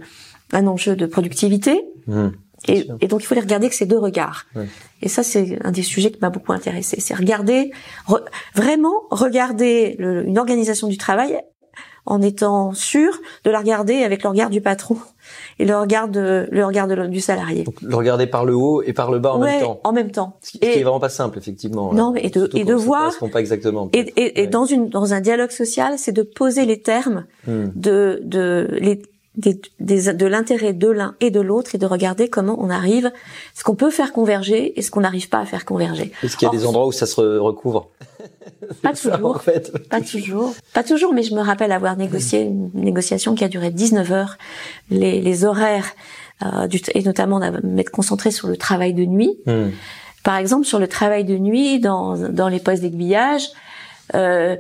un 0.54 0.68
enjeu 0.68 0.96
de 0.96 1.06
productivité. 1.06 1.82
Mhm. 2.08 2.34
Et, 2.68 2.84
donc 3.08 3.22
il 3.22 3.28
faut 3.28 3.36
les 3.36 3.42
regarder 3.42 3.70
que 3.70 3.76
ces 3.76 3.86
deux 3.86 4.00
regards. 4.00 4.46
Ouais. 4.56 4.66
Et 5.04 5.08
ça 5.08 5.22
c'est 5.22 5.60
un 5.64 5.72
des 5.72 5.84
sujets 5.84 6.10
qui 6.10 6.18
m'a 6.20 6.32
beaucoup 6.32 6.52
intéressé. 6.52 7.00
C'est 7.00 7.14
regarder 7.14 7.72
re- 8.08 8.24
vraiment 8.56 8.96
regarder 9.12 9.96
le- 10.00 10.26
une 10.28 10.40
organisation 10.40 10.88
du 10.88 10.98
travail 10.98 11.38
en 12.06 12.22
étant 12.22 12.74
sûr 12.74 13.12
de 13.44 13.52
la 13.52 13.60
regarder 13.60 14.04
avec 14.04 14.24
le 14.24 14.30
regard 14.30 14.50
du 14.50 14.62
patron 14.62 14.98
et 15.58 15.66
le 15.66 15.76
regard 15.78 16.08
de, 16.08 16.48
le 16.52 16.66
regard 16.66 16.88
de- 16.88 17.08
du 17.08 17.20
salarié. 17.20 17.64
Donc, 17.64 17.82
le 17.82 17.96
regarder 17.96 18.28
par 18.28 18.46
le 18.46 18.54
haut 18.56 18.82
et 18.84 18.94
par 18.94 19.12
le 19.12 19.18
bas 19.20 19.34
en 19.34 19.42
ouais, 19.42 19.52
même 19.54 19.62
temps. 19.62 19.80
en 19.84 19.92
même 19.94 20.12
temps. 20.12 20.38
Ce 20.42 20.52
qui, 20.52 20.58
Et- 20.62 20.80
est 20.80 20.84
vraiment 20.84 21.00
pas 21.00 21.10
simple, 21.10 21.38
effectivement. 21.40 21.94
Non, 21.94 22.12
mais 22.12 22.22
et 22.26 22.30
de- 22.30 22.42
Surtout 22.42 22.58
et 22.58 22.64
de 22.64 22.74
voir- 22.76 23.02
correspond 23.02 23.30
pas 23.30 23.40
exactement. 23.40 23.90
Et, 23.94 24.00
et, 24.18 24.42
et 24.44 24.48
dans 24.48 24.66
une 24.66 24.90
dans 24.90 25.14
un 25.14 25.22
dialogue 25.22 25.50
social, 25.52 25.96
c'est 25.98 26.12
de 26.12 26.22
poser 26.22 26.66
les 26.66 26.82
termes 26.82 27.26
Mhm. 27.48 27.72
de 27.76 28.20
de 28.24 28.68
les 28.80 29.02
des, 29.38 29.60
des- 29.80 30.14
de 30.14 30.26
l'intérêt 30.26 30.74
de 30.74 30.88
l'un 30.88 31.16
et 31.20 31.32
de 31.32 31.40
l'autre 31.42 31.76
et 31.76 31.78
de 31.78 31.86
regarder 31.86 32.30
comment 32.30 32.58
on 32.60 32.70
arrive, 32.70 33.12
ce 33.54 33.64
qu'on 33.64 33.76
peut 33.76 33.90
faire 33.92 34.14
converger 34.14 34.78
et 34.78 34.82
ce 34.82 34.92
qu'on 34.92 35.02
n'arrive 35.02 35.30
pas 35.30 35.40
à 35.40 35.46
faire 35.46 35.66
converger. 35.66 36.12
Est-ce 36.24 36.38
qu'il 36.38 36.46
y 36.46 36.50
a 36.50 36.54
Or, 36.54 36.56
des 36.60 36.66
endroits 36.66 36.88
où 36.88 36.92
ça 36.92 37.06
se 37.06 37.20
re- 37.20 37.38
recouvre? 37.40 37.90
Pas 38.82 38.96
ça, 38.96 39.12
toujours. 39.12 39.36
en 39.36 39.40
fait. 39.40 39.72
Pas 39.90 40.02
toujours. 40.02 40.54
Pas 40.74 40.84
toujours, 40.84 41.14
mais 41.14 41.24
je 41.24 41.34
me 41.36 41.42
rappelle 41.42 41.72
avoir 41.72 41.98
négocié 41.98 42.42
une 42.42 42.72
négociation 42.74 43.36
qui 43.36 43.44
a 43.44 43.48
duré 43.48 43.70
19 43.72 44.12
heures. 44.12 44.38
Les, 44.90 45.22
les 45.22 45.46
horaires, 45.46 45.88
euh, 46.44 46.68
du, 46.68 46.82
et 46.94 47.02
notamment 47.04 47.40
m'être 47.64 47.92
concentré 47.92 48.32
sur 48.32 48.48
le 48.48 48.58
travail 48.58 48.94
de 48.94 49.06
nuit. 49.06 49.38
Mhm. 49.46 49.72
Par 50.24 50.38
exemple, 50.38 50.66
sur 50.66 50.80
le 50.80 50.88
travail 50.88 51.24
de 51.26 51.38
nuit 51.38 51.80
dans, 51.80 52.16
dans 52.18 52.48
les 52.48 52.60
postes 52.60 52.82
d'aiguillage, 52.82 53.48
euh, 54.16 54.56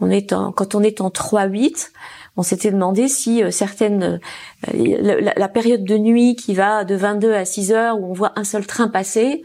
on 0.00 0.10
est 0.10 0.32
en, 0.32 0.52
quand 0.52 0.74
on 0.74 0.82
est 0.82 1.00
en 1.00 1.08
3-8, 1.08 1.90
on 2.36 2.42
s'était 2.42 2.70
demandé 2.70 3.08
si 3.08 3.42
euh, 3.42 3.50
certaines 3.50 4.20
euh, 4.74 5.18
la, 5.20 5.34
la- 5.36 5.48
période 5.48 5.84
de 5.84 5.98
nuit 5.98 6.34
qui 6.36 6.54
va 6.54 6.84
de 6.84 6.94
22 6.94 7.32
à 7.34 7.44
6 7.44 7.72
heures 7.72 7.98
où 8.00 8.06
on 8.10 8.12
voit 8.14 8.32
un 8.36 8.44
seul 8.44 8.66
train 8.66 8.88
passer, 8.88 9.42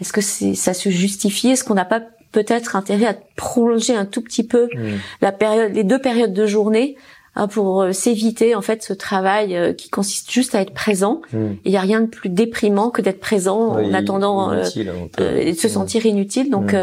est-ce 0.00 0.12
que 0.12 0.20
c'est 0.22 0.54
ça 0.54 0.72
se 0.74 0.88
justifie? 0.88 1.50
Est-ce 1.50 1.62
qu'on 1.64 1.74
n'a 1.74 1.84
pas 1.84 2.00
peut-être 2.32 2.76
intérêt 2.76 3.04
à 3.06 3.14
prolonger 3.36 3.94
un 3.94 4.06
tout 4.06 4.22
petit 4.22 4.44
peu 4.44 4.68
Mhm. 4.74 4.98
la 5.20 5.32
période, 5.32 5.74
les 5.74 5.84
deux 5.84 5.98
périodes 6.00 6.32
de 6.32 6.46
journée 6.46 6.96
hein, 7.36 7.46
pour 7.46 7.82
euh, 7.82 7.92
s'éviter 7.92 8.54
en 8.54 8.62
fait 8.62 8.82
ce 8.82 8.94
travail 8.94 9.54
euh, 9.54 9.74
qui 9.74 9.90
consiste 9.90 10.30
juste 10.32 10.54
à 10.54 10.62
être 10.62 10.72
présent? 10.72 11.20
Mhm. 11.34 11.58
Il 11.66 11.70
n'y 11.72 11.76
a 11.76 11.80
rien 11.82 12.00
de 12.00 12.06
plus 12.06 12.30
déprimant 12.30 12.88
que 12.88 13.02
d'être 13.02 13.20
présent 13.20 13.72
en 13.78 13.92
attendant 13.92 14.50
euh, 14.50 14.62
inutile, 14.62 14.92
euh, 15.20 15.44
de 15.50 15.52
se 15.52 15.66
Mhm. 15.66 15.72
sentir 15.74 16.06
inutile. 16.06 16.50
Donc. 16.50 16.74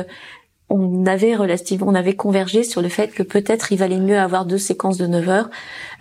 On 0.69 1.05
avait 1.05 1.35
relativement, 1.35 1.87
on 1.87 1.95
avait 1.95 2.15
convergé 2.15 2.63
sur 2.63 2.81
le 2.81 2.89
fait 2.89 3.09
que 3.09 3.23
peut-être 3.23 3.71
il 3.71 3.77
valait 3.77 3.99
mieux 3.99 4.19
avoir 4.19 4.45
deux 4.45 4.57
séquences 4.57 4.97
de 4.97 5.07
9 5.07 5.29
heures 5.29 5.49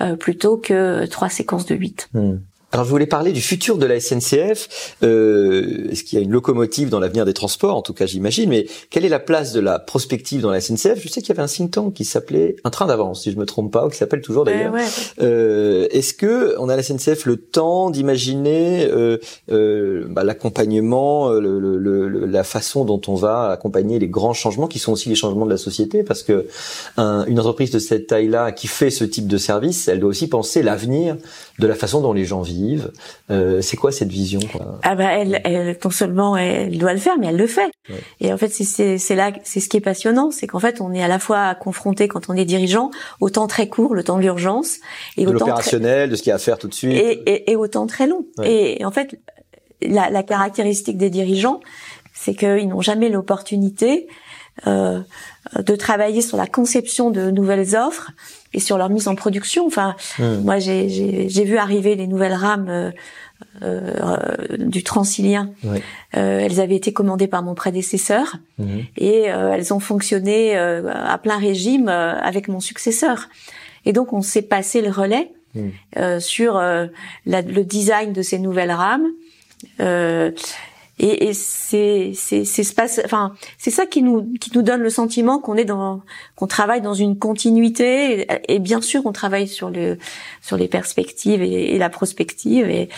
euh, 0.00 0.16
plutôt 0.16 0.56
que 0.56 1.06
trois 1.06 1.28
séquences 1.28 1.66
de 1.66 1.74
8. 1.74 2.10
Hmm. 2.14 2.36
Alors 2.70 2.84
je 2.84 2.90
voulais 2.90 3.06
parler 3.06 3.32
du 3.32 3.40
futur 3.40 3.78
de 3.78 3.86
la 3.86 3.98
SNCF. 3.98 4.94
Euh, 5.02 5.88
Est-ce 5.90 6.04
qu'il 6.04 6.18
y 6.18 6.20
a 6.20 6.24
une 6.24 6.30
locomotive 6.32 6.90
dans 6.90 7.00
l'avenir 7.00 7.24
des 7.24 7.32
transports? 7.32 7.74
En 7.74 7.80
tout 7.80 7.94
cas, 7.94 8.04
j'imagine. 8.04 8.50
Mais 8.50 8.66
quelle 8.90 9.06
est 9.06 9.08
la 9.08 9.18
place 9.20 9.54
de 9.54 9.60
la 9.60 9.78
prospective 9.78 10.42
dans 10.42 10.50
la 10.50 10.60
SNCF 10.60 11.00
Je 11.00 11.08
sais 11.08 11.22
qu'il 11.22 11.30
y 11.30 11.32
avait 11.32 11.42
un 11.42 11.46
think 11.46 11.70
tank 11.70 11.94
qui 11.94 12.04
s'appelait 12.04 12.56
Un 12.64 12.70
train 12.70 12.84
d'avance, 12.84 13.22
si 13.22 13.32
je 13.32 13.38
me 13.38 13.46
trompe 13.46 13.72
pas, 13.72 13.86
ou 13.86 13.88
qui 13.88 13.96
s'appelle 13.96 14.20
toujours 14.20 14.44
d'ailleurs. 14.44 14.74
Ouais, 14.74 14.80
ouais. 14.80 14.86
Euh, 15.22 15.88
Est-ce 15.92 16.12
que 16.12 16.56
on 16.58 16.68
a 16.68 16.74
à 16.74 16.76
la 16.76 16.82
SNCF 16.82 17.24
le 17.24 17.38
temps 17.38 17.88
d'imaginer 17.88 18.86
euh, 18.90 19.16
euh, 19.50 20.04
bah, 20.10 20.22
l'accompagnement, 20.22 21.30
euh, 21.30 21.40
le, 21.40 21.58
le- 21.58 21.78
le- 22.08 22.26
la 22.26 22.44
façon 22.44 22.84
dont 22.84 23.00
on 23.08 23.14
va 23.14 23.48
accompagner 23.48 23.98
les 23.98 24.08
grands 24.08 24.34
changements, 24.34 24.66
qui 24.68 24.78
sont 24.78 24.92
aussi 24.92 25.08
les 25.08 25.14
changements 25.14 25.46
de 25.46 25.50
la 25.50 25.56
société, 25.56 26.02
parce 26.02 26.22
que 26.22 26.46
un- 26.98 27.24
une 27.28 27.40
entreprise 27.40 27.70
de 27.70 27.78
cette 27.78 28.08
taille-là 28.08 28.52
qui 28.52 28.66
fait 28.66 28.90
ce 28.90 29.04
type 29.04 29.26
de 29.26 29.38
service, 29.38 29.88
elle 29.88 30.00
doit 30.00 30.10
aussi 30.10 30.28
penser 30.28 30.62
l'avenir 30.62 31.16
de 31.58 31.66
la 31.66 31.74
façon 31.74 32.00
dont 32.00 32.12
les 32.12 32.24
gens 32.24 32.40
vivent. 32.42 32.92
Euh, 33.30 33.60
c'est 33.60 33.76
quoi 33.76 33.90
cette 33.92 34.08
vision 34.10 34.40
quoi? 34.52 34.78
Ah 34.82 34.94
bah 34.94 35.12
elle, 35.12 35.40
elle, 35.44 35.76
non 35.84 35.90
seulement 35.90 36.36
elle 36.36 36.78
doit 36.78 36.92
le 36.92 36.98
faire, 37.00 37.18
mais 37.18 37.26
elle 37.28 37.36
le 37.36 37.46
fait. 37.46 37.70
Ouais. 37.90 37.96
Et 38.20 38.32
en 38.32 38.38
fait, 38.38 38.48
c'est- 38.48 39.14
là, 39.16 39.32
c'est 39.44 39.60
ce 39.60 39.68
qui 39.68 39.76
est 39.76 39.80
passionnant, 39.80 40.30
c'est 40.30 40.46
qu'en 40.46 40.60
fait, 40.60 40.80
on 40.80 40.92
est 40.92 41.02
à 41.02 41.08
la 41.08 41.18
fois 41.18 41.54
confronté 41.54 42.06
quand 42.08 42.28
on 42.30 42.34
est 42.34 42.44
dirigeant 42.44 42.90
au 43.20 43.30
temps 43.30 43.46
très 43.48 43.68
court, 43.68 43.94
le 43.94 44.04
temps 44.04 44.16
de 44.18 44.22
l'urgence, 44.22 44.76
et 45.16 45.24
De 45.24 45.28
au 45.28 45.32
temps 45.32 45.38
très, 45.38 45.46
l'opérationnel, 45.50 46.10
de 46.10 46.16
ce 46.16 46.22
qu'il 46.22 46.30
y 46.30 46.32
a 46.32 46.36
à 46.36 46.38
faire 46.38 46.58
tout 46.58 46.68
de 46.68 46.74
suite. 46.74 46.92
et, 46.96 47.22
et, 47.26 47.50
et 47.50 47.56
au 47.56 47.66
temps 47.66 47.86
très 47.86 48.06
long. 48.06 48.24
Ouais. 48.38 48.76
Et 48.80 48.84
en 48.84 48.90
fait, 48.90 49.18
la, 49.82 50.10
la 50.10 50.22
caractéristique 50.22 50.96
des 50.98 51.10
dirigeants, 51.10 51.60
c'est 52.14 52.34
qu'ils 52.34 52.68
n'ont 52.68 52.80
jamais 52.80 53.08
l'opportunité 53.08 54.08
euh, 54.66 55.00
de 55.56 55.76
travailler 55.76 56.20
sur 56.20 56.36
la 56.36 56.46
conception 56.48 57.10
de 57.10 57.30
nouvelles 57.30 57.76
offres 57.76 58.10
et 58.54 58.60
sur 58.60 58.78
leur 58.78 58.88
mise 58.90 59.08
en 59.08 59.14
production. 59.14 59.66
Enfin, 59.66 59.94
Hmm. 60.18 60.42
moi, 60.44 60.58
j'ai- 60.58 61.28
vu 61.44 61.56
arriver 61.58 61.94
les 61.94 62.06
nouvelles 62.06 62.32
rames 62.34 62.68
euh, 62.68 62.90
euh, 63.62 64.16
du 64.58 64.82
Transilien. 64.82 65.50
Euh, 65.64 66.40
elles 66.40 66.60
avaient 66.60 66.74
été 66.76 66.92
commandées 66.92 67.28
par 67.28 67.42
mon 67.42 67.54
prédécesseur 67.54 68.36
Mhm. 68.58 68.84
et 68.96 69.30
euh, 69.30 69.52
elles 69.52 69.72
ont 69.72 69.80
fonctionné 69.80 70.56
à 70.56 71.18
plein 71.18 71.38
régime 71.38 71.88
avec 71.88 72.48
mon 72.48 72.60
successeur. 72.60 73.28
Et 73.84 73.92
donc 73.92 74.12
on 74.12 74.22
s'est 74.22 74.42
passé 74.42 74.80
le 74.82 74.90
relais 74.90 75.30
Mm. 75.54 75.68
euh, 75.98 76.20
sur 76.20 76.54
la- 76.54 77.42
le 77.42 77.64
design 77.64 78.12
de 78.12 78.22
ces 78.22 78.38
nouvelles 78.38 78.70
rames. 78.72 79.06
Euh, 79.80 80.30
et, 80.98 81.28
et 81.28 81.32
c'est 81.32 82.12
c'est 82.14 82.44
c'est 82.44 82.62
enfin 83.04 83.34
c'est 83.56 83.70
ça 83.70 83.86
qui 83.86 84.02
nous 84.02 84.32
qui 84.40 84.50
nous 84.54 84.62
donne 84.62 84.80
le 84.80 84.90
sentiment 84.90 85.38
qu'on 85.38 85.56
est 85.56 85.64
dans 85.64 86.02
qu'on 86.36 86.46
travaille 86.46 86.80
dans 86.80 86.94
une 86.94 87.18
continuité. 87.18 88.20
Et, 88.20 88.54
et 88.54 88.58
bien 88.58 88.80
sûr 88.80 89.02
on 89.04 89.12
travaille 89.12 89.48
sur 89.48 89.70
le 89.70 89.98
sur 90.42 90.56
les 90.56 90.68
perspectives 90.68 91.42
et, 91.42 91.74
et 91.74 91.78
la 91.78 91.90
prospective. 91.90 92.68
Et 92.68 92.88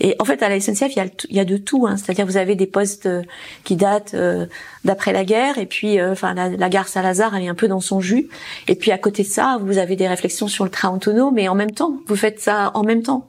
et 0.00 0.16
en 0.18 0.24
fait 0.24 0.42
à 0.42 0.48
la 0.48 0.60
SNCF 0.60 0.90
il 0.90 0.96
y 0.96 1.00
a 1.00 1.06
il 1.28 1.36
y 1.36 1.40
a 1.40 1.44
de 1.44 1.56
tout 1.56 1.86
hein. 1.86 1.96
c'est-à-dire 1.96 2.26
vous 2.26 2.36
avez 2.36 2.54
des 2.56 2.66
postes 2.66 3.06
euh, 3.06 3.22
qui 3.64 3.76
datent 3.76 4.14
euh, 4.14 4.46
d'après 4.84 5.12
la 5.12 5.24
guerre. 5.24 5.58
Et 5.58 5.66
puis 5.66 5.98
euh, 5.98 6.12
enfin 6.12 6.34
la, 6.34 6.48
la 6.48 6.68
gare 6.68 6.88
Saint-Lazare 6.88 7.36
elle 7.36 7.44
est 7.44 7.48
un 7.48 7.54
peu 7.54 7.68
dans 7.68 7.80
son 7.80 8.00
jus. 8.00 8.28
Et 8.68 8.74
puis 8.74 8.90
à 8.90 8.98
côté 8.98 9.22
de 9.22 9.28
ça 9.28 9.58
vous 9.60 9.78
avez 9.78 9.96
des 9.96 10.08
réflexions 10.08 10.48
sur 10.48 10.64
le 10.64 10.70
train 10.70 10.94
autonome. 10.94 11.34
Mais 11.34 11.48
en 11.48 11.54
même 11.54 11.72
temps 11.72 11.98
vous 12.06 12.16
faites 12.16 12.40
ça 12.40 12.70
en 12.74 12.82
même 12.82 13.02
temps. 13.02 13.28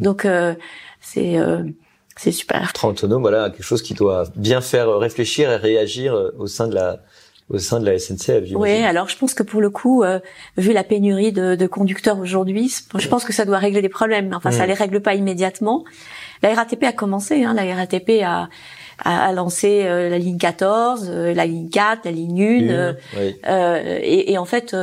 Donc 0.00 0.24
euh, 0.24 0.54
c'est 1.00 1.38
euh, 1.38 1.62
c'est 2.16 2.32
super 2.32 2.72
Train 2.72 2.88
autonome, 2.88 3.22
voilà 3.22 3.50
quelque 3.50 3.62
chose 3.62 3.82
qui 3.82 3.94
doit 3.94 4.24
bien 4.36 4.60
faire 4.60 4.96
réfléchir 4.98 5.50
et 5.50 5.56
réagir 5.56 6.14
euh, 6.14 6.30
au 6.38 6.46
sein 6.46 6.68
de 6.68 6.74
la 6.74 6.98
au 7.48 7.58
sein 7.58 7.80
de 7.80 7.86
la 7.86 7.98
SNCF. 7.98 8.44
Oui, 8.54 8.70
alors 8.84 9.08
je 9.08 9.16
pense 9.18 9.34
que 9.34 9.42
pour 9.42 9.60
le 9.60 9.70
coup, 9.70 10.04
euh, 10.04 10.20
vu 10.56 10.72
la 10.72 10.84
pénurie 10.84 11.32
de, 11.32 11.56
de 11.56 11.66
conducteurs 11.66 12.20
aujourd'hui, 12.20 12.72
je 12.96 13.08
pense 13.08 13.24
que 13.24 13.32
ça 13.32 13.44
doit 13.44 13.58
régler 13.58 13.82
des 13.82 13.88
problèmes. 13.88 14.32
Enfin, 14.36 14.52
ça 14.52 14.64
Mm. 14.64 14.68
les 14.68 14.74
règle 14.74 15.00
pas 15.00 15.14
immédiatement. 15.14 15.84
La 16.44 16.54
RATP 16.54 16.84
a 16.84 16.92
commencé. 16.92 17.42
Hein, 17.42 17.54
la 17.54 17.74
RATP 17.74 18.22
a, 18.22 18.48
a, 19.04 19.26
a 19.26 19.32
lancé 19.32 19.82
euh, 19.82 20.08
la 20.08 20.18
ligne 20.18 20.38
14, 20.38 21.08
euh, 21.10 21.34
la 21.34 21.44
ligne 21.44 21.68
4, 21.70 22.04
la 22.04 22.12
ligne 22.12 22.40
1. 22.40 22.44
Une, 22.60 22.70
euh, 22.70 22.92
oui. 23.18 23.34
et, 24.04 24.32
et 24.32 24.38
en 24.38 24.44
fait 24.44 24.76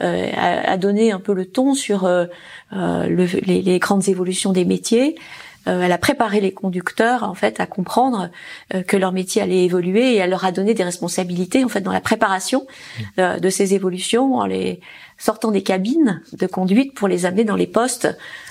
a, 0.00 0.76
donné 0.78 1.12
un 1.12 1.20
peu 1.20 1.32
le 1.32 1.44
ton 1.46 1.74
sur 1.74 2.08
le- 2.08 2.28
les, 3.46 3.62
les 3.62 3.78
grandes 3.78 4.08
évolutions 4.08 4.52
des 4.52 4.64
métiers. 4.64 5.14
Euh, 5.66 5.82
elle 5.82 5.92
a 5.92 5.98
préparé 5.98 6.40
les 6.40 6.52
conducteurs 6.52 7.22
en 7.24 7.34
fait 7.34 7.60
à 7.60 7.66
comprendre 7.66 8.30
euh, 8.74 8.82
que 8.82 8.96
leur 8.96 9.12
métier 9.12 9.42
allait 9.42 9.64
évoluer 9.64 10.14
et 10.14 10.16
elle 10.16 10.30
leur 10.30 10.44
a 10.44 10.52
donné 10.52 10.72
des 10.72 10.84
responsabilités 10.84 11.64
en 11.64 11.68
fait 11.68 11.82
dans 11.82 11.92
la 11.92 12.00
préparation 12.00 12.66
euh, 13.18 13.38
de 13.38 13.50
ces 13.50 13.74
évolutions 13.74 14.36
en 14.36 14.46
les 14.46 14.80
sortant 15.18 15.50
des 15.50 15.62
cabines 15.62 16.22
de 16.32 16.46
conduite 16.46 16.94
pour 16.94 17.06
les 17.06 17.26
amener 17.26 17.44
dans 17.44 17.56
les 17.56 17.66
postes 17.66 18.08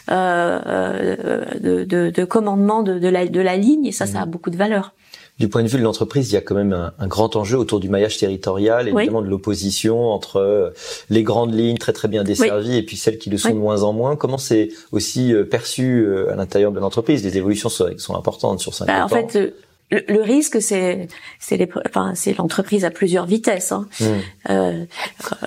de, 0.08 1.84
de, 1.84 2.10
de, 2.10 2.26
commandement 2.26 2.84
de, 2.84 3.00
de, 3.00 3.08
la, 3.08 3.26
de 3.26 3.42
la 3.42 3.58
ligne, 3.58 3.88
et 3.88 3.92
ça, 3.92 4.06
ça 4.06 4.22
a 4.22 4.26
mmh. 4.28 4.30
beaucoup 4.30 4.50
de 4.52 4.58
valeur 4.58 4.94
du 5.40 5.48
point 5.48 5.64
de 5.64 5.68
vue 5.68 5.78
de 5.78 5.84
l'entreprise, 5.84 6.30
il 6.32 6.34
y 6.34 6.38
a 6.38 6.42
quand 6.42 6.56
même 6.56 6.74
un, 6.74 7.08
grand 7.08 7.36
enjeu 7.36 7.58
autour 7.58 7.80
du 7.80 7.90
maillage 7.90 8.18
territorial, 8.18 8.90
évidemment 8.90 9.22
de 9.22 9.28
l'opposition 9.28 10.10
entre 10.10 10.38
euh, 10.38 10.70
les 11.10 11.24
grandes 11.24 11.54
lignes 11.54 11.78
très 11.78 11.94
très 11.94 12.08
bien 12.08 12.24
desservies 12.24 12.76
et 12.76 12.84
puis 12.84 12.98
celles 12.98 13.18
qui 13.18 13.30
le 13.30 13.38
sont 13.38 13.52
de 13.52 13.56
moins 13.56 13.84
en 13.84 13.94
moins. 13.94 14.16
Comment 14.16 14.38
c'est 14.38 14.70
aussi 14.92 15.34
euh, 15.34 15.46
perçu 15.46 16.02
euh, 16.02 16.32
à 16.32 16.36
l'intérieur 16.36 16.72
de 16.72 16.80
l'entreprise? 16.80 17.24
Les 17.24 17.38
évolutions 17.38 17.70
sont, 17.70 17.90
sont 17.98 18.16
importantes 18.16 18.60
sur 18.60 18.74
5 18.74 18.88
bah, 18.88 19.06
En 19.06 19.08
fait, 19.08 19.54
le, 19.92 20.22
risque, 20.22 20.62
c'est 20.62 21.08
c'est 21.40 21.70
enfin, 21.86 22.14
c'est 22.16 22.38
l'entreprise 22.38 22.86
à 22.86 22.92
plusieurs 22.92 23.26
vitesses. 23.26 23.72
Hein. 23.72 23.88
Hmm. 24.00 24.86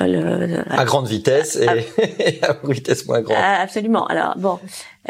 Euh, 0.00 0.62
à 0.68 0.84
grande 0.84 1.06
vitesse 1.06 1.56
et, 1.56 1.68
à, 2.42 2.56
vitesse 2.64 3.06
moins 3.06 3.20
grande. 3.20 3.36
Absolument. 3.40 4.06
Alors 4.06 4.36
bon, 4.36 4.58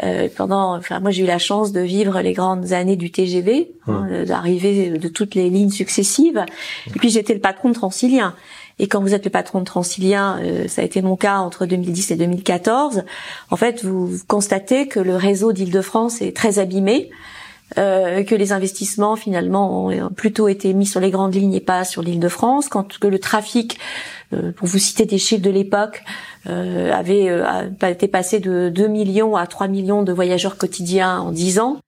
euh, 0.03 0.29
pendant, 0.35 0.77
enfin 0.77 0.99
moi 0.99 1.11
j'ai 1.11 1.23
eu 1.23 1.27
la 1.27 1.39
chance 1.39 1.71
de 1.71 1.81
vivre 1.81 2.21
les 2.21 2.33
grandes 2.33 2.73
années 2.73 2.95
du 2.95 3.11
TGV, 3.11 3.71
hein, 3.87 4.07
hmm. 4.09 4.25
d'arriver 4.25 4.89
de 4.91 5.07
toutes 5.07 5.35
les 5.35 5.49
lignes 5.49 5.71
successives. 5.71 6.45
Et 6.87 6.99
puis 6.99 7.09
j'étais 7.09 7.33
le 7.33 7.41
patron 7.41 7.69
de 7.69 7.73
Transilien. 7.73 8.35
Et 8.79 8.87
quand 8.87 9.01
vous 9.01 9.13
êtes 9.13 9.25
le 9.25 9.31
patron 9.31 9.59
de 9.59 9.65
Transilien, 9.65 10.39
euh, 10.41 10.67
ça 10.67 10.81
a 10.81 10.85
été 10.85 11.01
mon 11.01 11.15
cas 11.15 11.37
entre 11.37 11.65
2010 11.65 12.11
et 12.11 12.15
2014. 12.15 13.03
En 13.51 13.55
fait, 13.55 13.83
vous 13.83 14.11
constatez 14.27 14.87
que 14.87 14.99
le 14.99 15.15
réseau 15.15 15.53
d'Île-de-France 15.53 16.21
est 16.21 16.35
très 16.35 16.59
abîmé. 16.59 17.09
Euh, 17.77 18.23
que 18.23 18.35
les 18.35 18.51
investissements 18.51 19.15
finalement 19.15 19.87
ont 19.87 20.09
plutôt 20.09 20.47
été 20.47 20.73
mis 20.73 20.85
sur 20.85 20.99
les 20.99 21.09
grandes 21.09 21.33
lignes 21.33 21.53
et 21.53 21.61
pas 21.61 21.83
sur 21.83 22.01
l'île 22.03 22.19
de 22.19 22.27
France, 22.27 22.69
quand 22.69 22.99
que 22.99 23.07
le 23.07 23.19
trafic, 23.19 23.79
euh, 24.33 24.51
pour 24.51 24.67
vous 24.67 24.77
citer 24.77 25.05
des 25.05 25.17
chiffres 25.17 25.41
de 25.41 25.49
l'époque, 25.49 26.03
euh, 26.47 26.91
avait 26.91 27.29
été 27.89 28.07
passé 28.07 28.39
de 28.39 28.69
2 28.69 28.87
millions 28.87 29.35
à 29.35 29.47
3 29.47 29.67
millions 29.67 30.03
de 30.03 30.13
voyageurs 30.13 30.57
quotidiens 30.57 31.19
en 31.19 31.31
10 31.31 31.59
ans, 31.59 31.79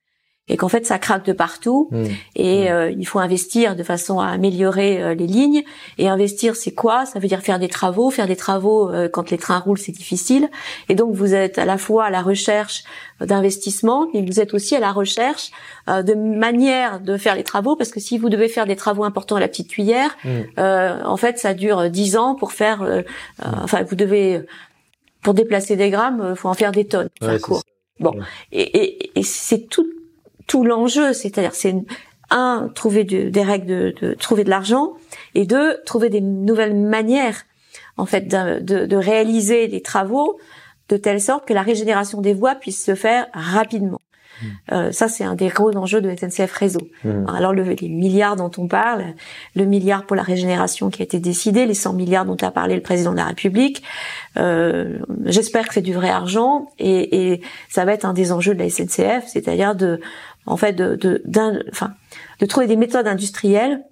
et 0.47 0.57
qu'en 0.57 0.69
fait 0.69 0.85
ça 0.85 0.99
craque 0.99 1.25
de 1.25 1.33
partout. 1.33 1.89
Mmh. 1.91 2.03
et 2.35 2.65
mmh. 2.65 2.73
Euh, 2.75 2.91
il 2.91 3.07
faut 3.07 3.19
investir 3.19 3.75
de 3.75 3.83
façon 3.83 4.19
à 4.19 4.27
améliorer 4.27 5.01
euh, 5.01 5.15
les 5.15 5.27
lignes. 5.27 5.63
Et 5.97 6.07
investir 6.07 6.55
c'est 6.55 6.73
quoi? 6.73 7.05
Ça 7.05 7.19
veut 7.19 7.27
dire 7.27 7.41
faire 7.41 7.59
des 7.59 7.67
travaux. 7.67 8.11
Faire 8.11 8.27
des 8.27 8.35
travaux 8.35 8.89
euh, 8.89 9.09
quand 9.09 9.31
les 9.31 9.37
trains 9.37 9.59
roulent 9.59 9.79
c'est 9.79 9.91
difficile. 9.91 10.49
Et 10.89 10.95
donc 10.95 11.15
vous 11.15 11.33
êtes 11.33 11.57
à 11.57 11.65
la 11.65 11.77
fois 11.77 12.05
à 12.05 12.09
la 12.09 12.21
recherche 12.21 12.83
d'investissement 13.19 14.07
mais 14.13 14.23
vous 14.23 14.39
êtes 14.39 14.53
aussi 14.53 14.75
à 14.75 14.79
la 14.79 14.91
recherche 14.91 15.51
de 15.87 16.13
manière 16.13 16.99
de 16.99 17.17
faire 17.17 17.35
les 17.35 17.43
travaux. 17.43 17.75
Parce 17.75 17.91
que 17.91 17.99
si 17.99 18.17
vous 18.17 18.29
devez 18.29 18.47
faire 18.47 18.65
des 18.65 18.75
travaux 18.75 19.03
importants 19.03 19.37
à 19.37 19.39
la 19.39 19.47
petite 19.47 19.69
cuillère 19.69 20.15
mmh. 20.23 20.29
en 20.57 21.17
fait 21.17 21.39
ça 21.39 21.53
dure 21.53 21.89
dix 21.89 22.17
ans 22.17 22.35
pour 22.35 22.51
faire 22.51 23.03
enfin 23.39 23.83
vous 23.83 23.95
devez 23.95 24.41
pour 25.21 25.33
déplacer 25.33 25.75
des 25.75 25.89
grammes 25.89 26.35
faut 26.35 26.49
en 26.49 26.53
faire 26.53 26.71
des 26.71 26.85
tonnes 26.85 27.09
ouais, 27.21 27.39
court. 27.39 27.63
Bon, 27.99 28.13
et, 28.51 28.61
et, 28.61 29.19
et 29.19 29.23
c'est 29.23 29.69
tout 29.69 29.87
tout 30.47 30.63
l'enjeu, 30.63 31.13
c'est-à-dire 31.13 31.55
c'est 31.55 31.75
un 32.29 32.69
trouver 32.73 33.03
des 33.03 33.43
règles 33.43 33.67
de, 33.67 33.95
de, 34.01 34.13
trouver 34.13 34.43
de 34.43 34.49
l'argent 34.49 34.93
et 35.35 35.45
deux 35.45 35.77
trouver 35.85 36.09
des 36.09 36.21
nouvelles 36.21 36.75
manières 36.75 37.43
en 37.97 38.05
fait 38.05 38.21
de, 38.21 38.59
de, 38.59 38.85
de, 38.85 38.95
réaliser 38.95 39.67
les 39.67 39.81
travaux 39.81 40.39
de 40.89 40.97
telle 40.97 41.21
sorte 41.21 41.47
que 41.47 41.53
la 41.53 41.61
régénération 41.61 42.21
des 42.21 42.33
voies 42.33 42.55
puisse 42.55 42.83
se 42.83 42.95
faire 42.95 43.27
rapidement. 43.33 44.01
Mmh. 44.41 44.45
Euh, 44.73 44.91
ça, 44.91 45.07
c'est 45.07 45.23
un 45.23 45.35
des 45.35 45.47
gros 45.47 45.75
enjeux 45.75 46.01
de 46.01 46.13
SNCF 46.13 46.51
Réseau. 46.51 46.81
Mmh. 47.03 47.29
Alors, 47.29 47.53
le, 47.53 47.63
les 47.63 47.89
milliards 47.89 48.35
dont 48.35 48.51
on 48.57 48.67
parle, 48.67 49.05
le 49.55 49.65
milliard 49.65 50.05
pour 50.05 50.15
la 50.15 50.23
régénération 50.23 50.89
qui 50.89 51.01
a 51.01 51.05
été 51.05 51.19
décidé, 51.19 51.65
les 51.65 51.73
100 51.73 51.93
milliards 51.93 52.25
dont 52.25 52.37
a 52.41 52.51
parlé 52.51 52.75
le 52.75 52.81
président 52.81 53.11
de 53.11 53.17
la 53.17 53.25
République, 53.25 53.83
euh, 54.37 54.99
j'espère 55.25 55.67
que 55.67 55.73
c'est 55.73 55.81
du 55.81 55.93
vrai 55.93 56.09
argent 56.09 56.67
et, 56.79 57.31
et, 57.31 57.41
ça 57.69 57.85
va 57.85 57.93
être 57.93 58.05
un 58.05 58.13
des 58.13 58.31
enjeux 58.31 58.53
de 58.53 58.59
la 58.59 58.69
SNCF, 58.69 59.25
c'est-à-dire 59.27 59.75
de 59.75 60.01
en 60.45 60.57
fait 60.57 60.73
de 60.73 60.95
de, 60.95 61.65
enfin, 61.71 61.93
de 62.39 62.45
trouver 62.45 62.67
des 62.67 62.75
méthodes 62.75 63.07
industrielles 63.07 63.83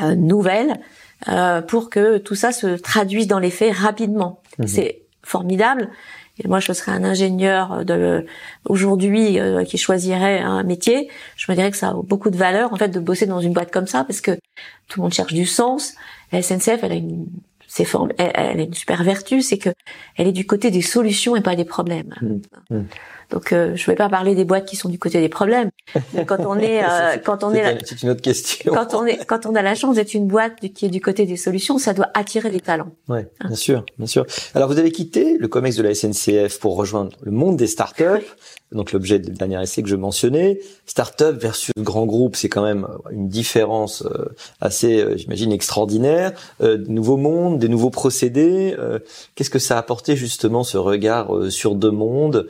euh, 0.00 0.14
nouvelles 0.14 0.80
euh, 1.28 1.62
pour 1.62 1.88
que 1.88 2.18
tout 2.18 2.34
ça 2.34 2.52
se 2.52 2.76
traduise 2.76 3.26
dans 3.26 3.38
les 3.38 3.50
faits 3.50 3.72
rapidement. 3.74 4.42
Mhm. 4.58 4.66
C'est 4.66 5.02
formidable. 5.22 5.88
Et 6.42 6.48
moi, 6.48 6.58
je 6.58 6.72
serais 6.72 6.90
un 6.90 7.04
ingénieur 7.04 7.84
de 7.84 8.26
aujourd'hui 8.68 9.38
euh, 9.38 9.62
qui 9.62 9.78
choisirait 9.78 10.40
un 10.40 10.64
métier. 10.64 11.08
Je 11.36 11.50
me 11.50 11.56
dirais 11.56 11.70
que 11.70 11.76
ça 11.76 11.90
a 11.90 11.94
beaucoup 11.94 12.30
de 12.30 12.36
valeur 12.36 12.72
en 12.72 12.76
fait 12.76 12.88
de 12.88 12.98
bosser 12.98 13.26
dans 13.26 13.38
une 13.38 13.52
boîte 13.52 13.70
comme 13.70 13.86
ça 13.86 14.02
parce 14.02 14.20
que 14.20 14.32
tout 14.88 14.98
le 14.98 15.02
monde 15.02 15.14
cherche 15.14 15.32
du 15.32 15.46
sens. 15.46 15.94
La 16.32 16.42
SNCF, 16.42 16.80
elle 16.82 16.92
a 16.92 16.96
une 16.96 17.26
c'est 17.66 17.86
elle, 18.18 18.30
elle, 18.34 18.60
a 18.60 18.62
une 18.62 18.74
super 18.74 19.02
vertu, 19.02 19.42
c'est 19.42 19.58
que 19.58 19.70
elle 20.16 20.28
est 20.28 20.32
du 20.32 20.46
côté 20.46 20.70
des 20.70 20.82
solutions 20.82 21.34
et 21.34 21.40
pas 21.40 21.56
des 21.56 21.64
problèmes. 21.64 22.14
Mhm. 22.22 22.42
Mhm. 22.70 22.86
Donc 23.30 23.52
euh, 23.52 23.74
je 23.76 23.86
vais 23.86 23.96
pas 23.96 24.08
parler 24.08 24.34
des 24.34 24.44
boîtes 24.44 24.66
qui 24.66 24.76
sont 24.76 24.88
du 24.88 24.98
côté 24.98 25.20
des 25.20 25.28
problèmes. 25.28 25.70
quand 26.26 26.40
on 26.46 26.58
est, 26.58 26.82
euh, 26.88 27.16
quand 27.24 27.44
on 27.44 27.52
est, 27.52 27.78
c'est 27.84 28.02
une 28.02 28.10
autre 28.10 28.22
question. 28.22 28.72
Quand 28.72 28.94
on 28.94 29.06
est, 29.06 29.24
quand 29.26 29.46
on 29.46 29.54
a 29.54 29.62
la 29.62 29.74
chance 29.74 29.96
d'être 29.96 30.14
une 30.14 30.26
boîte 30.26 30.60
qui 30.74 30.86
est 30.86 30.90
du 30.90 31.00
côté 31.00 31.26
des 31.26 31.36
solutions, 31.36 31.78
ça 31.78 31.94
doit 31.94 32.10
attirer 32.14 32.50
des 32.50 32.60
talents. 32.60 32.90
Ouais, 33.08 33.28
hein. 33.40 33.48
bien 33.48 33.56
sûr, 33.56 33.84
bien 33.98 34.06
sûr. 34.06 34.26
Alors 34.54 34.68
vous 34.68 34.78
avez 34.78 34.92
quitté 34.92 35.36
le 35.38 35.48
Comex 35.48 35.76
de 35.76 35.82
la 35.82 35.94
SNCF 35.94 36.58
pour 36.58 36.76
rejoindre 36.76 37.16
le 37.22 37.30
monde 37.30 37.56
des 37.56 37.66
startups. 37.66 38.34
Donc 38.74 38.92
l'objet 38.92 39.20
du 39.20 39.30
dernier 39.30 39.62
essai 39.62 39.82
que 39.82 39.88
je 39.88 39.94
mentionnais, 39.94 40.58
startup 40.84 41.36
versus 41.40 41.72
grand 41.78 42.06
groupe, 42.06 42.34
c'est 42.34 42.48
quand 42.48 42.64
même 42.64 42.86
une 43.10 43.28
différence 43.28 44.02
euh, 44.02 44.34
assez, 44.60 45.00
euh, 45.00 45.16
j'imagine, 45.16 45.52
extraordinaire. 45.52 46.32
Euh, 46.60 46.76
de 46.76 46.90
nouveaux 46.90 47.16
mondes, 47.16 47.60
des 47.60 47.68
nouveaux 47.68 47.90
procédés. 47.90 48.76
Qu'est-ce 49.34 49.50
que 49.50 49.58
ça 49.58 49.76
a 49.76 49.78
apporté 49.78 50.16
justement 50.16 50.64
ce 50.64 50.76
regard 50.76 51.30
sur 51.50 51.76
deux 51.76 51.90
mondes 51.90 52.48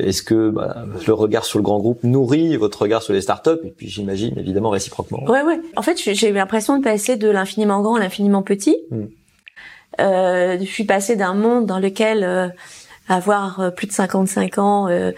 Est-ce 0.00 0.22
que 0.22 0.50
bah, 0.50 0.84
le 1.06 1.12
regard 1.12 1.44
sur 1.44 1.58
le 1.58 1.62
grand 1.62 1.78
groupe 1.78 2.02
nourrit 2.04 2.56
votre 2.56 2.82
regard 2.82 3.02
sur 3.02 3.12
les 3.12 3.20
startups? 3.20 3.50
Et 3.64 3.70
puis 3.70 3.88
j'imagine 3.88 4.38
évidemment 4.38 4.70
réciproquement. 4.70 5.24
Ouais, 5.24 5.42
ouais. 5.42 5.60
En 5.76 5.82
fait, 5.82 6.00
j'ai 6.00 6.28
eu 6.28 6.32
l'impression 6.32 6.78
de 6.78 6.84
passer 6.84 7.16
de 7.16 7.28
l'infiniment 7.28 7.80
grand 7.80 7.96
à 7.96 8.00
l'infiniment 8.00 8.42
petit. 8.42 8.76
Hmm. 8.90 9.06
je 9.98 10.64
suis 10.64 10.84
passée 10.84 11.16
d'un 11.16 11.34
monde 11.34 11.66
dans 11.66 11.78
lequel 11.78 12.52
avoir 13.08 13.60
euh, 13.60 13.70
plus 13.70 13.86
de 13.86 13.92
55 13.92 14.58
ans 14.58 14.88
euh, 14.88 15.12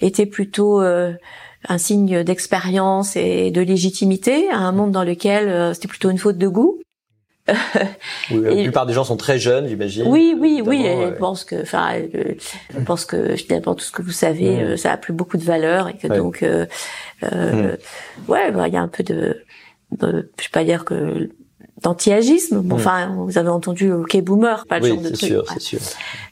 était 0.00 0.26
plutôt 0.26 0.80
euh, 0.82 1.12
un 1.68 1.78
signe 1.78 2.22
d'expérience 2.22 3.16
et 3.16 3.50
de 3.50 3.60
légitimité, 3.60 4.48
à 4.50 4.58
un 4.58 4.72
monde 4.72 4.92
dans 4.92 5.04
lequel 5.04 5.74
c'était 5.74 5.88
plutôt 5.88 6.10
une 6.10 6.18
faute 6.18 6.38
de 6.38 6.46
goût. 6.46 6.78
oui, 8.30 8.40
la 8.42 8.62
plupart 8.62 8.86
des 8.86 8.92
gens 8.92 9.04
sont 9.04 9.16
très 9.16 9.38
jeunes, 9.38 9.68
j'imagine. 9.68 10.04
Oui, 10.06 10.36
oui, 10.38 10.62
oui. 10.64 10.84
Elle 10.84 11.16
pense 11.16 11.44
que, 11.44 11.62
enfin, 11.62 11.90
elle, 11.92 12.36
pense 12.84 13.04
que 13.04 13.36
finalement 13.36 13.74
tout 13.74 13.84
ce 13.84 13.92
que 13.92 14.02
vous 14.02 14.10
savez, 14.10 14.64
mm. 14.64 14.76
ça 14.76 14.92
a 14.92 14.96
plus 14.96 15.12
beaucoup 15.12 15.36
de 15.36 15.44
valeur 15.44 15.88
et 15.88 15.96
que 15.96 16.08
donc, 16.08 16.42
euh, 16.42 16.66
mm. 17.22 17.76
ouais, 18.28 18.50
bah, 18.50 18.68
il 18.68 18.74
y 18.74 18.76
a 18.76 18.82
un 18.82 18.88
peu 18.88 19.04
de, 19.04 19.44
de, 19.92 20.30
je 20.38 20.44
vais 20.44 20.50
pas 20.52 20.64
dire 20.64 20.84
que 20.84 21.30
d'anti-agisme. 21.82 22.60
Bon, 22.60 22.76
mm. 22.76 22.78
Enfin, 22.78 23.14
vous 23.16 23.38
avez 23.38 23.48
entendu 23.48 23.92
quai 24.08 24.22
boomer, 24.22 24.64
pas 24.66 24.80
le 24.80 24.88
genre 24.88 25.00
de 25.00 25.08
truc. 25.08 25.18
Sûr, 25.18 25.44
c'est 25.52 25.60
sûr. 25.60 25.78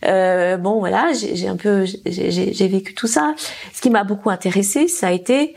Euh, 0.05 0.57
bon, 0.57 0.79
voilà, 0.81 1.13
j'ai 1.13 1.49
un 1.49 1.57
peu, 1.57 1.85
j'ai 2.07 2.69
vécu 2.69 2.95
tout 2.95 3.07
ça. 3.07 3.35
Ce 3.73 3.81
qui 3.81 3.91
m'a 3.91 4.05
beaucoup 4.05 4.31
intéressé, 4.31 4.89
ça 4.89 5.09
a 5.09 5.13
été 5.13 5.55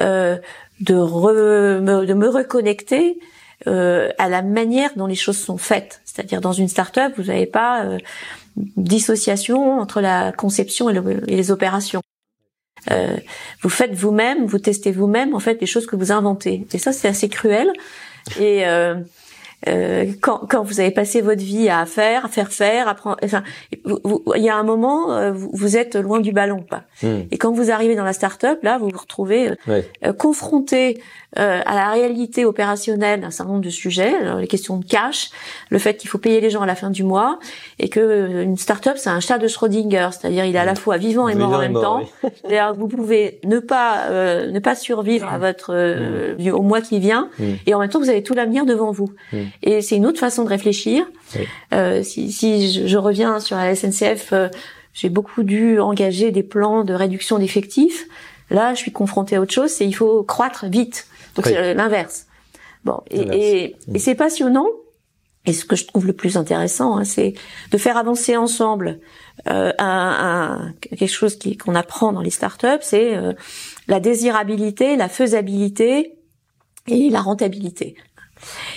euh, 0.00 0.36
de, 0.80 0.94
re, 0.96 1.32
de 2.04 2.14
me 2.14 2.28
reconnecter 2.28 3.18
euh, 3.66 4.10
à 4.18 4.28
la 4.28 4.42
manière 4.42 4.90
dont 4.94 5.06
les 5.06 5.16
choses 5.16 5.38
sont 5.38 5.58
faites. 5.58 6.00
C'est-à-dire, 6.04 6.40
dans 6.40 6.52
une 6.52 6.68
start-up, 6.68 7.12
vous 7.16 7.24
n'avez 7.24 7.46
pas 7.46 7.84
euh, 7.84 7.98
dissociation 8.56 9.80
entre 9.80 10.00
la 10.00 10.30
conception 10.32 10.88
et, 10.88 10.94
les 11.26 11.50
opérations. 11.50 12.00
Euh, 12.92 13.16
vous 13.62 13.68
faites 13.68 13.94
vous-même, 13.94 14.46
vous 14.46 14.60
testez 14.60 14.92
vous-même 14.92 15.34
en 15.34 15.40
fait 15.40 15.60
les 15.60 15.66
choses 15.66 15.86
que 15.86 15.96
vous 15.96 16.12
inventez. 16.12 16.66
Et 16.72 16.78
ça, 16.78 16.92
c'est 16.92 17.08
assez 17.08 17.28
cruel. 17.28 17.72
Et 18.38 18.64
euh, 19.66 20.06
quand, 20.20 20.46
quand 20.48 20.62
vous 20.62 20.78
avez 20.78 20.92
passé 20.92 21.20
votre 21.20 21.42
vie 21.42 21.68
à 21.68 21.84
faire, 21.84 22.26
à 22.26 22.28
faire 22.28 22.52
faire, 22.52 22.86
à 22.86 22.94
prendre, 22.94 23.16
enfin, 23.24 23.42
il 23.72 24.42
y 24.42 24.48
a 24.48 24.56
un 24.56 24.62
moment, 24.62 25.12
euh, 25.12 25.32
vous, 25.32 25.50
vous, 25.52 25.76
êtes 25.76 25.96
loin 25.96 26.20
du 26.20 26.32
ballon, 26.32 26.62
pas. 26.62 26.84
Hmm. 27.02 27.22
Et 27.32 27.38
quand 27.38 27.50
vous 27.50 27.70
arrivez 27.70 27.96
dans 27.96 28.04
la 28.04 28.12
start-up, 28.12 28.60
là, 28.62 28.78
vous 28.78 28.88
vous 28.88 28.98
retrouvez 28.98 29.50
euh, 29.68 30.12
confronté 30.12 31.02
euh, 31.38 31.60
à 31.66 31.74
la 31.74 31.90
réalité 31.90 32.44
opérationnelle 32.44 33.20
d'un 33.20 33.30
certain 33.30 33.52
nombre 33.52 33.64
de 33.64 33.70
sujets, 33.70 34.14
les 34.38 34.46
questions 34.46 34.78
de 34.78 34.84
cash, 34.84 35.30
le 35.70 35.78
fait 35.78 35.96
qu'il 35.96 36.08
faut 36.08 36.18
payer 36.18 36.40
les 36.40 36.50
gens 36.50 36.62
à 36.62 36.66
la 36.66 36.74
fin 36.74 36.90
du 36.90 37.02
mois, 37.02 37.38
et 37.78 37.88
que 37.88 38.42
une 38.42 38.56
start-up 38.56 38.96
c'est 38.96 39.10
un 39.10 39.20
chat 39.20 39.38
de 39.38 39.46
Schrödinger, 39.46 40.08
c'est-à-dire 40.12 40.46
il 40.46 40.56
est 40.56 40.58
à 40.58 40.64
la 40.64 40.74
fois 40.74 40.96
vivant 40.96 41.28
et 41.28 41.34
mort 41.34 41.52
en 41.52 41.58
même 41.58 41.74
temps. 41.74 42.02
vous 42.76 42.88
pouvez 42.88 43.40
ne 43.44 43.58
pas 43.58 44.06
euh, 44.08 44.50
ne 44.50 44.58
pas 44.58 44.74
survivre 44.74 45.28
à 45.28 45.36
votre 45.36 45.74
mm. 46.38 46.50
au 46.50 46.62
mois 46.62 46.80
qui 46.80 46.98
vient, 46.98 47.28
mm. 47.38 47.44
et 47.66 47.74
en 47.74 47.80
même 47.80 47.90
temps 47.90 48.00
vous 48.00 48.08
avez 48.08 48.22
tout 48.22 48.34
l'avenir 48.34 48.64
devant 48.64 48.92
vous. 48.92 49.10
Mm. 49.48 49.68
Et 49.68 49.82
c'est 49.82 49.96
une 49.96 50.06
autre 50.06 50.20
façon 50.20 50.44
de 50.44 50.48
réfléchir. 50.48 51.06
si, 52.02 52.32
si 52.32 52.72
je, 52.72 52.86
je, 52.86 52.96
reviens 52.96 53.40
sur 53.40 53.56
la 53.56 53.74
SNCF, 53.74 54.32
j'ai 54.94 55.08
beaucoup 55.08 55.42
dû 55.42 55.80
engager 55.80 56.30
des 56.30 56.42
plans 56.42 56.84
de 56.84 56.94
réduction 56.94 57.38
d'effectifs. 57.38 58.06
Là, 58.50 58.74
je 58.74 58.78
suis 58.78 58.92
confrontée 58.92 59.36
à 59.36 59.40
autre 59.40 59.52
chose, 59.52 59.70
c'est 59.70 59.86
il 59.86 59.92
faut 59.92 60.22
croître 60.22 60.66
vite. 60.66 61.06
Donc 61.34 61.46
c'est 61.46 61.74
l'inverse. 61.74 62.26
Bon, 62.84 63.00
et, 63.10 63.20
et, 63.20 63.76
et 63.92 63.98
c'est 63.98 64.14
passionnant. 64.14 64.66
et 65.44 65.52
ce 65.52 65.64
que 65.64 65.76
je 65.76 65.86
trouve 65.86 66.06
le 66.06 66.12
plus 66.12 66.36
intéressant, 66.36 66.96
hein, 66.96 67.04
c'est 67.04 67.34
de 67.70 67.78
faire 67.78 67.96
avancer 67.96 68.36
ensemble 68.36 69.00
euh, 69.46 69.72
un, 69.78 70.74
quelque 70.80 71.06
chose 71.06 71.36
qui, 71.36 71.56
qu'on 71.56 71.74
apprend 71.74 72.12
dans 72.12 72.20
les 72.20 72.30
startups, 72.30 72.82
c'est 72.82 73.14
euh, 73.16 73.32
la 73.86 74.00
désirabilité, 74.00 74.96
la 74.96 75.08
faisabilité 75.08 76.14
et 76.86 77.10
la 77.10 77.20
rentabilité. 77.20 77.96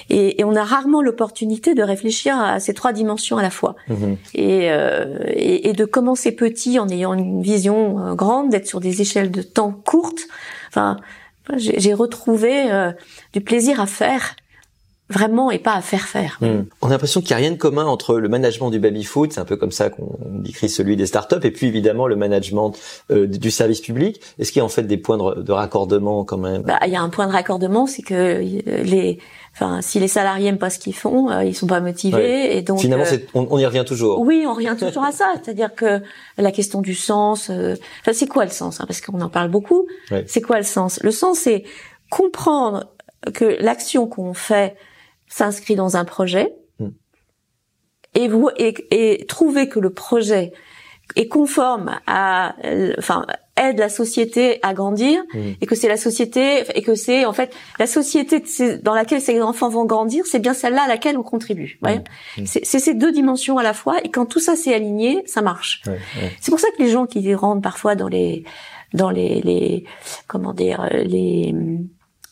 Et, 0.09 0.41
et 0.41 0.43
on 0.43 0.55
a 0.55 0.63
rarement 0.63 1.01
l'opportunité 1.01 1.73
de 1.73 1.83
réfléchir 1.83 2.39
à 2.39 2.59
ces 2.59 2.73
trois 2.73 2.93
dimensions 2.93 3.37
à 3.37 3.41
la 3.41 3.49
fois. 3.49 3.75
Mhm. 3.87 4.17
Et, 4.33 4.71
euh, 4.71 5.17
et, 5.27 5.69
et 5.69 5.73
de 5.73 5.85
commencer 5.85 6.31
petit 6.31 6.79
en 6.79 6.89
ayant 6.89 7.13
une 7.13 7.41
vision 7.41 7.99
euh, 7.99 8.13
grande, 8.13 8.49
d'être 8.49 8.67
sur 8.67 8.79
des 8.79 9.01
échelles 9.01 9.31
de 9.31 9.41
temps 9.41 9.71
courtes. 9.71 10.27
Enfin, 10.69 10.97
j'ai 11.55 11.79
j'ai 11.79 11.93
retrouvé 11.93 12.71
euh, 12.71 12.91
du 13.33 13.41
plaisir 13.41 13.79
à 13.81 13.87
faire 13.87 14.35
vraiment 15.11 15.51
et 15.51 15.59
pas 15.59 15.73
à 15.73 15.81
faire 15.81 16.07
faire. 16.07 16.37
Hmm. 16.41 16.63
On 16.81 16.87
a 16.87 16.91
l'impression 16.91 17.21
qu'il 17.21 17.29
n'y 17.29 17.33
a 17.33 17.37
rien 17.45 17.51
de 17.51 17.57
commun 17.57 17.85
entre 17.85 18.17
le 18.17 18.29
management 18.29 18.69
du 18.69 18.79
baby-food, 18.79 19.31
c'est 19.33 19.39
un 19.39 19.45
peu 19.45 19.57
comme 19.57 19.71
ça 19.71 19.89
qu'on 19.89 20.17
décrit 20.39 20.69
celui 20.69 20.95
des 20.95 21.05
startups, 21.05 21.43
et 21.43 21.51
puis 21.51 21.67
évidemment 21.67 22.07
le 22.07 22.15
management 22.15 22.73
euh, 23.11 23.27
du 23.27 23.51
service 23.51 23.81
public. 23.81 24.19
Est-ce 24.39 24.51
qu'il 24.51 24.59
y 24.59 24.61
a 24.61 24.65
en 24.65 24.69
fait 24.69 24.83
des 24.83 24.97
points 24.97 25.17
de, 25.17 25.41
de 25.41 25.51
raccordement 25.51 26.23
quand 26.23 26.37
même? 26.37 26.63
Bah, 26.63 26.79
il 26.85 26.91
y 26.91 26.95
a 26.95 27.01
un 27.01 27.09
point 27.09 27.27
de 27.27 27.31
raccordement, 27.31 27.85
c'est 27.85 28.01
que 28.01 28.13
euh, 28.13 28.83
les, 28.83 29.19
enfin, 29.53 29.81
si 29.81 29.99
les 29.99 30.07
salariés 30.07 30.47
aiment 30.47 30.57
pas 30.57 30.69
ce 30.69 30.79
qu'ils 30.79 30.95
font, 30.95 31.29
euh, 31.29 31.43
ils 31.43 31.55
sont 31.55 31.67
pas 31.67 31.79
motivés, 31.81 32.15
Ouais. 32.15 32.57
et 32.57 32.61
donc 32.61 32.79
Finalement, 32.79 33.05
euh, 33.11 33.17
on, 33.33 33.47
on 33.49 33.57
y 33.59 33.65
revient 33.65 33.83
toujours. 33.85 34.19
Oui, 34.21 34.45
on 34.47 34.53
revient 34.53 34.75
toujours 34.77 35.03
à 35.03 35.11
ça. 35.11 35.31
C'est-à-dire 35.43 35.75
que 35.75 36.01
la 36.37 36.51
question 36.51 36.81
du 36.81 36.95
sens, 36.95 37.49
euh, 37.49 37.75
enfin, 38.01 38.13
c'est 38.13 38.27
quoi 38.27 38.45
le 38.45 38.51
sens 38.51 38.79
hein, 38.81 38.85
Parce 38.87 39.01
qu'on 39.01 39.21
en 39.21 39.29
parle 39.29 39.49
beaucoup. 39.49 39.87
Ouais. 40.09 40.23
C'est 40.27 40.41
quoi 40.41 40.57
le 40.57 40.63
sens? 40.63 40.99
Le 41.03 41.11
sens, 41.11 41.39
c'est 41.39 41.63
comprendre 42.09 42.87
que 43.33 43.45
l'action 43.59 44.07
qu'on 44.07 44.33
fait 44.33 44.75
s'inscrit 45.31 45.75
dans 45.75 45.95
un 45.97 46.05
projet 46.05 46.53
Mm. 46.79 46.89
et, 48.15 48.27
vous, 48.27 48.49
et, 48.57 48.73
et 48.91 49.25
trouver 49.25 49.67
que 49.69 49.79
le 49.79 49.89
projet 49.91 50.51
est 51.17 51.27
conforme 51.27 51.99
à, 52.07 52.55
enfin, 52.97 53.25
aide 53.57 53.77
la 53.79 53.89
société 53.89 54.59
à 54.63 54.73
grandir 54.73 55.21
Mm. 55.33 55.39
et 55.61 55.65
que 55.65 55.75
c'est 55.75 55.89
la 55.89 55.97
société 55.97 56.63
et 56.73 56.81
que 56.81 56.95
c'est 56.95 57.25
en 57.25 57.33
fait 57.33 57.53
la 57.79 57.87
société 57.87 58.41
dans 58.81 58.93
laquelle 58.93 59.21
ces 59.21 59.41
enfants 59.41 59.69
vont 59.69 59.85
grandir, 59.85 60.25
c'est 60.25 60.39
bien 60.39 60.53
celle-là 60.53 60.83
à 60.83 60.87
laquelle 60.87 61.17
on 61.17 61.23
contribue. 61.23 61.79
Mm. 61.81 62.45
c'est 62.45 62.63
ces 62.65 62.93
deux 62.93 63.11
dimensions 63.11 63.57
à 63.57 63.63
la 63.63 63.73
fois 63.73 63.95
et 64.05 64.09
quand 64.09 64.25
tout 64.25 64.39
ça 64.39 64.55
s'est 64.55 64.73
aligné, 64.73 65.21
ça 65.25 65.41
marche. 65.41 65.81
Ouais, 65.87 65.93
ouais. 66.21 66.31
C'est 66.39 66.51
pour 66.51 66.59
ça 66.59 66.67
que 66.77 66.81
les 66.83 66.89
gens 66.89 67.05
qui 67.05 67.33
rentrent 67.35 67.61
parfois 67.61 67.95
dans 67.95 68.07
les 68.07 68.43
dans 68.93 69.09
les, 69.09 69.41
les 69.41 69.85
comment 70.27 70.53
dire 70.53 70.81
euh, 70.81 71.03
les 71.03 71.53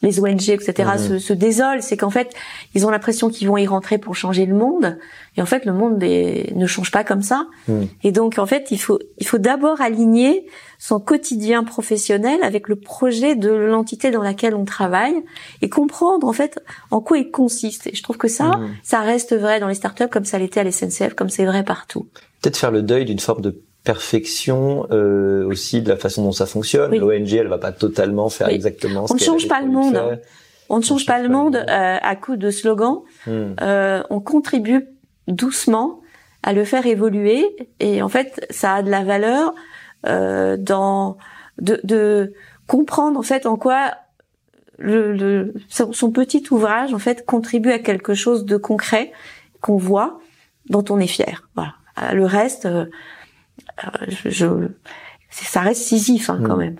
les 0.01 0.19
ONG 0.21 0.49
etc 0.49 0.73
Mhm. 0.93 0.97
se, 0.97 1.19
se 1.19 1.33
désolent, 1.33 1.81
c'est 1.81 1.97
qu'en 1.97 2.09
fait 2.09 2.33
ils 2.73 2.85
ont 2.85 2.89
l'impression 2.89 3.29
qu'ils 3.29 3.47
vont 3.47 3.57
y 3.57 3.67
rentrer 3.67 3.97
pour 3.97 4.15
changer 4.15 4.45
le 4.45 4.55
monde 4.55 4.97
et 5.35 5.41
en 5.41 5.45
fait 5.45 5.65
le 5.65 5.73
monde 5.73 6.01
est- 6.03 6.55
ne 6.55 6.65
change 6.67 6.91
pas 6.91 7.03
comme 7.03 7.21
ça 7.21 7.47
Mhm. 7.67 7.87
et 8.03 8.11
donc 8.11 8.37
en 8.39 8.45
fait 8.45 8.71
il 8.71 8.79
faut 8.79 8.99
il 9.17 9.27
faut 9.27 9.37
d'abord 9.39 9.81
aligner 9.81 10.47
son 10.77 10.99
quotidien 10.99 11.63
professionnel 11.65 12.39
avec 12.43 12.69
le 12.69 12.77
projet 12.77 13.35
de 13.35 13.49
l'entité 13.49 14.11
dans 14.11 14.21
laquelle 14.21 14.55
on 14.55 14.63
travaille 14.65 15.15
et 15.61 15.67
comprendre 15.69 16.27
en 16.27 16.33
fait 16.33 16.59
en 16.91 17.01
quoi 17.01 17.17
il 17.17 17.29
consiste 17.31 17.87
et 17.87 17.95
je 17.95 18.01
trouve 18.03 18.17
que 18.17 18.27
ça 18.29 18.57
Mhm. 18.57 18.69
ça 18.83 18.99
reste 19.01 19.35
vrai 19.35 19.59
dans 19.59 19.67
les 19.67 19.75
startups 19.75 20.07
comme 20.09 20.25
ça 20.25 20.39
l'était 20.39 20.61
à 20.61 20.63
l'SNCF 20.63 21.13
comme 21.13 21.29
c'est 21.29 21.45
vrai 21.45 21.63
partout 21.63 22.07
Peut-être 22.41 22.57
faire 22.57 22.71
le 22.71 22.81
deuil 22.83 23.03
d'une 23.03 23.19
forme 23.19 23.41
de 23.41 23.61
perfection 23.83 24.85
euh, 24.91 25.45
aussi 25.47 25.81
de 25.81 25.89
la 25.89 25.97
façon 25.97 26.23
dont 26.23 26.31
ça 26.31 26.45
fonctionne. 26.45 26.91
Oui. 26.91 26.99
L'ONG, 26.99 27.33
elle 27.33 27.47
va 27.47 27.57
pas 27.57 27.71
totalement 27.71 28.29
faire 28.29 28.47
Oui. 28.47 28.53
exactement 28.53 29.07
ce 29.07 29.13
On 29.13 29.15
ne 29.15 29.19
change 29.21 29.47
pas 29.47 29.61
le 29.61 29.67
monde. 29.69 29.93
faire. 29.93 30.19
On 30.69 30.77
ne 30.77 30.83
change 30.83 31.05
pas 31.05 31.19
le 31.21 31.29
monde 31.29 31.55
euh, 31.55 31.97
à 32.01 32.15
coup 32.15 32.35
de 32.35 32.51
slogans. 32.51 33.01
Hmm. 33.25 33.53
Euh, 33.61 34.03
on 34.11 34.19
contribue 34.19 34.87
doucement 35.27 36.01
à 36.43 36.53
le 36.53 36.63
faire 36.63 36.85
évoluer 36.85 37.43
et 37.79 38.01
en 38.01 38.09
fait, 38.09 38.45
ça 38.49 38.75
a 38.75 38.81
de 38.83 38.89
la 38.91 39.03
valeur 39.03 39.53
euh, 40.05 40.57
dans 40.57 41.17
de, 41.59 41.79
de 41.83 42.33
comprendre 42.67 43.19
en 43.19 43.23
fait 43.23 43.45
en 43.45 43.55
quoi 43.57 43.91
le, 44.77 45.11
le 45.13 45.53
son, 45.67 45.91
son 45.91 46.11
petit 46.11 46.43
ouvrage 46.51 46.93
en 46.93 46.99
fait 46.99 47.25
contribue 47.25 47.71
à 47.71 47.79
quelque 47.79 48.13
chose 48.13 48.45
de 48.45 48.55
concret 48.55 49.11
qu'on 49.61 49.75
voit, 49.77 50.19
dont 50.69 50.85
on 50.89 50.99
est 50.99 51.07
fier. 51.07 51.49
Voilà. 51.55 51.73
Euh, 52.01 52.13
Le 52.13 52.25
reste, 52.25 52.67
je, 54.07 54.29
je- 54.29 54.67
ça 55.31 55.61
reste 55.61 55.81
Sisyphe 55.83 56.29
hein, 56.29 56.39
quand 56.45 56.55
Mm. 56.55 56.59
même. 56.59 56.75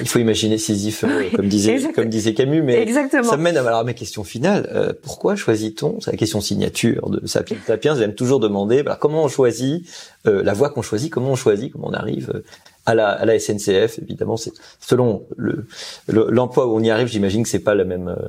Il 0.00 0.08
faut 0.08 0.18
imaginer 0.18 0.56
Sisyphe, 0.56 1.04
euh, 1.04 1.28
comme 1.36 1.46
disait, 1.48 1.72
Exact- 1.74 1.94
comme 1.94 2.08
disait 2.08 2.32
Camus, 2.32 2.62
mais 2.62 2.80
Exactement. 2.80 3.24
ça 3.24 3.36
mène 3.36 3.58
à 3.58 3.60
alors, 3.60 3.80
à 3.80 3.84
ma 3.84 3.92
question 3.92 4.24
finale. 4.24 4.66
Euh, 4.74 4.94
pourquoi 5.02 5.36
choisit-on, 5.36 6.00
c'est 6.00 6.10
la 6.12 6.16
question 6.16 6.40
signature 6.40 7.10
de 7.10 7.26
Sapiens 7.26 7.58
Sapiens, 7.66 7.94
j'aime 7.94 8.14
toujours 8.14 8.40
demander, 8.40 8.82
bah, 8.82 8.96
comment 8.98 9.22
on 9.24 9.28
choisit 9.28 9.86
euh, 10.26 10.42
la 10.42 10.54
voie 10.54 10.70
qu'on 10.70 10.80
choisit, 10.80 11.12
comment 11.12 11.32
on 11.32 11.36
choisit, 11.36 11.70
comment 11.72 11.88
on 11.88 11.92
arrive 11.92 12.30
euh, 12.34 12.42
à 12.86 12.94
la, 12.94 13.08
à 13.10 13.26
la 13.26 13.38
SNCF, 13.38 13.98
évidemment, 13.98 14.38
c'est 14.38 14.52
selon 14.80 15.26
le 15.36 15.66
le- 16.08 16.28
l'emploi 16.30 16.66
où 16.66 16.74
on 16.76 16.82
y 16.82 16.88
arrive, 16.88 17.08
j'imagine 17.08 17.42
que 17.42 17.48
c'est 17.50 17.58
pas 17.58 17.74
la 17.74 17.84
même, 17.84 18.08
euh, 18.08 18.28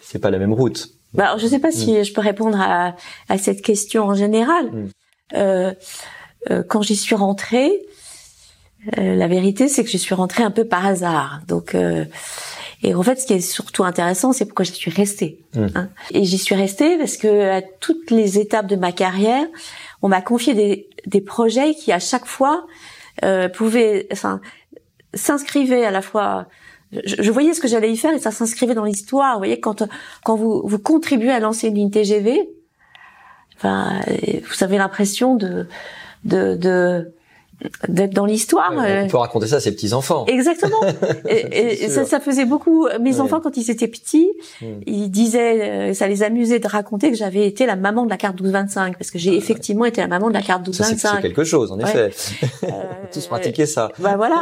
c'est 0.00 0.20
pas 0.20 0.30
la 0.30 0.38
même 0.38 0.52
route. 0.52 0.90
Bah, 1.12 1.24
alors, 1.24 1.38
je 1.40 1.46
ne 1.46 1.50
sais 1.50 1.58
pas 1.58 1.72
si 1.72 2.04
je 2.04 2.12
peux 2.12 2.20
répondre 2.20 2.56
à, 2.60 2.94
à 3.28 3.36
cette 3.38 3.62
question 3.62 4.04
en 4.04 4.14
général. 4.14 4.70
Mm. 5.34 5.72
Euh, 6.50 6.62
quand 6.66 6.82
j'y 6.82 6.96
suis 6.96 7.14
rentrée, 7.14 7.70
euh, 8.96 9.16
la 9.16 9.26
vérité, 9.26 9.68
c'est 9.68 9.84
que 9.84 9.90
j'y 9.90 9.98
suis 9.98 10.14
rentrée 10.14 10.42
un 10.42 10.50
peu 10.50 10.64
par 10.64 10.86
hasard. 10.86 11.40
Donc, 11.48 11.74
euh, 11.74 12.04
et 12.82 12.94
en 12.94 13.02
fait, 13.02 13.20
ce 13.20 13.26
qui 13.26 13.32
est 13.34 13.40
surtout 13.40 13.84
intéressant, 13.84 14.32
c'est 14.32 14.44
pourquoi 14.44 14.64
j'y 14.64 14.72
suis 14.72 14.90
restée. 14.90 15.40
Mm. 15.54 15.66
hein. 15.74 15.88
Et 16.12 16.24
j'y 16.24 16.38
suis 16.38 16.54
restée 16.54 16.96
parce 16.96 17.16
que 17.16 17.58
à 17.58 17.62
toutes 17.62 18.10
les 18.10 18.38
étapes 18.38 18.66
de 18.66 18.76
ma 18.76 18.92
carrière, 18.92 19.44
on 20.00 20.08
m'a 20.08 20.22
confié 20.22 20.54
des, 20.54 20.88
des 21.06 21.20
projets 21.20 21.74
qui, 21.74 21.92
à 21.92 21.98
chaque 21.98 22.26
fois, 22.26 22.66
euh, 23.24 23.48
pouvaient, 23.48 24.06
enfin, 24.12 24.40
s'inscrivaient 25.14 25.84
à 25.84 25.90
la 25.90 26.02
fois 26.02 26.46
je, 26.92 27.16
je 27.18 27.30
voyais 27.30 27.52
ce 27.52 27.60
que 27.60 27.68
j'allais 27.68 27.92
y 27.92 27.96
faire 27.98 28.14
et 28.14 28.18
ça 28.18 28.30
s'inscrivait 28.30 28.74
dans 28.74 28.84
l'histoire. 28.84 29.34
Vous 29.34 29.40
voyez, 29.40 29.60
quand 29.60 29.82
quand 30.24 30.36
vous 30.36 30.62
vous 30.64 30.78
contribuez 30.78 31.30
à 31.30 31.40
lancer 31.40 31.68
une 31.68 31.74
ligne 31.74 31.90
TGV, 31.90 32.48
enfin, 33.56 34.00
vous 34.06 34.64
avez 34.64 34.78
l'impression 34.78 35.34
de 35.34 35.66
de 36.24 36.56
de 36.56 37.12
d'être 37.88 38.14
dans 38.14 38.24
l'histoire. 38.24 38.72
euh, 38.78 39.02
On 39.02 39.08
peut 39.08 39.16
raconter 39.16 39.48
ça 39.48 39.56
à 39.56 39.60
ses 39.60 39.72
petits 39.72 39.92
enfants. 39.92 40.26
Exactement. 40.28 40.78
et, 41.28 41.88
ça, 41.88 42.04
ça 42.04 42.20
faisait 42.20 42.44
beaucoup. 42.44 42.86
Mes 43.00 43.14
Ouais. 43.16 43.20
enfants, 43.20 43.40
quand 43.40 43.56
ils 43.56 43.68
étaient 43.68 43.88
petits, 43.88 44.30
Mm. 44.62 44.66
ils 44.86 45.10
disaient, 45.10 45.60
euh, 45.90 45.92
ça 45.92 46.06
les 46.06 46.22
amusait 46.22 46.60
de 46.60 46.68
raconter 46.68 47.10
que 47.10 47.16
j'avais 47.16 47.48
été 47.48 47.66
la 47.66 47.74
maman 47.74 48.04
de 48.04 48.10
la 48.10 48.16
carte 48.16 48.36
12-25, 48.40 48.92
parce 48.96 49.10
que 49.10 49.18
j'ai 49.18 49.36
effectivement 49.36 49.86
été 49.86 50.00
la 50.00 50.06
maman 50.06 50.28
de 50.28 50.34
la 50.34 50.42
carte 50.42 50.62
Ah, 50.68 50.72
Ça, 50.72 50.84
c'est 50.84 50.90
c'est 50.98 51.08
12-25. 51.08 51.20
quelque 51.20 51.42
chose, 51.42 51.72
en 51.72 51.78
Ouais. 51.78 51.82
effet. 51.82 52.10
Euh, 52.62 52.68
Tous 53.12 53.26
pratiquer 53.26 53.66
ça. 53.66 53.90
bah 53.98 54.14
voilà. 54.16 54.40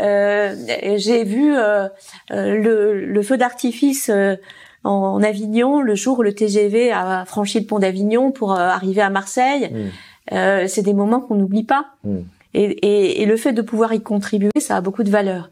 Euh, 0.00 0.54
j'ai 0.96 1.24
vu 1.24 1.54
euh, 1.54 1.88
euh, 2.30 2.56
le, 2.56 3.04
le 3.04 3.22
feu 3.22 3.36
d'artifice 3.36 4.08
euh, 4.08 4.34
en, 4.82 5.22
Avignon 5.22 5.82
le 5.82 5.94
jour 5.94 6.20
où 6.20 6.22
le 6.22 6.32
TGV 6.32 6.90
a 6.90 7.24
franchi 7.26 7.60
le 7.60 7.66
pont 7.66 7.78
d'Avignon 7.80 8.30
pour 8.32 8.52
euh, 8.52 8.56
arriver 8.56 9.02
à 9.02 9.10
Marseille. 9.10 9.68
Mm. 9.70 9.88
Euh, 10.32 10.66
c'est 10.68 10.82
des 10.82 10.94
moments 10.94 11.20
qu'on 11.20 11.34
n'oublie 11.36 11.64
pas. 11.64 11.86
Mm. 12.04 12.16
Et, 12.54 12.62
et, 12.64 13.22
et 13.22 13.26
le 13.26 13.36
fait 13.36 13.52
de 13.52 13.62
pouvoir 13.62 13.92
y 13.92 14.00
contribuer, 14.00 14.50
ça 14.58 14.76
a 14.76 14.80
beaucoup 14.80 15.02
de 15.02 15.10
valeur. 15.10 15.50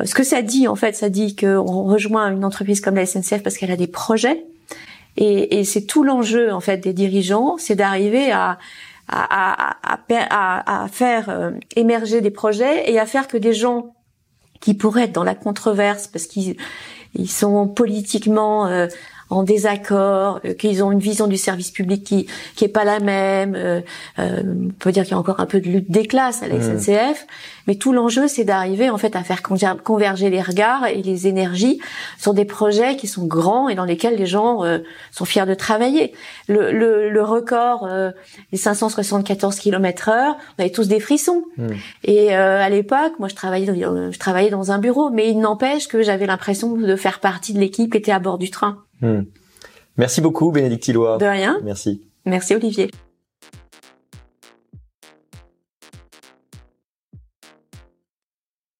Euh, 0.00 0.04
Ce 0.06 0.14
que 0.14 0.22
ça 0.24 0.42
dit, 0.42 0.66
en 0.68 0.76
fait, 0.76 0.94
ça 0.96 1.08
dit 1.10 1.36
qu'on 1.36 1.84
rejoint 1.84 2.30
une 2.32 2.44
entreprise 2.44 2.80
comme 2.80 2.94
la 2.96 3.06
SNCF 3.06 3.42
parce 3.42 3.56
qu'elle 3.56 3.70
a 3.70 3.76
des 3.76 3.86
projets. 3.86 4.44
Et, 5.16 5.58
et 5.58 5.64
c'est 5.64 5.82
tout 5.82 6.04
l'enjeu, 6.04 6.52
en 6.52 6.60
fait, 6.60 6.78
des 6.78 6.94
dirigeants, 6.94 7.56
c'est 7.58 7.74
d'arriver 7.74 8.32
à, 8.32 8.58
à, 9.08 9.18
à, 9.18 9.76
à, 9.92 9.98
à- 10.30 10.84
à 10.84 10.88
faire 10.88 11.28
euh, 11.28 11.50
émerger 11.76 12.22
des 12.22 12.30
projets 12.30 12.90
et 12.90 12.98
à 12.98 13.04
faire 13.04 13.28
que 13.28 13.36
des 13.36 13.52
gens 13.52 13.94
qui 14.60 14.72
pourraient 14.74 15.02
être 15.04 15.12
dans 15.12 15.24
la 15.24 15.34
controverse 15.34 16.06
parce 16.06 16.26
qu'ils 16.26 16.56
ils 17.14 17.28
sont 17.28 17.68
politiquement 17.68 18.66
euh, 18.68 18.86
en 19.32 19.42
désaccord, 19.42 20.40
euh, 20.44 20.54
qu'ils 20.54 20.82
ont 20.84 20.92
une 20.92 20.98
vision 21.00 21.26
du 21.26 21.36
service 21.36 21.70
public 21.70 22.04
qui 22.04 22.26
qui 22.56 22.64
est 22.64 22.68
pas 22.68 22.84
la 22.84 23.00
même. 23.00 23.54
euh, 23.56 23.80
euh, 24.18 24.42
on 24.68 24.72
peut 24.78 24.92
dire 24.92 25.04
qu'il 25.04 25.12
y 25.12 25.14
a 25.14 25.18
encore 25.18 25.40
un 25.40 25.46
peu 25.46 25.60
de 25.60 25.68
lutte 25.68 25.90
des 25.90 26.06
classes 26.06 26.42
à 26.42 26.48
la 26.48 26.54
Mhm. 26.56 26.78
SNCF, 26.78 27.26
mais 27.66 27.74
tout 27.76 27.92
l'enjeu 27.92 28.28
c'est 28.28 28.44
d'arriver 28.44 28.90
en 28.90 28.98
fait 28.98 29.16
à 29.16 29.22
faire 29.22 29.40
conver- 29.42 29.76
converger 29.82 30.30
les 30.30 30.42
regards 30.42 30.86
et 30.86 31.02
les 31.02 31.26
énergies 31.26 31.80
sur 32.18 32.34
des 32.34 32.44
projets 32.44 32.96
qui 32.96 33.06
sont 33.06 33.26
grands 33.26 33.68
et 33.68 33.74
dans 33.74 33.84
lesquels 33.84 34.16
les 34.16 34.26
gens 34.26 34.64
euh, 34.64 34.78
sont 35.10 35.24
fiers 35.24 35.46
de 35.46 35.54
travailler. 35.54 36.12
Le, 36.48 36.72
le, 36.72 37.08
le 37.10 37.22
record, 37.22 37.86
euh, 37.88 38.10
les 38.52 38.58
574 38.58 39.58
km 39.58 40.08
heure, 40.08 40.36
on 40.58 40.62
avait 40.62 40.70
tous 40.70 40.88
des 40.88 41.00
frissons. 41.00 41.44
Mm. 41.56 41.66
Et 42.04 42.36
euh, 42.36 42.60
à 42.62 42.68
l'époque, 42.68 43.12
moi 43.18 43.28
je 43.28 43.34
travaillais, 43.34 43.66
dans, 43.66 44.10
je 44.12 44.18
travaillais 44.18 44.50
dans 44.50 44.70
un 44.72 44.78
bureau, 44.78 45.10
mais 45.10 45.28
il 45.30 45.38
n'empêche 45.38 45.88
que 45.88 46.02
j'avais 46.02 46.26
l'impression 46.26 46.72
de 46.76 46.96
faire 46.96 47.20
partie 47.20 47.52
de 47.54 47.60
l'équipe 47.60 47.90
qui 47.92 47.98
était 47.98 48.12
à 48.12 48.18
bord 48.18 48.38
du 48.38 48.50
train. 48.50 48.78
Hmm. 49.02 49.24
Merci 49.98 50.20
beaucoup, 50.20 50.50
Bénédicte 50.52 50.84
Tillois. 50.84 51.18
De 51.18 51.26
rien. 51.26 51.60
Merci. 51.62 52.02
Merci 52.24 52.54
Olivier. 52.54 52.90